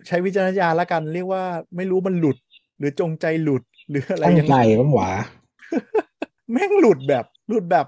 [0.07, 1.43] ใช้วิจารณญาณละกันเรียกว่า
[1.75, 2.37] ไม่รู้มันหลุด
[2.79, 5.09] หรือจงใจหลุดหรืออะไรตั้งยังใจไงมั้งหวา
[6.51, 7.85] แม่งหลุดแบบหลุดแบบ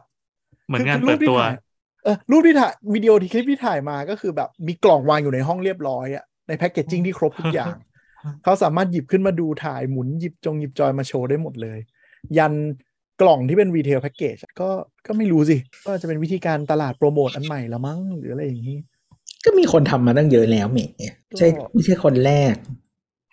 [0.68, 1.54] เหมือนงานคือเปิดตัวรูปที่ถ่าย
[2.04, 7.76] เออรูปที่ถ่ายวิดีโอที่คลิปที่ถ่ายมาก็คือแบบมีกล่องวางอยู่ในห้องเรียบร้อยอะ ในแพ็กเกจจิ้งที่ครบทุกอย่าง
[8.44, 11.80] เขาสามารถหยิบขึ้นมาดูถ่ายหมุนหยิบจงหยิบจอยมาโชว์ได้หมดเลย
[12.38, 12.54] ยัน
[13.22, 14.70] กล่องที่เป็นรีเทลแพ็กเกจก็
[15.06, 18.78] ก็ไม่รู้สิ ก็จะเป็นวิธีการตลาดโปรโมทอันใหม่ละมั้งหรืออะไรอย่างนี้
[19.46, 20.80] ก็มีคนทำมาตั้งเยอะแล้วเม
[21.38, 22.56] ใช่ไม่ใช่คนแรก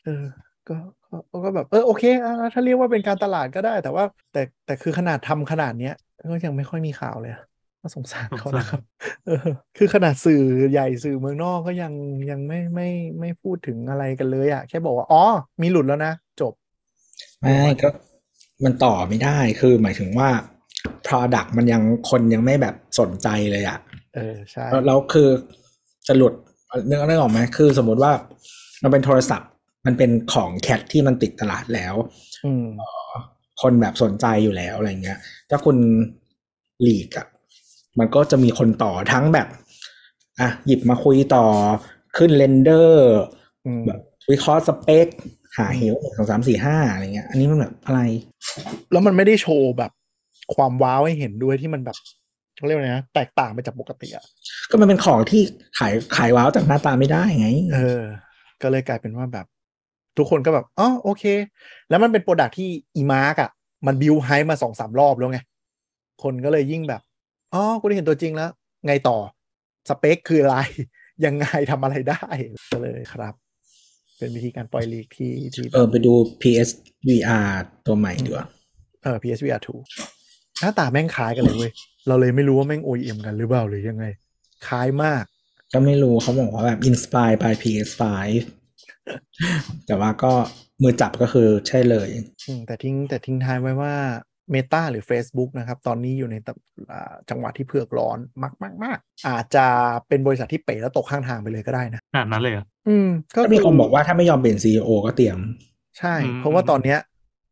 [0.05, 0.25] เออ
[0.69, 0.77] ก็
[1.11, 5.95] ก็ก็แบบเออโอเคอะถ้าเรียกว่าเป็นการตลาดก็ได้ แต่ว่า แต่แต่คือขนาดทำขนาดเนี้ย
[6.31, 7.33] ก็ยังไม่ค่อยมีข่าวเลย
[7.87, 8.83] อะน่าสงสารเขานะครับ
[9.27, 9.47] เออ
[9.77, 10.43] คือขนาดสื่อ
[10.73, 11.93] ใหญ่สื่อเมืองนอกก็ยัง
[12.31, 12.89] ยังไม่ไม่
[13.21, 15.25] ไม่พูดถึงอะไรกันเลยอะแค่บอกว่า อ๋อ
[15.63, 16.53] มีหลุดแล้วนะ จบ
[17.41, 17.53] ไม่
[17.83, 17.89] ก็
[18.65, 20.29] มันต่อไม่ได้คือหมายถึงว่า
[21.07, 23.79] product มันยังคนยังไม่แบบสนใจเลยอะ
[24.15, 25.29] เออใช่แล้วแล้วคือ
[26.07, 26.35] จะหลุด
[26.89, 28.13] นึกนึกออกไหมคือสมมติว่า
[28.83, 29.51] มันเป็นโทรศัพท์
[29.87, 31.95] มันเป็นของแคทที่มันติดตลาดแล้ว
[32.45, 32.67] อืม
[33.63, 35.19] คนแบบสนใจอยู่แล้วอะไรเงี้ย
[35.51, 35.77] ถ้าคุณ
[36.83, 37.27] หลีกอะ
[37.99, 39.49] มันก็จะมีคนต่อทั้งแบบ
[40.41, 41.45] อะหยิบมาคุยต่อ
[42.17, 43.13] ขึ้น render
[43.67, 44.01] อืมแบบ
[44.31, 45.07] วิเคราะห์สเปค
[45.57, 48.01] หาเหวหนึ่งสองสามสี่ห้าอะไรเงี้ย อันนี้มันแบบอะไร
[48.93, 49.93] แล้วมันไม่ได้โชว์แบบ
[50.55, 51.97] ความว้าวให้เห็นด้วยที่มันแบบ
[52.57, 54.25] เขาเรียกว่าไงนะแตกต่างไปจากปกติอะ
[54.71, 55.43] ก็มันเป็นของที่
[55.79, 58.03] ขายขายว้าวจากหน้าตาไม่ได้ไง เออ
[58.63, 59.47] ก็เลยกลายเป็นว่าแบบ
[60.17, 61.25] ทุกคนก็แบบอ๋อโอเค
[61.89, 63.51] แล้วมันเป็น product ที่อีมาร์กอะ
[63.87, 65.41] มันบิวไฮมาสองสามรอบแล้วไง
[66.23, 67.03] คนก็เลยยิ่งแบบ
[67.57, 68.51] อ๋อกูได้เห็นตัวจริงแล้ว
[68.87, 69.19] ไงต่อ
[69.89, 70.57] สเปคคืออะไร
[71.25, 72.25] ยังไงทำอะไรได้
[72.73, 73.35] ก็เลยครับ
[74.19, 76.13] เป็นวิธีการปล่อยลีกที่ที่เออไปดู
[76.43, 77.49] PSVR
[77.87, 78.47] ตัวใหม่ดีกว่า
[79.03, 79.61] เออ PSVR
[80.07, 81.73] 2หน้าตาแม่งคล้ายกันเลยเว้ย
[82.09, 84.05] เราเลยไม่รู้ว่าแม่ง OEM กันหรือเปล่าหรือยังไง
[84.69, 85.23] คล้ายมาก
[85.73, 88.03] ก็ไม่รู้เขาบอกว่าแบบ inspire by PS5
[89.87, 90.33] แต่ว่าก็
[90.83, 92.09] มือจับก็คือใช่เลย
[92.47, 93.95] อืมแต่ทิ้งแต่ทิ้งท้ายไว้ว่า
[94.55, 98.99] Meta หรือ Facebook นะครับตอนนี้อยู่ในตำอ่าจังหวะที่เผือกร้อนมากมากมาก
[99.29, 99.67] อาจจะ
[100.09, 105.39] เป็นบริษัทที่เป๋แล้วตกข้างทางไปเลยก็ได้นะขนาดนั้นเลยเหรออืมก็ก็มีคนบอกว่าถ้าไม่ยอมเป็น CEO ก็เตรียม
[105.99, 106.99] ใช่อืมเพราะว่าตอนเนี้ย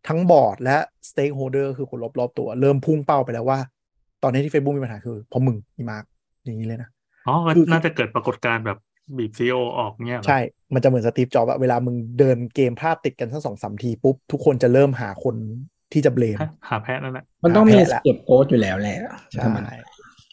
[0.09, 0.77] ทั้งบอร์ดและ
[1.11, 3.59] Stakeholder คือคนรอบๆตัว เริ่มพุ่งเป้าไปแล้วว่า
[4.23, 6.05] ตอนนี้ที่ Facebook มีปัญหาคือเพราะมึงอีมาร์ก
[6.45, 6.89] อย่างนี้เลยนะ
[7.27, 8.79] อ๋อก็คือน่าจะเกิดปรากฏการณ์แบบ
[9.17, 10.39] บีบ CEO ออกเงี้ยเหรอใช่
[10.75, 15.37] มันจะเหมือนสตีฟจ็อบส์อะเวลามึงเดินเกมพลาดติดกันสักสองสามทีปุ๊บ ทุกคนจะเริ่มหาคน
[15.95, 18.99] ที่จะเบลมฮะหาแพะนั่นแหละมันต้องมีแพ้ละเก็บโค้ดอยู่แล้วแหละ
[19.33, 19.73] ใช่ธรรมดา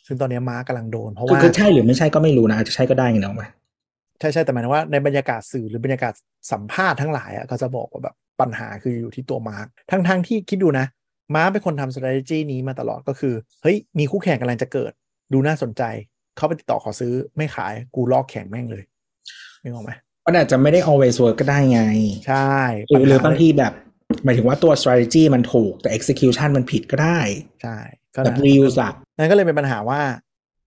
[0.08, 3.44] ซึ่งตอนนี้มาร์กกำลังโดน เพราะคือว่าคือใช่หรือไม่ใช่ก็ไม่รู้นะอาจจะใช่ก็ได้ไงเนาะไหม
[4.20, 6.14] ใช่ใช่แต่หมายถึงว่าในบรรยากาศสื่อหรือบรรยากาศ
[6.52, 10.86] สัมภาษณ์ทั้งหลายอะก็จะบอกว่าแบบปัญหาคืออยู่ที่ตัวมาร์กทั้งทั้งที่คิดดูนะ
[11.36, 13.34] มาร์กเป็นคนทำ strategy นี้มาตลอดก็คือ
[13.64, 14.92] เฮ้ย มีคู่แข่งกำลังจะเกิด
[15.34, 15.84] ดูน่าสนใจ
[16.38, 18.84] เข้าไปติดต่อขอซื้อไม่ขายกูลอกแข่งแม่งเลย
[19.64, 19.92] นึกออกไหม
[20.26, 21.82] มันอาจจะไม่ได้ always work ก็ได้ไง
[22.28, 22.56] ใช่
[22.90, 23.74] หรือหรือปัญบางทีแบบ
[24.24, 27.20] หมายถึงว่าตัว strategy มันถูกแต่ execution มันผิดก็ได้
[27.62, 27.78] ใช่
[28.16, 30.02] ก็แบบนะ reuse อะนั่นก็เลยเป็นปัญหาว่า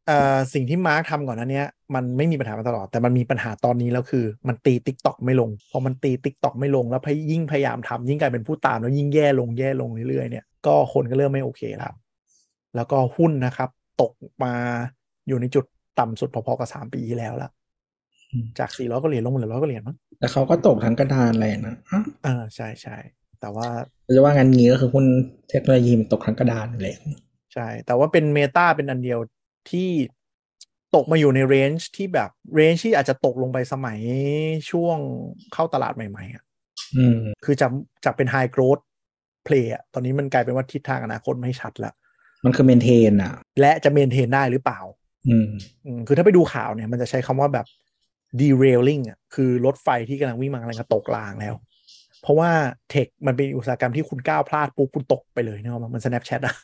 [0.06, 11.94] เอ่อสิ่งที่มาร์คทำก่อนนั้นเนี้ยมันไม่มีปัญหามาตลอด แต่มันมีปัญหาตอนนี้แล้วคือ มันตี TikTok ไม่ลง พอมันตี TikTok ไม่ลงแล้วพยยิ่งพยายามทำยิ่งกลายเป็นผู้ตามแล้วยิ่งแย่ลงแย่ลงเรื่อยๆเนี่ยก็คนก็เริ่มไม่โอเคแล้ว
[12.76, 13.68] แล้วก็หุ้นนะครับ
[14.02, 14.12] ตก
[14.44, 14.54] มา
[15.28, 15.64] อยู่ในจุด
[15.98, 17.50] ต่ำสุดพอๆกับสามปีที่แล้วละ
[18.58, 22.96] จากสี่ร้อยก็เหรียญลงมาเหลือร้อยก็เหรียญมั้งแต่เขาก็ตกทั้งกระดานเลยนะอะเออใช่ใช่
[23.44, 23.68] แต่ว่า
[24.16, 25.04] จะว่างั้นงี้ก็คือหุ้น
[25.48, 26.94] เทคโนโลยีมันตกทั้งกระดานเลย
[27.54, 29.18] ใช่ แต่ว่าเป็น Meta เป็นอันเดียว
[29.70, 29.90] ที่
[30.94, 33.98] ตกมาอยู่ใน range ที่แบบ range ที่อาจจะตกลงไปสมัย
[34.70, 34.98] ช่วง
[35.52, 36.44] เข้าตลาดใหม่ๆอะ
[36.96, 37.70] อืมคือจาก
[38.04, 38.78] จากเป็น high growth
[39.44, 41.94] play อะตอนนี้มันกลายเป็นว่าทิศทางอนาคตไม่ชัดแล้ว
[42.44, 44.80] มันคือ maintain อะ และจะเมนเทนได้หรือเปล่า
[45.28, 45.48] อืม
[45.86, 47.66] อืมคือถ้าไปดูข่าวเนี่ย มันจะใช้คำว่าแบบ
[48.40, 51.54] derailing อะคือรถไฟที่กำลังวิ่งมากำลังจะตกรางแล้ว
[52.24, 52.50] เพราะว่า
[52.90, 56.54] เทคมันเป็นอุตสาหกรรมที่คุณก้าวพลาดปุ๊บคุณตกไปเลยเนอะมัน Snapchat อะ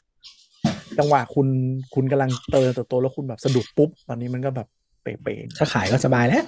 [0.99, 1.49] จังหวะคุณ
[1.95, 4.69] คุณกำลังเติบโตแล้วคุณแบบสะดุดปุ๊บ ตอนนี้มันก็แบบ
[5.03, 6.45] เป๋ๆถ้าขายก็สบายแล้ว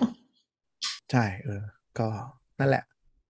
[1.11, 1.63] ใช่ เออ
[1.99, 2.09] ก็
[2.61, 2.85] นั่นแหละ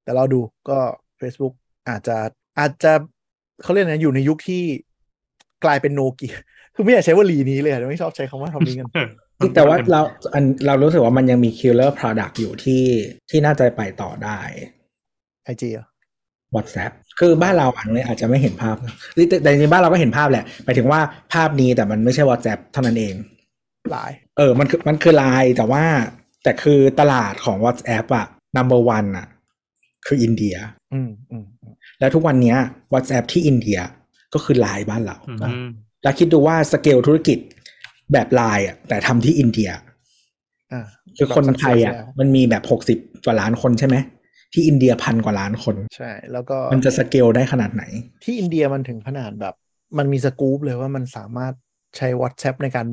[0.04, 0.78] แต่เราดูก็
[1.20, 1.54] Facebook
[1.88, 2.16] อาจจะ
[2.58, 2.92] อาจจะ
[3.62, 4.62] เขาเรียกนะอยู่ในยุคที่
[5.64, 6.36] กลายเป็นโนเกีย
[6.74, 8.88] คือไม่อยากใช้วลีนี้เลยไม่ชอบใช้คำว่าทำนี้กัน
[9.54, 10.00] แต่ว่าเรา
[10.34, 12.84] อันเรารู้สึกว่ามันยังมี killer product อยู่ที่
[13.30, 14.40] ที่น่าจะไปต่อได้
[15.44, 15.86] ไอจีอะ
[16.56, 21.00] WhatsApp คือบ้านเราอันนี้อาจจะไม่เห็นภาพนะแต่แต่จริงๆบ้านเราก็เห็นภาพแหละหมายถึงว่า
[21.32, 23.14] ภาพนี้แต่มันไม่ใช่ WhatsApp เท่านั้นเอง
[23.90, 25.84] หลายเออมันคือมันคือไลน์แต่ว่า
[26.42, 29.26] แต่คือตลาดของ WhatsApp อะ number one อะ
[30.06, 30.56] คืออินเดีย
[30.94, 32.56] อืมอืมอืมแล้วทุกวันเนี้ย
[32.92, 33.78] WhatsApp ที่อินเดีย
[34.34, 35.34] ก็คือไลน์บ้านเราอื
[35.66, 35.68] ม
[36.02, 37.38] แล้วคิดดูว่าสเกลธุรกิจ
[38.12, 39.70] แบบไลน์อะแต่ทำที่อินเดีย
[40.72, 40.86] อ่า
[41.16, 43.96] คือคนไทยอะแล้วมันมีแบบหกสิบกว่าล้านคนใช่ไหม
[44.52, 47.84] ที่อินเดียพันกว่าล้านคน ใช่ แล้วก็มันจะเกลได้ขนาดไหน
[48.24, 49.54] ที่อินเดียมันถึงขนาดแบบ
[49.98, 51.54] มันมีสกู๊ปเลยว่ามันสามารถ
[51.96, 52.86] ใช้ WhatsApp ในการ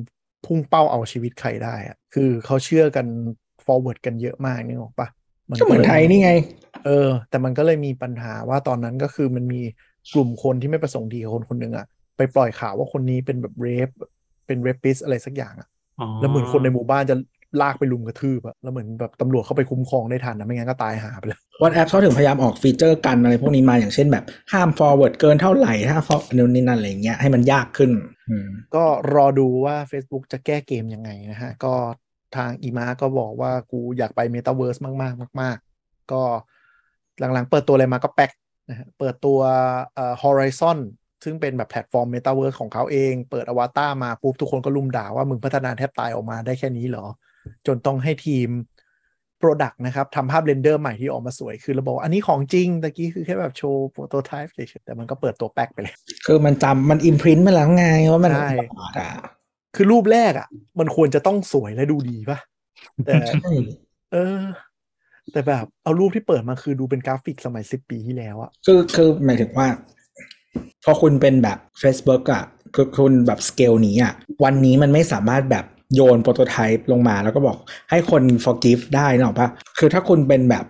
[0.46, 3.08] พุ่งเป้าเอาชีวิตใครได้อะคือเขาเชื่อกัน
[3.66, 5.08] forward กันเยอะมากนึกออกปะ
[5.60, 6.32] ก็เหมือนไทยนี่ไง
[6.86, 9.62] เออ แต่มันก็เลยมีปัญหาว่าตอนนั้นก็คือมันมี
[10.14, 11.86] กลุ่มคนที่ไม่ประสงค์ดีกับคนคนหนึ่งอะ
[12.18, 13.90] ไปปล่อยข่าวว่าคนนี้เป็นแบบเรฟ
[14.46, 15.68] เป็นเรปิสอะไรสักอย่างอะ
[16.00, 17.16] อ๋อแล้วเหมือนคนในหมู่บ้านจะ
[17.62, 27.92] ลากไปลุมกระทืบอะแล้วเหมือนแบบตำรวจเข้าไปคุ้มครองได้ทันนะไม่งั้นก็ตายหาไปเลย WhatsApp เขาถึงพยายามออกฟีเจอร์กันอะไรพวกนี้มาอย่างเช่นแบบห้าม forward เกินเท่าไหร่ถ้า forward นู่นนี่นั่นอะไรอย่างเงี้ยให้มันยากขึ้น
[28.30, 28.86] อืมก็
[29.16, 31.74] รอดูว่า Facebook จะแก้เกมยังไงนะฮะ ก็
[32.36, 36.22] ทางอีมาร์กก็บอกว่ากูอยากไป Metaverse มากๆ มาก ๆ ก็
[37.20, 38.32] หลังๆ เปิดตัวอะไรมาก็แป๊ก
[38.70, 39.40] นะฮะเปิดตัว
[39.96, 40.78] เอ่อ Horizon
[41.24, 47.06] ซึ่งเป็นแบบแพลตฟอร์ม Metaverse ของเขาเอง เปิดอวตารมาปุ๊บทุกคนก็รุมด่าว่ามึงพัฒนาแทบตายออกมาได้แค่นี้เหรอ
[47.68, 48.50] จนต้องให้ทีม
[49.42, 55.96] Product นะครับทำภาพ render ใหม่ที่ออกมาสวย คือเราบอกว่าอันนี้ของจริงตะกี้คือแค่แบบโชว์ prototype เฉยๆแต่มันก็เปิดตัวแป๊กไปเลย
[56.26, 59.12] คือมันจำมันอิมพ i ิ t มาแล้วไงว่ามันใช่ bad อะ
[59.76, 60.48] คือรูปแรกอะ่ะ
[60.80, 62.40] มันควรจะต้องสวยและดูดีป่ะ
[63.06, 63.52] แต่ใช่
[64.14, 64.42] เออ
[65.32, 69.68] แต่แบบเอารูปที่เปิดมาคือดูเป็นกราฟิกสมัยสิบปีที่แล้วอะคือคือหมายถึงว่า
[70.84, 72.44] พอคุณเป็นแบบ Facebook อะ
[72.76, 74.14] คือคุณแบบสเกลนี้อะ
[74.44, 77.58] วันนี้มันไม่สามารถแบบ โยน prototype ลงมาแล้วก็บอก
[77.90, 79.50] ให้คน forgive ได้นะหรอกปะ
[79.80, 80.66] คือถ้าคุณเป็นแบบ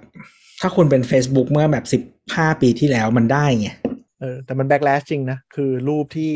[0.61, 2.01] ถ้าคุณเป็น Facebook เมื่อแบบสิบ
[2.35, 3.69] ห้าปีที่แล้วมันได้ไง
[4.19, 6.33] เออแต่มัน backlash จริงนะ คือรูปที่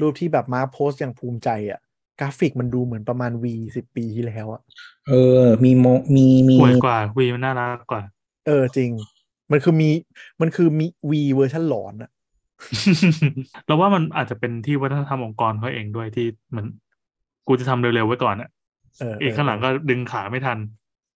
[0.00, 1.80] รูปที่แบบมาโพสต์อย่างภูมิใจอะ
[2.20, 4.60] กราฟิกมันดูเหมือนประมาณ Wii สิบปีที่แล้วอะ
[5.08, 8.02] เออ มีโม Mii มีสวยกว่า Wii มันน่ารักกว่า
[8.46, 8.90] เออจริง
[9.52, 9.90] มันคือ Mii
[10.40, 12.10] มันคือ Mii Wii เวอร์ชันหลอนอะ
[13.66, 16.66] เราว่ามันอาจจะเป็นที่วัฒนธรรมองค์กรเขาเองด้วยที่เหมือน
[17.48, 18.48] กูจะทำเร็วๆไว้ก่อนอะ
[19.00, 20.58] เอออีกข้างหลังก็ดึงขาไม่ทัน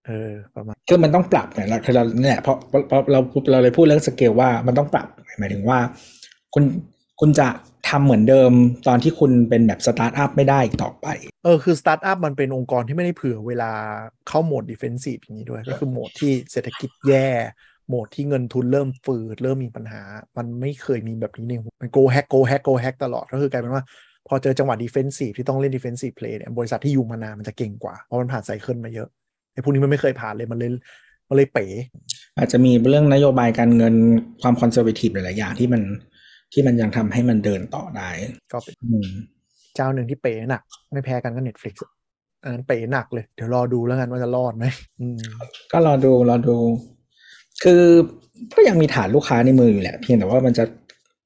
[0.06, 5.06] เออประมาณคือมันต้องปรับไงเราคือเราเนี่ยเพราะเพราะเพราะเราเราเลยพูดเรื่องสเกลว่ามันต้องปรับ
[5.38, 5.78] หมายถึงว่า
[6.54, 6.64] คุณ
[7.20, 7.48] คุณจะ
[7.88, 8.52] ทำเหมือนเดิม
[8.88, 11.06] ตอนที่คุณเป็นแบบสตาร์ทอัพไม่ได้อีกต่อไป
[11.44, 13.72] เออคือสตาร์ทอัพมันเป็นองค์กรที่ไม่ได้เผื่อเวลา
[14.28, 17.28] เข้าโหมด defensive อย่างนี้ด้วย ก็คือโหมดที่เศรษฐกิจแย่
[17.88, 20.02] โหมดที่เงินทุนเริ่มฝืดเริ่มมีปัญหา
[20.36, 23.84] มันไม่เคยมีแบบนี้ในมัน go hack go hack go hack ตลอดก็คือกลายเป็นว่า
[24.28, 29.08] พอเจอจังหวะ defensive ที่ต้องเล่น defensive play เนี่ยบริษัทที่อยู่มานานมันจะเก่งกว่า เพราะมันผ่าน cycle มาเยอะ
[29.52, 30.70] ไอ้พวกนี้มันไม่เคยผ่านเลยมันเลย
[31.28, 31.66] มันเลยเป๋
[32.38, 33.94] อาจจะมีเรื่องนโยบายการเงิน
[34.42, 35.82] ความ conservative หลาย ๆ อย่างที่มัน
[36.52, 38.08] ที่มันยังทำให้มันเดินต่อได้
[38.52, 39.08] ก็เป็นอืม
[39.76, 40.62] เจ้าหนึ่งที่เป๋หนัก
[40.92, 41.92] ไม่แพ้กันก็ Netflix อะ
[42.42, 44.64] อันนั้นเป๋หนักเลย เดี๋ยวรอดูแล้วกันว่าจะรอดไหม
[45.00, 45.18] อืม
[45.72, 46.56] ก็รอดูรอดู
[47.62, 47.82] คือ
[48.54, 50.64] ก็ยังมีฐานลูกค้าในมืออยู่แหละเพียงแต่ว่ามันจะ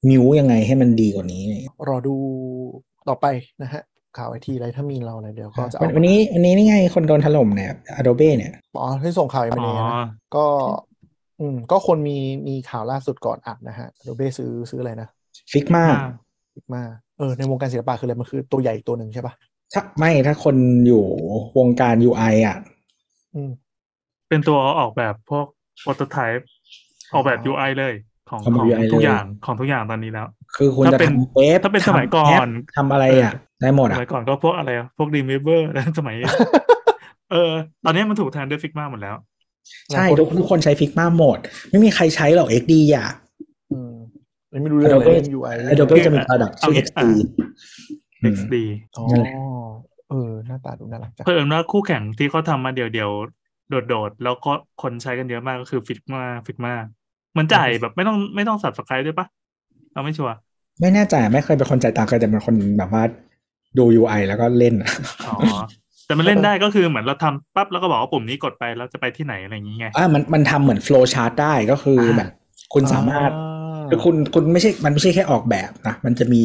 [0.08, 1.42] มิวยังไงให้มันดีกว่านี้
[1.88, 2.14] รอดู
[3.08, 3.26] ต่อไป
[3.62, 3.82] นะฮะ
[4.16, 10.46] ข่าวไอทีอะไรถ้ามีเราอะไรเดี๋ยวก็จะวันเอาวันนี้วันนี้นี่ไงคนโดนถล่มเนี่ย Adobe เนี่ย อ๋อให้ส่งข่าวเอ็มอ๋อนะก็
[11.40, 12.18] อืม ก็คนมี
[12.48, 15.08] มีข่าวล่าสุดก่อนอัดนะฮะโดเบซื้อซื้ออะไรนะ
[15.52, 16.10] Figma อ่า
[16.74, 16.82] มา
[17.18, 19.34] เออในวงการศิลปะคืออะไรมันคือตัวใหญ่อีกตัวหนึ่งใช่ปะ
[19.72, 20.56] ถ้าไม่ถ้าคน
[20.86, 21.04] อยู่
[21.58, 22.56] วงการ UI อะ
[23.34, 23.50] อืม
[24.28, 25.46] เป็นตัวออกแบบพวก
[25.82, 26.48] โปรโตไทป์
[27.14, 27.94] ออกแบบอ๋อ UI เลย
[28.30, 30.26] ของทำของ UI ทุกเลยอย่างของทุกอย่างตอนนี้แล้ว
[30.56, 36.16] คือคุณถ้าจะเป็นทำเว็บถ้าเป็นสมัยก่อนทำแปทำอะไรอะ ได้หมดสอะมัยก่อนก็พวกอะไรอะพวก Dreamweaver แล้วสมัย
[37.32, 37.52] เออ
[37.84, 39.16] ตอนนี้มันถูกแทนด้วย Figma หมดแล้ว
[39.92, 41.38] ใช่ ทุกทุกคนใช้ Figma หมด
[41.70, 43.08] ไม่มีใครใช้หรอก XD อะ
[43.72, 43.92] อืม
[44.62, 48.54] ไม่รู้เรื่องอะไร Adobe เรื่อง UI เรื่อง Adobe จะมีเอา product ชื่อเอา XD อะ XD
[48.96, 49.34] อ๋อนั่นแหละ
[50.10, 56.82] เออ หน้าตาดูน่ารักจังเพิ่มว่าคู่แข่งที่เขาทำมาเดี่ยวๆ โดดๆ แล้วก็คนใช้กันเยอะมากก็คือ Figma Figma มั
[57.42, 59.26] นจ่ายแบบไม่ต้องไม่ต้อง subscribe ด้วยปะ
[59.92, 60.34] เราไม่ชัวร์
[60.80, 63.02] ไม่แน่ใจไม่เคยเป็นคนจ่ายตังค์เคยแต่เป็นคนแบบว่า
[63.78, 64.90] ดู UI แล้วก็เล่นอะ
[65.28, 65.36] อ๋อ
[66.06, 72.30] แต่มันเล่นได้ก็คือเหมือนเราทำปั๊บแล้วก็บอกว่าปุ่มนี้กดไปแล้วจะไปที่ไหนอะไรอย่างงี้ไงอ่ามันมันทำเหมือน flow chart ได้ก็คืออาแบบ
[72.74, 73.30] คุณสามารถ
[73.90, 76.40] คือคุณคุณไม่ใช่มันไม่ใช่แค่ออกแบบนะมันจะมี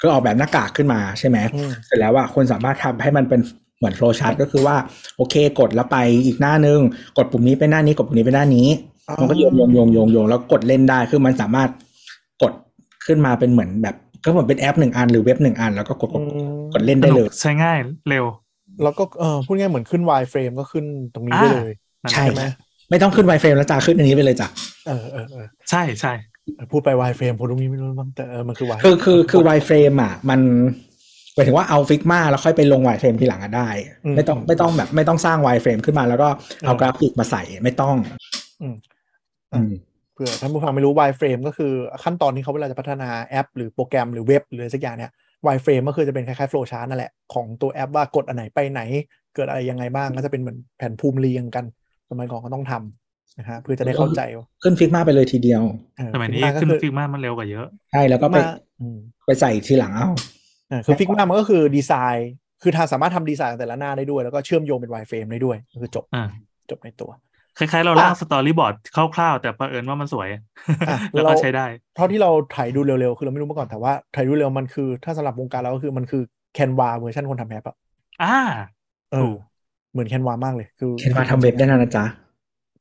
[0.00, 3.40] คือออกแบบหน้ากากขึ้นมาใช่ไหมอืมเสร็จแล้วว่าคุณสามารถทำให้มันเป็น
[3.78, 4.76] เหมือนโฟล์ชาร์ตก็คือว่า
[5.16, 6.80] โอเค กดแล้วไปอีกหน้านึง
[7.18, 11.70] กดปุ่มนี้ไปหน้านี้กดปุ่มนี้ไปหน้านี้อ๋อ มันก็โยงโยงโยงโยงโยงแล้วกดเล่นได้คือมันสามารถ
[12.42, 12.52] กด
[13.06, 18.24] ขึ้นมาเป็นเหมือนแบบ ก็เหมือนเป็นแอปหนึ่งอันหรือเว็บหนึ่งอัน แล้วก็กดกอืดมกดเล่นได้เลยสนุกใช้ง่ายเร็ว
[18.82, 20.84] แล้วก็เออพูดง่ายเหมือนขึ้น Y frame ก็ขึ้น
[21.14, 21.72] ตรงนี้ได้เลย
[22.02, 22.44] นั่นใช่ใช่ไหม
[22.90, 24.48] ไม่ต้องขึ้นไวเฟรมแล้วจ้าขึ้นอันนี้ไปเลยจ้ะ
[24.86, 26.12] เออเออเออใช่ใช่
[26.70, 30.40] พูดไป Y frame ผมตรงนี้ไม่รู้บ้างแต่เออมันคือ Y คือคือคือ wireframe อะ มัน
[31.34, 33.68] หมายถึงว่าเอา Figma แล้วค่อยไปลง wireframe ทีหลังอะได้
[34.16, 36.28] ไม่ต้องไม่ต้องแบบไม่ต้องสร้าง wireframe ขึ้นมาแล้วก็
[36.66, 38.20] เอากราฟิกมาใส่ไม่ต้องอืม
[38.62, 38.74] อืม
[40.14, 41.72] เผื่อท่านผู้ฟังไม่รู้ wireframe ก็คือ
[42.04, 45.10] ขั้นตอนที่เขาเวลาจะพัฒนาแอป หรือโปรแกรมหรือเว็บหรืออะไรสักอย่างเนี่ย
[45.54, 48.80] wireframe ก็คือจะเป็นคล้ายๆ flow chart นั่นแหละ ของตัวแอปว่ากดอันไหนไปไหน
[49.34, 51.64] เกิดอะไรยังไงบ้างก็จะเป็นเหมือนแผนภูมิเรียงกัน
[52.10, 55.62] สมัยก่อนก็ต้องทำนะฮะเพื่อจะได้เข้าใจว่าขึ้น Figma ไปเลยทีเดียว
[55.96, 58.96] เออสมัยนี้ Figma ก็ขึ้นคือ Figma มันเร็วกว่าเยอะใช่แล้วก็ไป Figma อืม
[59.26, 60.10] ไปใส่ทีหลังเอา
[60.70, 62.30] อ่าคือ Figma มันก็คือดีไซน์
[62.62, 66.24] คือถ้าสามารถทำดีไซน์แต่ละหน้าได้ด้วย แล้วก็เชื่อมโยงเป็น wireframe ได้ด้วยก็คือจบอ่า
[66.70, 67.10] จบในตัว
[67.58, 68.74] คล้ายๆ เราร่าง storyboard
[69.16, 70.42] คร่าวๆ แต่ประเอิญว่ามันสวยอะ
[71.12, 71.66] แล้วก็เราใช้ได้
[71.96, 76.22] เท่าที่เราถ่ายดูเร็วๆ คือเราไม่รู้มาก่อนแต่ว่าถ่ายดูเร็วมันคือ ถ้าสำหรับวงการเราก็คือมันคือ
[76.54, 77.76] Canva เวอร์ชันคนทำแอปอะ
[78.22, 78.36] อ่า
[79.10, 79.36] เอถูอก
[79.92, 82.04] เหมือนแคนวามากเลย คือแคนวาทำเว็บได้นะจ๊ะ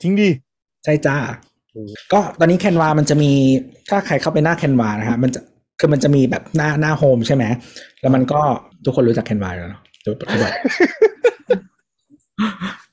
[0.02, 0.30] จริงดิ
[0.84, 1.16] ใช่จ้า
[2.14, 3.32] ก็ตอนนี้แคนวามันจะมี
[3.90, 5.40] ถ้าใครเข้าไปหน้าแคนวานะฮะมันจะ
[5.80, 7.44] คือมันจะมีแบบหน้าหน้าโฮมใช่ไหม
[8.02, 8.40] แล้วมันก็
[8.86, 10.52] ทุกคนรู้จักแคนวาอยู่แล้วเนาะเดี๋ยวทุกคน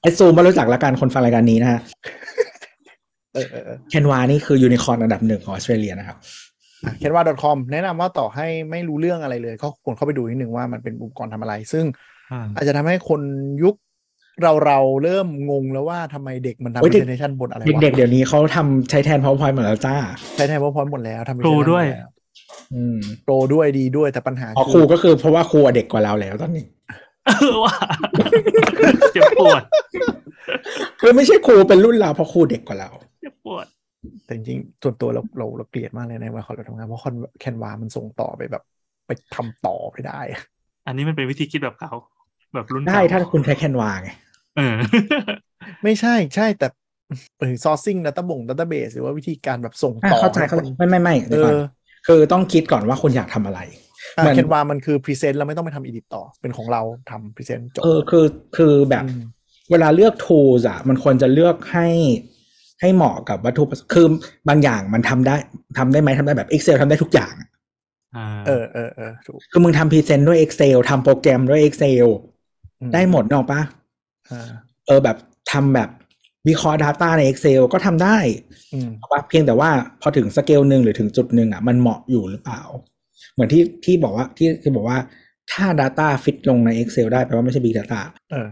[0.02, 1.80] ไอซูมมารู้จักแล้วกันคนฟังรายการนี้นะฮะ
[3.34, 6.16] เออเออเออแคนวานี่คือยูนิคอร์นอันดับหนึ่งของออสเตรเลียนะครับ
[6.98, 11.84] แคนวา .com แนะนำว่าต่อให้ไม่รู้เรื่องอะไรเลยก็ควรเข้าไปดูนิดนึงว่ามันเป็นอุปกรณ์ทำอะไร ซึ่ง
[12.32, 13.20] อ่าอาจจะทำให้คน
[13.62, 13.74] ยุค
[14.42, 19.96] เราเราๆเริ่มงงแล้วว่าทำไมเด็กมันทำเฮ้ยเด็ก presentation บนอะไรวะเด็กๆเดี๋ยวนี้เขาทำใช้แทน powerpoint หมดแล้วจ้า
[20.36, 22.10] ใช้แทน PowerPoint หมดแล้วทำครูด้วย presentation หมแล้ว
[22.74, 26.64] อืมโปรด้วยดีด้วยแต่ปัญหาอ๋อครูก็คือเพราะว่าครูอะเด็กกว่าเราแล้วตอนนี้
[27.26, 27.74] เออว่า
[29.12, 29.62] เจ็บปวด
[31.08, 32.90] คือไม่ใช่ครูเป็นรุ่นเราเพราะครูเด็กกว่าเรา
[33.22, 33.66] เจ็บปวด
[34.24, 38.62] แต่จริงๆส่วนตัวเราเราเราเกลียดมากเลยในวัยเราทำงานเพราะคอนแคนวามันส่งต่อไปแบบ
[39.06, 40.20] ไปทำต่อไม่ได้
[40.86, 41.92] อันนี้มันเป็นวิธีคิดแบบเขา
[42.54, 44.10] แบบรุ่นได้เก่ถ้าคุณใช้แคนวาไง
[44.56, 44.76] เออ
[45.84, 46.68] ไม่ใช่ใช่แต่
[47.38, 51.62] เออ sourcing data บ่ง database หรือว่าวิธีการแบบส่งอะต่อเข้าใจให้เข้าคใจนไม่ไม่ไม่เอเดี๋ยวก่อนอ
[52.06, 53.60] คือต้องคิดก่อนว่าคุณอยากทำอะไร
[54.16, 58.24] เหมือนแคนวามันคือ present แล้วไม่ต้องไปทำ edit ต่อเป็นของเราทำ present จบเออคือ
[58.56, 59.20] คือแบบอืม
[59.70, 61.86] เวลาเลือก tools อะมันควรจะเลือกให้
[62.80, 64.06] ให้เหมาะกับวัตถุประสงค์คือ
[64.48, 65.36] บางอย่างมันทำได้
[65.78, 67.34] ทำได้ไหมทำได้แบบ Excel ทำได้ทุกอย่าง
[68.16, 72.06] อ่าเออเออเออถูกคือมึงทำพรีเซนต์ด้วย Excel ทำโปรแกรมด้วย Excel
[72.80, 73.62] อืมได้หมดเนกออกปะ
[74.30, 74.50] อ่า
[74.86, 75.16] เออแบบ
[75.52, 75.88] ทำแบบ
[76.48, 78.16] วิเคราะห์ Data ใน Excel ก็ทำได้
[78.72, 79.70] อืมว่าเพียงแต่ว่า
[80.00, 82.60] พอถึงสเกลหนึ่งหรือถึงจุดหนึ่งอะมันเหมาะอยู่หรือเปล่า
[83.32, 84.98] เหมือนที่ที่บอกว่าที่ที่บอกว่า
[85.52, 88.00] ถ้า Data fit ลงใน Excel ได้แปลว่าไม่ใช่ Big Data
[88.30, 88.46] เออ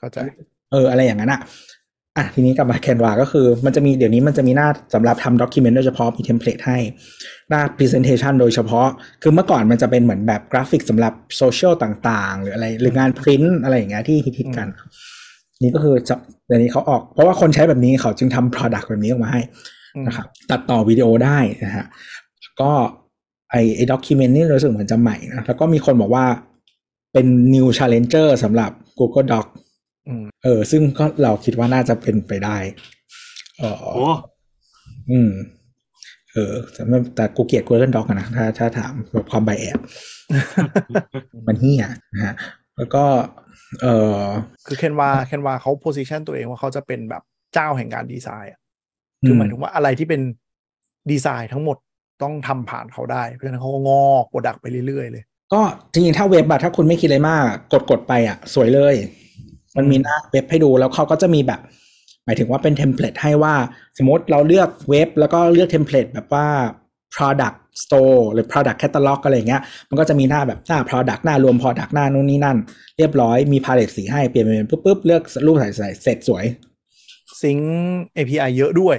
[0.00, 0.18] เข้าใจ
[0.72, 1.40] เออ อะไรอย่างนั้นอะ
[2.16, 6.78] อะทีนี้กลับมา Canva ก็คือ มันจะมีเดี๋ยวนี้มันจะมีหน้าสำหรับทำ document โดยเฉพาะมี template ให้
[7.48, 8.88] หน้า presentation โดยเฉพาะ
[9.22, 14.68] คือเมื่อก่อนมันจะเป็นเหมือนแบบกราฟิกสำหรับโซเชียลต่างๆ หรืออะไรหรืองานพริ้นอะไรอย่างเงี้ยที่ฮิตๆกัน
[15.62, 16.14] นี่ก็คือจะ
[16.46, 19.40] เดี๋ยวนี้เขาออก เพราะว่าคนใช้แบบนี้เขาจึงทำ product แบบนี้ออกมาให้
[19.94, 21.86] อืมนะครับตัดต่อวิดีโอได้นะฮะ
[22.60, 22.72] ก็
[23.50, 26.24] ไอ้ไอ้ document นี่รู้สึกเหมือนจะใหม่นะแล้วก็มีคนบอกว่า
[27.12, 29.69] เป็น new challenger สำหรับ Google Doc อืม
[30.44, 32.56] เออ ซึ่งก็เราคิดว่าน่าจะเป็นไปได้
[33.58, 34.08] เออโอ้
[35.10, 35.30] อืม
[36.32, 39.78] เออแต่ไม่แต่กูเกลียด Google Doc อะนะถ้าถ้าถามแบบความไบแอบ
[41.46, 42.34] มันเฮียนะฮะ
[42.76, 43.04] แล้วก็
[43.82, 43.86] เอ
[44.16, 44.20] อ
[44.66, 47.22] คือเคนวาเคนวาเขาโพสิชันตัวเองว่าเขาจะเป็นแบบ
[47.54, 48.60] เจ้าแห่งการดีไซน์อะ
[49.26, 50.20] คือหมายถึงว่าอะไรที่เป็น
[51.10, 51.76] ดีไซน์ทั้งหมด
[52.22, 55.60] ต้องทำผ่านเขาได้ เพราะฉะนั้นเขาก็งอก product ไปเรื่อยๆเลย ก็
[55.92, 58.94] จริงๆถ้าเว็บอะถ้าคุณไม่คิดอะไรมาก กดกดไปอะสวยเลย
[59.76, 61.60] มันมีหน้าเว็บให้ดูแล้วเขาก็จะมีแบบ
[62.24, 63.54] หมายถึงว่าเป็น template ให้ว่า
[63.98, 66.46] สมมติเราเลือกเว็บ แล้วก็เลือก template แบบว่า
[67.14, 72.58] product store หรือ product catalog อะไรอย่างเงี้ย มันก็จะมีหน้าแบบหน้า product หน้ารวม product หน้านู่นนี่นั่น
[72.98, 76.44] เรียบร้อยมี palette สีให้เปลี่ยนเป็นปุ๊บปุ๊บเลือกรูปใส่ใส่เสร็จสวย
[77.42, 77.58] ซิง
[78.16, 78.96] API เยอะด้วย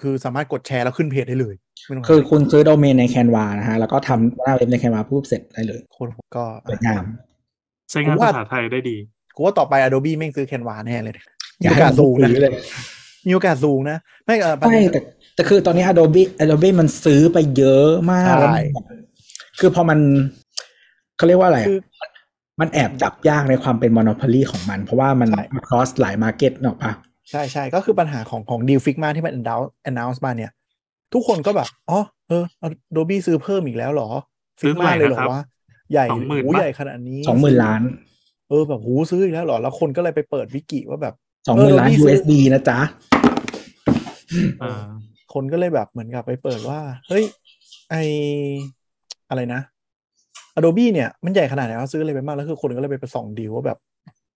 [0.00, 1.54] คือสามารถกดแชร์แล้วขึ้นเพจได้เลย
[1.86, 7.04] ไม่ต้องคือคุณซื้อโดเมนใน Canva นะฮะ แล้วก็ทำหน้าเว็บใน Canva ปุ๊บเสร็จได้เลย คนก็สวยงาม
[7.90, 8.96] ใช้งานภาษาไทยได้ดี
[9.36, 11.14] กูว่าต่อไป Adobe แม่งซื้อ Canva แน่เลย
[11.62, 12.52] อมีย่าโอให้กาสมันสูงนะซื้อเลย
[13.26, 15.00] มีโอกาสสูงนะไม่เออประใช่เด็นแต่
[15.34, 18.84] แต่คือตอนนี้ Adobe Adobe มันซื้อไปเยอะมากใช่แล้วมันแบบ
[19.60, 19.98] คือพอมัน
[21.16, 21.78] เขาเรียกว่าอะไรอะคือ
[22.60, 26.92] มันแอบจับยากในความเป็น monopoly ของมัน เพราะว่ามันใช่ across หลาย market เนอะปะ
[27.30, 30.50] ใช่ใช่ก็คือปัญหาของของ Deal Figma ที่มัน announce announce มาเนี่ย
[31.14, 32.44] ทุกคนก็แบบอ๋อเออ
[32.90, 34.08] Adobe ซื้อเพิ่มอีกแล้วเหรอ
[34.60, 35.42] ซื้อ Figma เท่าไหร่เลยเหรอนะครับวะ
[35.92, 37.82] ใหญ่สองหมื่นหูปะใหญ่ขนาดนี้สองหมื่นล้าน
[38.48, 41.14] เออแบบหูซื้ออีกแล้วเหรอ แล้วคนก็เลยไปเปิดวิกิว่าแบบ
[41.46, 42.78] สองหมื่นล้านเออ Adobe ซื้อ USD นะจ๊ะ
[44.62, 44.84] อ่า
[45.34, 47.24] คนก็เลยแบบเหมือนกับไปเปิดว่า เฮ้ย
[47.90, 47.94] ไอ
[49.30, 49.60] อะไรนะ
[50.56, 53.78] Adobe เนี่ย มันใหญ่ขนาดไหนวะซื้ออะไรไปมากแล้วคือคนก็เลยไปไปส่องดีลว่าแบบ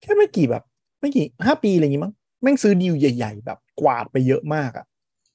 [0.03, 0.63] แค่ไม่กี่แบบ
[1.01, 2.13] ไม่กี่ห้าปีอะไรอย่างงี้มั้ง
[2.43, 4.85] แม่งซื้อดีลใหญ่ ๆ แบบกวาดไปเยอะมากอะ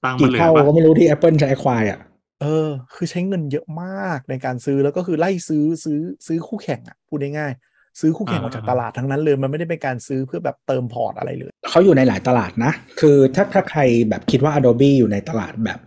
[0.06, 1.99] ตังค์มักี่นเหลือเท่าปะก็ไม่รู้ที่ Apple ใช้ควายอะ
[2.41, 15.80] เออ คือใช้เงินเยอะมากในการซื้อแล้วก็คือไล่ซื้อซื้อซื้อคู่แข่งอะพูดง่ายๆ ซื้อคู่แข่งออกจากตลาดทั้งนั้นเลยมันไม่ได้เป็นการซื้อเพื่อแบบเติมพอร์ตอะไรเลยเขาอยู่ในหลายตลาดนะ คือถ้าถ้าใครแบบคิดว่า Adobe อยู่ในตลาดแบบ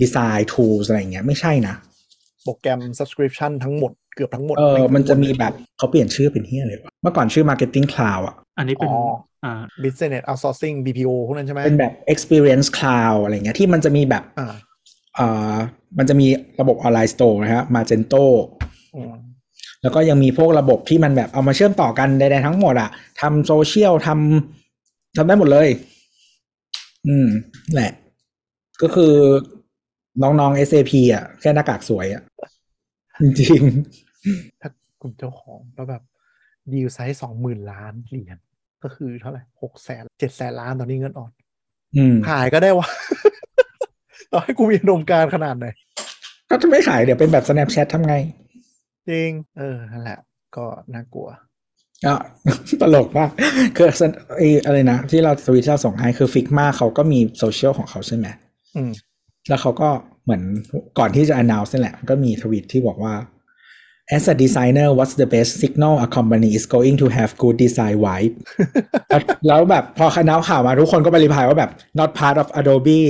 [0.00, 1.74] ดีไซน์ tools อะไรอย่างเงี้ยไม่ใช่นะ
[2.44, 9.00] โปรแกรม subscription ทั้งหมดเกือบทั้งหมดเออแงมันจะมีแบบเขาเปลี่ยนชื่อเป็นเฮียเลยวะเมื่อก่อนชื่อ Marketing Cloud อะอันนี้เป็นอ๋อ
[9.44, 14.54] อ่า business outsourcing BPO พวกนั้นใช่ไหมเป็นแบบ Experience Cloud อะไรเงี้ยที่มันจะมีแบบอ่า
[15.18, 15.54] อ่า
[15.98, 16.26] มันจะมี
[16.60, 18.24] ระบบ online store นะฮะ Magento
[18.94, 19.14] อืม
[19.82, 22.90] แล้วก็ยังมีพวกระบบที่มันแบบเอามาเชื่อมต่อกันใดๆทั้งหมดอะ
[23.20, 25.68] ทำโซเชียลทำทำได้หมดเลย
[27.08, 27.28] อืม
[27.74, 27.92] แหละ
[28.82, 29.12] ก็คือ
[30.22, 32.22] น้องๆ SAP อะแค่หน้ากากสวยอะ
[33.22, 33.62] จริง
[34.60, 36.02] ถ้ากูเป็นเจ้าของแล้วแบบ
[36.72, 38.38] deal size สองหมื่นล้านเหรียญ
[38.82, 42.88] ก็คือเท่าไหร่หกแสนเจ็ดแสนล้านตอนนี้เงินอ่อนๆอืมขายก็ได้วะ
[44.32, 45.66] ต่อให้กูมีอุดมการณ์ขนาดไหน
[46.50, 48.14] ก็จะไม่ขายเดี๋ยวเป็นแบบ Snapchat ทำไง
[49.08, 50.18] จริง เออนั่นแหละ
[50.56, 51.28] ก็น่ากลัว
[52.06, 52.16] อะ
[52.80, 53.30] ตลกมาก
[53.76, 53.86] คือ
[54.36, 58.26] ไอ้อะไรนะ ที่เราทวีตที่เราส่งให้คือ Figma เขาก็มีโซเชียลของเขาใช่ไหม
[58.76, 58.90] อืม
[59.48, 59.88] แล้วเขาก็
[60.24, 60.42] เหมือน
[60.98, 63.14] ก่อนที่จะ announce นั่นแหละก็มีทวีตที่บอกว่า
[64.16, 67.96] as a designer what's the best signal a company is going to have good design
[68.06, 68.34] vibe
[69.08, 73.02] แล้วแล้วแบบพอคณะข่าวมาทุกคนก็ไปรีพายว่าแบบ not part of Adobe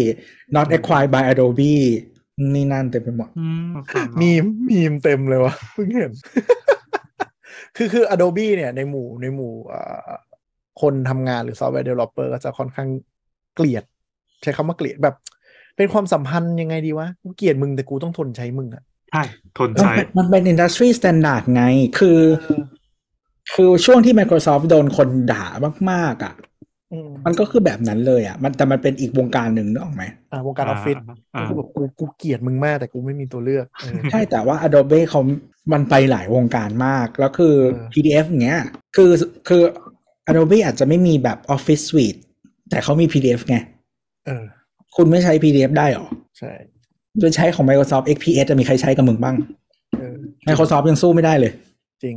[0.56, 1.74] not acquired by Adobe
[2.54, 6.12] นี่นั่นเต็มไปหมดอืมฟังเนอะมีมมีมเต็มเลยวะเพิ่งเห็น
[7.76, 10.10] คือคือ Adobe เนี่ย ในหมู่ในหมู่เอ่อ
[10.82, 12.88] คนทำงานหรือ software developer ก็จะค่อนข้าง
[13.54, 13.84] เกลียด
[14.42, 15.14] ใช้คำว่าเกลียดแบบ
[15.76, 19.22] เป็นความสัมพันธ์ยังไงดีวะ กูเกลียดมึงแต่กูต้องทนใช้มึงอะใช่
[19.58, 21.64] ทนมันใช้เป็นมันเป็น industry standard ไง
[21.98, 22.20] คือ
[23.54, 25.44] คือช่วงที่ Microsoft โดนคนด่า
[25.90, 26.51] มาก ๆอะอื
[27.06, 30.96] มมันก็คือแบบนั้นเลยอะ มันแต่มันเป็นอีกวงการหนึ่งนึกออกไหมอ่าวงการออฟฟิศ
[31.34, 35.20] อ่าก็คือแบบกูกูเกลียดมึงมากแต่กูไม่มีตัวเลือกเออใช่แต่ว่า Adobe เขา
[35.72, 38.62] มันไปหลายวงการมาก แล้วคือเออ PDF อย่างเงี้ย
[38.96, 39.10] คือ
[39.48, 39.62] คือ
[40.30, 42.20] Adobe อาจจะไม่มีแบบ Office Suite
[42.70, 43.56] แต่เขามี PDF ไง
[44.26, 44.44] เออ
[44.96, 46.06] คุณไม่ใช้ PDF ได้หรอ
[46.38, 46.52] ใช่
[47.18, 49.36] โดยใช้ของ Microsoft XPS จะมีใครใช้กับมึงบ้าง
[49.98, 50.16] เออ
[50.46, 51.52] Microsoft ยังสู้ไม่ได้เลย
[52.04, 52.16] จริง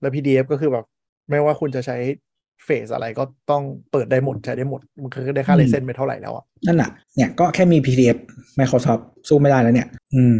[0.00, 0.84] แล้ว PDF ก็คือแบบ
[1.30, 1.96] ไม่ว่าคุณจะใช้
[2.64, 3.62] เฟสอะไรก็ต้อง
[3.92, 8.16] เปิดได้หมดใช้ได้หมด มันคือได้ค่าอืมเลเซนไปเท่าไหร่แล้วอะ นั่นน่ะเนี่ยก็แค่มี PDF
[8.58, 10.38] Microsoft สู้ไม่ได้แล้วเนี่ย อืม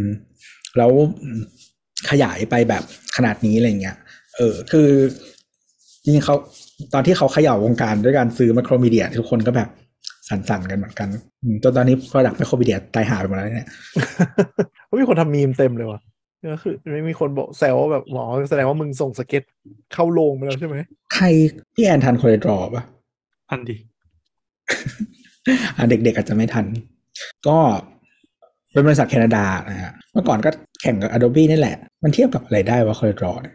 [0.78, 0.90] แล้ว
[2.10, 2.82] ขยายไปแบบ
[3.16, 3.96] ขนาดนี้อะไรเงี้ย
[4.36, 4.88] เออ คือ
[6.02, 6.34] จริงๆเขา
[6.94, 9.68] ตอนที่เขาเขย่าวงการด้วยการซื้อ Macromedia ทุกคนก็แบบ
[10.28, 11.09] สั่นๆกันเหมือนกัน
[11.42, 13.68] อืมจนตอนนี้ Product Macromedia ตายห่าไปหมดแล้วเนี่ย
[14.88, 16.01] ก็มีคนทำมีมเต็มเลยว่ะ
[16.53, 19.43] ก็คือไม่มีคนบอกแซวว่าแบบหมอแสดงว่ามึงส่งสเก็ต
[19.93, 20.77] เข้าโลงไปแล้วใช่ไหม
[21.15, 21.27] ใคร
[21.75, 22.85] พี่แอนทัน CorelDRAW ปะ
[23.51, 23.77] ทันดี
[25.77, 26.66] อะเด็กๆอาจจะไม่ทัน
[27.49, 27.57] ก็
[28.73, 30.51] เป็นบริษัทแคนาดานะฮะเมื่อก่อนก็
[30.83, 33.55] แข่งกับ Adobe นี่แหละ มันเทียบกับอะไรได้วะ Corel Draw เนี่ย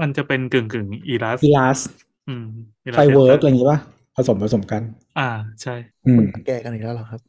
[0.00, 1.78] มันจะเป็นกึ่งกึ่งอีลัสอีลาส
[2.28, 2.44] อืม
[2.86, 3.78] Elas ไฟเวิร์ก Data อะไรอย่างงี้ป่ะ
[4.16, 4.82] ผสมผสมกัน
[5.18, 5.28] อ่า
[5.62, 5.74] ใช่
[6.06, 7.20] อืมแก้กันอีกแล้วเหรอครับ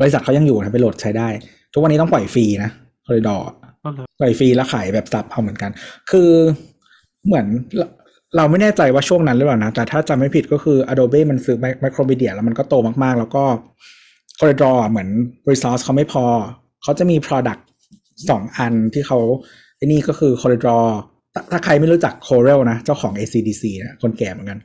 [0.00, 1.28] บริษัทเขายังอยู่นะไปโหลดใช้ได้
[1.72, 2.70] ทุกวันนี้ต้องปล่อยฟรีนะ
[3.06, 3.65] Corel Draw ก็เลย
[4.20, 5.70] ปล่อยฟรีแล้วขายแบบ sub เอาเหมือนกัน
[6.10, 6.30] คือ
[7.26, 7.46] เหมือน
[8.36, 13.44] เราไม่แน่ใจว่าช่วงนั้นหรือเปล่านะ แต่ถ้าจำไม่ผิดก็คือ Adobe มันซื้อ Micromedia แล้วมันก็โตมากๆ แล้วก็
[14.38, 15.08] Corridor เหมือน
[15.50, 16.24] resource เขาไม่พอ
[16.82, 17.60] เขาจะมี product
[18.30, 19.18] สองอันที่เขา
[19.76, 20.84] ไอ้นี่ก็คือ Corridor
[21.34, 24.58] ถ้าถ้าใครไม่รู้จัก Corel นะ เจ้าของ ACDC นะคนแก่เหมือนกัน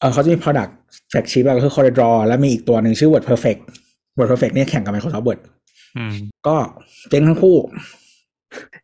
[0.00, 0.70] เออเขาจะมี product
[1.10, 3.60] flagship ก็คือ Corridor แล้วมีอีกตัวหนึ่งชื่อ Word Perfect
[4.18, 5.40] Word Perfect เนี่ยแข่งกับ Microsoft Word
[6.46, 6.56] ก็
[7.10, 7.56] เจ๊งทั้งคู่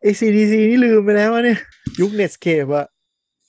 [0.05, 1.59] ACDC นี่ลืมไปแล้ววะเนี่ย
[2.01, 2.87] ยุค Netscape อะ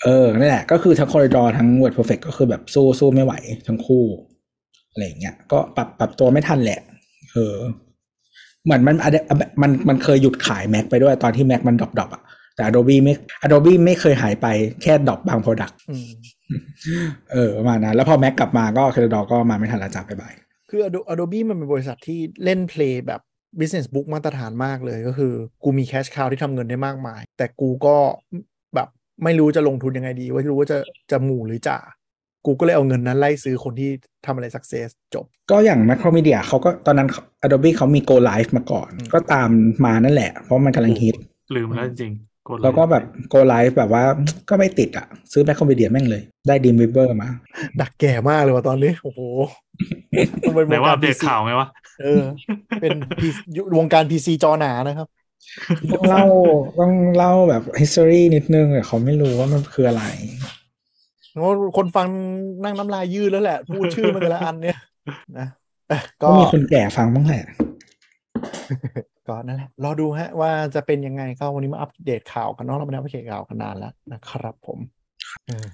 [0.04, 3.32] เออนั่นแหละ ก็คือทั้ง Corel Draw ทั้ง WordPerfect ก็คือแบบสู้สู้ไม่ไหว
[3.66, 4.04] ทั้งคู่
[4.90, 6.80] อะไรอย่างเงี้ยก็ปรับปรับตัวไม่ทันแหละ
[7.32, 7.56] เออ
[8.64, 8.96] เหมือนมัน
[9.62, 12.22] มันมันเคยหยุดขาย Mac ไปด้วยตอนที่ Mac มัน drop drop อะ
[12.54, 13.14] แต่ Adobe ไม่
[13.44, 14.46] Adobe ไม่เคยหายไป
[14.82, 16.08] แค่ดรอปบาง Product อืม
[17.32, 20.34] เออประมาณนั้นแล้วพอ Mac กลับมาก็ Corridor ก็มาไม่ทันแล้วจากไป bye
[20.70, 23.20] คือ Ado- Adobe มันเป็นบริษัทที่เล่น play แบบ
[23.58, 25.32] business book มาตรฐานมากเลยก็คือ
[25.64, 27.96] กูมี cash cow ที่ทำเงินได้มากมาย แต่กูก็
[28.74, 28.88] แบบ
[29.24, 30.78] ไม่รู้จะลงทุนยังไงดีว่ารู้ว่าจะ
[31.10, 31.78] จะหมู่หรือจ่า
[32.46, 33.90] กูก็เลยเอาเงินนั้นไล่ซื้อคนที่
[34.26, 37.08] ทำอะไร success จบ ก็อย่าง Macromedia เขาก็ตอนนั้น
[37.44, 39.50] Adobe เขามี Go Live มาก่อนอืมก็ตาม
[39.84, 41.16] มานั่นแหละ เพราะมันกำลังฮิต
[41.54, 42.28] ลืมแล้วจริงๆกดเย
[42.62, 44.04] แล้วก็แบบ Go Live แบบว่า
[44.48, 47.28] ก็ไม่ติดอะ ซื้อ Macromedia แม่งเลย ได้ Dream Weaver มา
[47.80, 49.20] ดักแก่มากเลยว่ะตอนนี้ โอ้โห
[50.42, 51.68] ต้องเป็นไหนวงว่าการอัปเดต PC ข่าวไหมวะ
[52.02, 52.22] เออ
[52.80, 52.90] เป็น
[53.20, 53.38] PC
[53.78, 55.08] วงการ PC จอหนานะครับ
[55.92, 56.24] ต้องเล่า
[56.80, 60.04] ต้องเล่าแบบ history นิดนึงแต่เขาไม่รู้ว่ามันคืออะไร
[61.32, 61.46] เพราะ
[61.76, 62.08] คนฟัง
[62.64, 64.78] นั่งน้ำลายยืดแล้วแหละ พูดชื่อมันแต่ละอันเนี่ย
[65.38, 65.46] นะ
[65.88, 67.44] เอ้ยก็ก็มีคนแก่ฟังบ้างแหละ
[69.28, 74.78] ก็นั่นแหละ รอดูฮะว่าจะเป็นยังไงก็วันนี้มาอัปเดตข่าวกันเนาะเราไม่ได้อัปเดตข่าวกันนานแล้วนะครับผม
[75.46, 75.66] เออ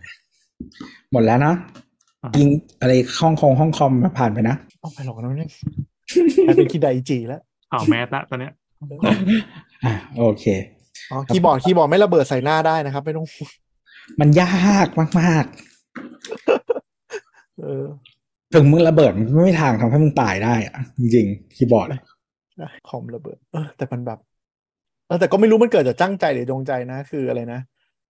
[1.13, 1.55] หมดแล้วนะ
[2.23, 2.49] อะยิง
[2.81, 5.51] อะไรห้องคงห้องคอมมาผ่านไปนะเอาไปหรอกนะเนี่ย
[6.47, 7.41] กลายเป็นคีย์ไดจีแล้ว
[7.73, 8.53] ข่าวแมสละตอนเนี้ย
[9.85, 10.45] อะโอเค
[11.11, 13.27] อ๋อคีย์บอร์ดคีย์บอร์ดไม่ระเบิดใส่หน้าได้นะครับ ไม่ต้อง
[14.21, 14.89] มันยาก
[15.21, 15.45] มาก
[17.61, 21.89] เออๆถึงมึงระเบิดมันไม่มีทางทำให้มึงตายได้อะจริงๆคีย์บอร์ด
[22.61, 24.19] อะนะคอมระเบิด เออ แต่มันแบบ
[25.07, 27.61] เออแต่ก็ไม่รู้มันเกิดจากจ้างใจหรือจงใจนะ คืออะไรนะ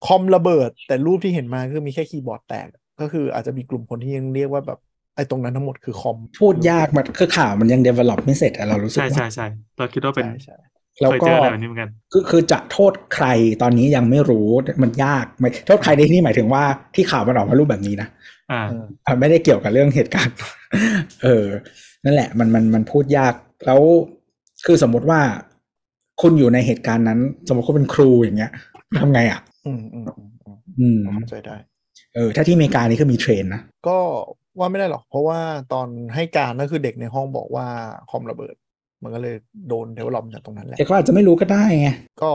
[0.06, 2.68] คอมระเบิด แต่รูปที่เห็นมาคือมีแค่คีย์บอร์ดแตก
[3.01, 4.78] ก็คืออาจจะมีกลุ่มคนที่ยังเรียกว่าแบบ
[5.16, 9.47] ไอ้ตรงนั้นทั้งหมดคือคอม พูดยากมันคือข่าวมันยัง develop ไม่เสร็จอะเรารู้สึกใช่ใช่ว่าใช่
[9.78, 10.56] เราคิดว่าเป็นใช่ใช่
[11.01, 13.27] แล้วเคยก็เจออะไรแบบนี้เหมือนกันคือคือจะโทษใคร
[13.62, 14.48] ตอนนี้ยังไม่รู้
[14.82, 16.62] มันยากไม่โทษใครในที่นี่หมายถึงว่า
[16.94, 18.09] ที่ข่าวมันออกมารูปแบบนี้นะ
[18.52, 20.36] อ่าเอออะไม่ได้เกี่ยวกับเรื่องเหตุการณ์
[21.23, 21.47] เออ
[22.05, 23.35] นั่นแหละ มันมันมันพูดยาก
[23.66, 23.81] แล้ว
[24.66, 25.20] คือสมมติว่า
[26.22, 28.52] คุณอยู่ในเหตุการณ์นั้น สมมติคุณเป็นครูอย่างเงี้ย
[28.98, 31.56] ทำไงอะอืมอืมอืมอืมอืมเข้าใจได้
[32.14, 33.98] เออ ถ้าที่อเมริกานี่คือมีเทรนนะ ก็
[34.58, 35.40] ว่าไม่ได้หรอก เพราะว่า
[35.72, 37.66] ตอนให้การก็คือเด็กในห้องบอกว่า
[38.10, 38.54] คอมระเบิด
[39.02, 39.34] มันก็เลย
[39.68, 41.88] โดนเดเวลลอปจากตรงนั้นแหละแต่ก็อาจจะไม่รู้ก็ได้ไง
[42.22, 42.30] ก็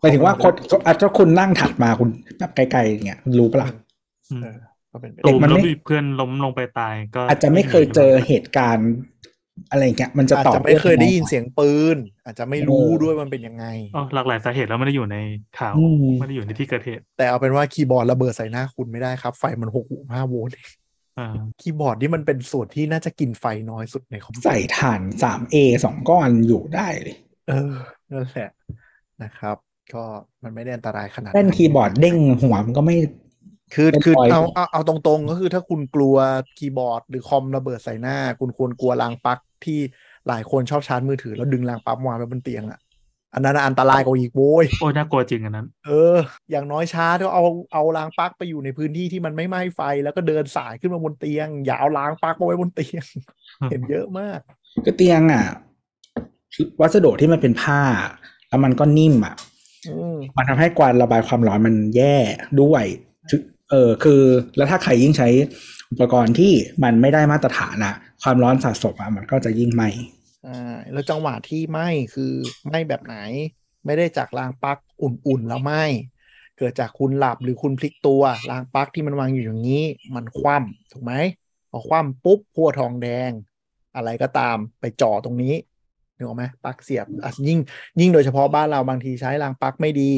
[0.00, 0.52] หมายถึงว่าคน
[0.86, 2.08] อาจจะคุณนั่งถัดมาคุณ
[2.38, 3.68] แบบไกลๆอย่างเงี้ยคุณรู้ปะล่ะ
[4.30, 4.58] อืมเออ
[4.92, 8.90] ก็เป็นไปเด็ตูกมมันแล้วไม่มีเพื่อนล้มลงไปตายก็อาจจะไม่เคยเจอเหตุการณ์
[9.70, 13.64] อะไรอย่างเงี้ยมันจะอาจตอบจะไม่เคยได้ยินเสียงปืน อาจจะไม่รู้เออด้วยมันเป็นยังไง
[13.96, 15.16] อ๋อหลากหลายสาเหตุแล้วไม่ได้อยู่ใน
[15.58, 20.54] ข่าวอืมไม่ได้อยู่ในที่เกิดเหตุ แต่เอาเป็นว่าคีย์บอร์ดระเบิดใส่หน้าคุณไม่ได้ครับ ไฟมันหกห้าโวลต์
[21.18, 27.16] อ่าคีย์บอร์ดนี่มันเป็นส่วนที่น่าจะกินไฟน้อยสุดในคอมใส่ถ่าน 3A สองก้อนอยู่ได้เลย
[27.48, 27.74] เออ
[28.10, 28.50] นั่นแหละ
[29.22, 29.56] นะครับ
[29.94, 30.04] ก็
[30.42, 32.96] มันไม่ได้อันตรายขนาดเล่นคีย์บอร์ดเด้งหัวมันก็ไม่
[33.74, 36.16] คือเป็นคือรอยเอาเอาเอาตรงๆ ก็คือถ้าคุณกลัว
[36.58, 39.78] คีย์บอร์ด หรือคอมระเบิดใส่หน้า คุณควรกลัวรางปลั๊กที่
[40.28, 42.80] หลายคนชอบชาร์จมือถือ แล้วดึงรางปลั๊กวางไว้บนเตียงอะ
[43.34, 46.16] อันนั้นนะอันตรายกว่าอีกโว้ยโอ้ยน่ากลัวจริงอันนั้น เออ
[46.50, 53.04] อย่างน้อยชาร์จก็เอาเอารางปลั๊กไปอยู่ในพื้นที่ที่มันไม่ไหม้ไฟ แล้วก็เดินสายขึ้นมาบนเตียง อย่าเอารางปลั๊กมาไว้บนเตียง
[53.70, 54.40] เห็นเยอะมาก
[54.86, 55.44] ก็เตียงอะ
[56.80, 57.80] วัสดุที่มันเป็นผ้า
[58.48, 59.34] แล้วมันก็นิ่มอะ
[59.88, 62.16] อืมมันทำให้การระบายความร้อนมันแย่
[62.60, 63.11] ด้วยถึ
[63.72, 64.22] เออคือ
[64.56, 65.28] แล้วถ้าใครยิ่งใช้
[65.90, 66.52] อุปกรณ์ที่
[66.84, 69.84] มันไม่ได้มาตรฐานอะความร้อนสะสมอะมันก็จะยิ่งไหม
[70.46, 71.78] อ่าแล้วจังหวะที่ไหม
[72.14, 72.32] คือ
[72.64, 73.16] ไหมแบบไหน
[73.86, 75.72] ไม่ได้จากรางปลั๊กอุ่นๆแล้วไหม
[76.58, 79.84] เกิดจากคุณหลับหรือคุณพลิกตัวรางปลั๊กที่มันวางอยู่อย่างนี้
[80.14, 81.12] มันคว่ำถูกไหม
[81.70, 83.30] พอคว่ำปุ๊บพัวทองแดง
[83.96, 85.54] อะไรก็ตามไปจ่อตรงนี้
[86.16, 87.58] นึกออกไหมปลั๊กเสียบอะยิ่ง
[88.00, 90.10] ยิ่งโดยเฉพาะบ้านเราบางทีใช้รางปลั๊กไม่ดี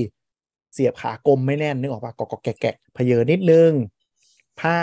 [0.75, 3.71] เสียบขากลมไม่แน่นนึกออกปะกอกแกะแกะเพเยอนิดนึง
[4.61, 4.79] ผ้า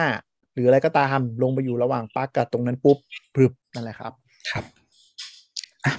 [0.53, 2.97] หรืออะไรก็ตามลงไปอยู่ระหว่างปลั๊กกับตรงนั้นปุ๊บ
[3.35, 4.13] ปรึบนั่นแหละครับ
[4.51, 4.65] ครับ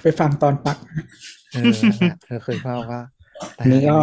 [0.02, 0.78] ไปฟังตอนปัก
[1.52, 1.78] เออ
[2.24, 3.01] เธอเคยเล่าว่า
[3.59, 3.97] วันี้ก็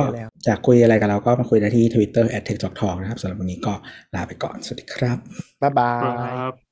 [0.48, 3.74] จากคุยอะไรกันเราก็มาคุยได้ที่ Twitter at t e จอกทองนะครับสำหรับวันนี้ก็
[4.16, 5.18] ลาไปก่อน สวัสดีครับ
[5.62, 5.94] บ๊ายบา
[6.34, 6.70] ย